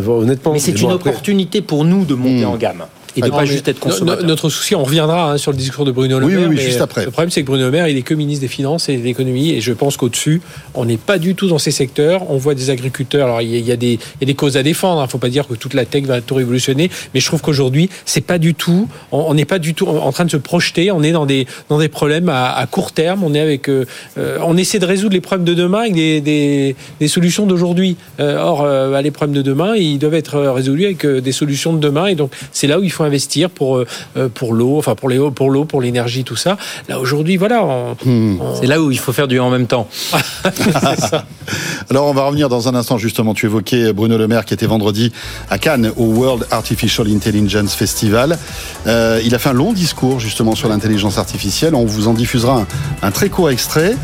honnêtement. 0.09 0.53
Mais 0.53 0.59
c'est 0.59 0.73
bon, 0.73 0.89
une 0.89 0.95
après- 0.95 1.11
opportunité 1.11 1.63
pour 1.63 1.85
nous 1.85 2.05
de 2.05 2.15
monter 2.15 2.45
en 2.45 2.57
gamme 2.57 2.85
et 3.19 3.23
de 3.23 3.27
Non, 3.29 3.37
pas 3.37 3.41
mais 3.43 3.47
juste 3.47 3.69
être 3.69 3.79
no- 3.81 3.87
no- 3.87 3.91
consommateur. 3.93 4.25
Notre 4.27 4.49
souci, 4.49 4.75
on 4.75 4.83
reviendra 4.85 5.33
hein, 5.33 5.39
sur 5.39 5.51
le 5.53 5.57
discours 5.59 5.85
de 5.85 5.91
Bruno 5.93 6.19
Le 6.19 6.27
Oui, 6.27 6.33
Maire. 6.33 6.43
oui, 6.43 6.49
oui, 6.51 6.57
mais 6.57 6.63
juste 6.63 6.81
après. 6.81 7.05
Le 7.05 7.11
problème, 7.11 7.31
c'est 7.31 7.43
que 7.43 7.47
Bruno 7.47 7.65
Le 7.65 7.71
Maire, 7.71 7.89
il 7.89 7.97
est 7.97 8.03
que 8.03 8.15
ministre 8.15 8.41
des 8.43 8.49
Finances 8.49 8.89
et 8.89 8.97
de 8.97 9.03
l'économie, 9.05 9.51
et 9.51 9.61
je 9.61 9.73
pense 9.73 9.97
qu'au-dessus, 9.97 10.41
on 10.75 10.85
n'est 10.85 10.97
pas 10.97 11.19
du 11.19 11.35
tout 11.35 11.49
dans 11.49 11.59
ces 11.59 11.71
secteurs. 11.71 12.31
On 12.31 12.37
voit 12.39 12.55
des 12.55 12.71
agriculteurs. 12.71 13.27
Alors, 13.27 13.43
il 13.43 13.51
y 13.51 13.55
a, 13.57 13.59
il 13.59 13.67
y 13.67 13.73
a 13.73 13.77
des, 13.77 13.93
il 13.93 14.21
y 14.21 14.25
a 14.25 14.27
des 14.27 14.35
causes 14.35 14.57
à 14.57 14.63
défendre. 14.63 15.01
Il 15.01 15.05
ne 15.05 15.09
faut 15.11 15.19
pas 15.19 15.29
dire 15.29 15.47
que 15.47 15.55
toute 15.55 15.75
la 15.75 15.85
tech 15.85 16.05
va 16.05 16.21
tout 16.21 16.35
révolutionner, 16.35 16.91
mais 17.15 17.21
je 17.21 17.27
trouve 17.27 17.41
qu'aujourd'hui, 17.43 17.91
c'est 18.05 18.21
pas 18.25 18.39
du 18.39 18.55
tout. 18.55 18.89
On 19.13 19.35
n'est 19.35 19.45
pas 19.45 19.59
du 19.59 19.75
tout 19.75 19.87
en 19.89 20.13
train 20.13 20.25
de 20.25 20.31
se 20.31 20.37
projeter. 20.37 20.91
On 20.91 21.03
est 21.03 21.13
dans 21.13 21.27
des 21.27 21.47
dans 21.69 21.79
des 21.79 21.89
problèmes 21.89 22.29
à, 22.29 22.53
à 22.53 22.67
court 22.67 22.93
terme. 22.93 23.23
On 23.25 23.35
est 23.35 23.41
avec, 23.41 23.69
euh, 23.69 23.85
euh, 24.19 24.39
on 24.45 24.57
essaie 24.57 24.79
de 24.79 24.87
résoudre 24.87 25.15
les 25.15 25.21
problèmes 25.21 25.45
de 25.47 25.55
demain 25.55 25.81
avec 25.81 25.95
des, 25.95 26.21
des, 26.21 26.77
des 27.01 27.09
solutions 27.09 27.47
d'aujourd'hui. 27.47 27.97
Euh, 28.21 28.39
or, 28.39 28.63
euh, 28.63 28.91
bah, 28.91 29.03
les 29.03 29.11
problèmes 29.11 29.37
de 29.37 29.43
demain, 29.43 29.75
ils 29.77 29.99
doivent 29.99 30.15
être 30.15 30.39
résolus 30.39 30.85
avec 30.87 31.05
euh, 31.05 31.21
des 31.21 31.33
solutions 31.33 31.73
de 31.73 31.79
demain, 31.81 32.07
et 32.07 32.15
donc 32.15 32.31
c'est 32.53 32.67
là 32.67 32.79
où 32.79 32.83
il 32.85 32.91
faut 32.91 33.05
investir 33.09 33.51
pour 33.51 33.77
euh, 33.79 33.87
euh, 34.17 34.29
pour 34.29 34.53
l'eau, 34.55 34.79
enfin 34.79 34.95
pour 34.95 35.09
les 35.09 35.19
pour 35.35 35.51
l'eau, 35.51 35.65
pour 35.65 35.81
l'énergie, 35.83 36.23
tout 36.25 36.37
ça. 36.37 36.57
Là 36.89 37.01
aujourd'hui, 37.01 37.37
voilà. 37.37 37.65
on- 37.65 37.97
on- 38.07 38.55
C'est 38.61 38.67
là 38.67 38.81
où 38.81 38.91
il 38.93 38.99
faut 38.99 39.13
faire 39.13 39.27
du 39.29 39.41
en 39.41 39.51
même 39.51 39.67
temps. 39.67 39.89
Alors, 41.91 42.07
on 42.07 42.13
va 42.13 42.25
revenir 42.25 42.49
dans 42.49 42.69
un 42.69 42.75
instant, 42.75 42.99
justement. 42.99 43.35
Tu 43.35 43.47
évoquais 43.47 43.93
Bruno 43.93 44.19
Le 44.19 44.29
Maire 44.29 44.45
qui 44.45 44.55
était 44.55 44.67
vendredi 44.67 45.13
à 45.51 45.59
Cannes 45.59 45.91
au 45.97 46.05
World 46.05 46.47
Artificial 46.51 47.07
Intelligence 47.09 47.75
Festival. 47.75 48.39
Euh, 48.87 49.21
il 49.25 49.35
a 49.35 49.39
fait 49.39 49.49
un 49.49 49.55
long 49.55 49.73
discours, 49.73 50.21
justement, 50.21 50.55
sur 50.55 50.69
l'intelligence 50.69 51.19
artificielle. 51.19 51.75
On 51.75 51.85
vous 51.87 52.09
en 52.09 52.15
diffusera 52.15 52.61
un, 52.61 52.67
un 53.07 53.11
très 53.11 53.29
court 53.31 53.51
extrait. 53.51 53.97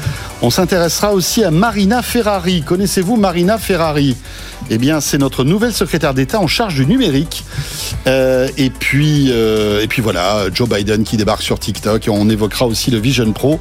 On 0.42 0.50
s'intéressera 0.50 1.12
aussi 1.12 1.42
à 1.42 1.50
Marina 1.50 2.02
Ferrari. 2.02 2.62
Connaissez-vous 2.62 3.16
Marina 3.16 3.56
Ferrari? 3.56 4.14
Eh 4.68 4.76
bien, 4.78 5.00
c'est 5.00 5.16
notre 5.16 5.42
nouvelle 5.44 5.72
secrétaire 5.72 6.12
d'État 6.12 6.38
en 6.38 6.46
charge 6.46 6.74
du 6.74 6.86
numérique. 6.86 7.44
Euh, 8.06 8.48
et 8.58 8.68
puis, 8.68 9.28
euh, 9.30 9.82
et 9.82 9.86
puis 9.88 10.02
voilà, 10.02 10.44
Joe 10.52 10.68
Biden 10.68 11.04
qui 11.04 11.16
débarque 11.16 11.42
sur 11.42 11.58
TikTok. 11.58 12.08
On 12.10 12.28
évoquera 12.28 12.66
aussi 12.66 12.90
le 12.90 12.98
Vision 12.98 13.30
Pro, 13.32 13.58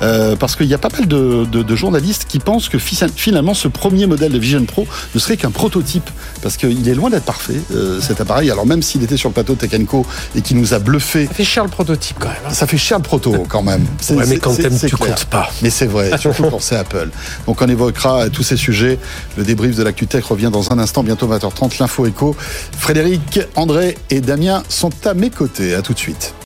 euh, 0.00 0.34
parce 0.36 0.56
qu'il 0.56 0.66
y 0.66 0.74
a 0.74 0.78
pas 0.78 0.88
mal 0.90 1.06
de, 1.06 1.76
journalistes 1.76 2.26
qui 2.28 2.38
pensent 2.38 2.68
que 2.70 2.78
fi- 2.78 2.98
finalement 3.14 3.54
ce 3.54 3.68
premier 3.68 4.06
modèle 4.06 4.32
de 4.32 4.38
Vision 4.38 4.64
Pro 4.64 4.86
ne 5.14 5.20
serait 5.20 5.36
qu'un 5.36 5.50
prototype, 5.50 6.08
parce 6.42 6.56
qu'il 6.56 6.88
est 6.88 6.94
loin 6.94 7.08
d'être 7.10 7.24
parfait 7.24 7.60
euh, 7.74 8.00
cet 8.00 8.20
appareil. 8.20 8.50
Alors 8.50 8.66
même 8.66 8.82
s'il 8.82 9.02
était 9.02 9.16
sur 9.16 9.28
le 9.28 9.34
plateau 9.34 9.54
de 9.54 9.66
Tech 9.66 9.86
Co 9.86 10.04
et 10.36 10.42
qui 10.42 10.54
nous 10.54 10.74
a 10.74 10.78
bluffé, 10.78 11.26
Ça 11.26 11.34
fait 11.34 11.44
cher 11.44 11.64
le 11.64 11.70
prototype 11.70 12.16
quand 12.18 12.28
même. 12.28 12.36
hein. 12.46 12.52
ça 12.52 12.66
fait 12.66 12.76
cher 12.76 12.98
le 12.98 13.02
proto 13.04 13.44
quand 13.48 13.62
même. 13.62 13.86
Ouais, 14.10 14.24
mais 14.26 14.38
quand 14.38 14.54
t'aimes, 14.54 14.78
tu 14.78 14.94
clair. 14.94 15.14
comptes 15.14 15.24
pas. 15.26 15.48
Mais 15.62 15.70
c'est 15.70 15.86
vrai, 15.86 16.10
surtout 16.18 16.44
quand 16.50 16.60
c'est 16.60 16.76
Apple. 16.76 17.08
Donc 17.46 17.62
on 17.62 17.68
évoquera 17.68 18.28
tous 18.28 18.42
ces 18.42 18.56
sujets. 18.56 18.98
Le 19.36 19.44
débrief 19.44 19.76
de 19.76 19.82
l'actu 19.82 20.06
tech 20.06 20.24
revient 20.24 20.50
dans 20.52 20.72
un 20.72 20.78
instant, 20.78 21.02
bientôt 21.02 21.28
20h30. 21.28 21.78
L'info 21.80 22.06
écho. 22.06 22.36
Frédéric, 22.78 23.40
André 23.54 23.96
et 24.10 24.20
Damien 24.20 24.62
sont 24.68 24.90
à 25.04 25.14
mes 25.14 25.30
côtés. 25.30 25.74
À 25.74 25.82
tout 25.82 25.94
de 25.94 25.98
suite. 25.98 26.34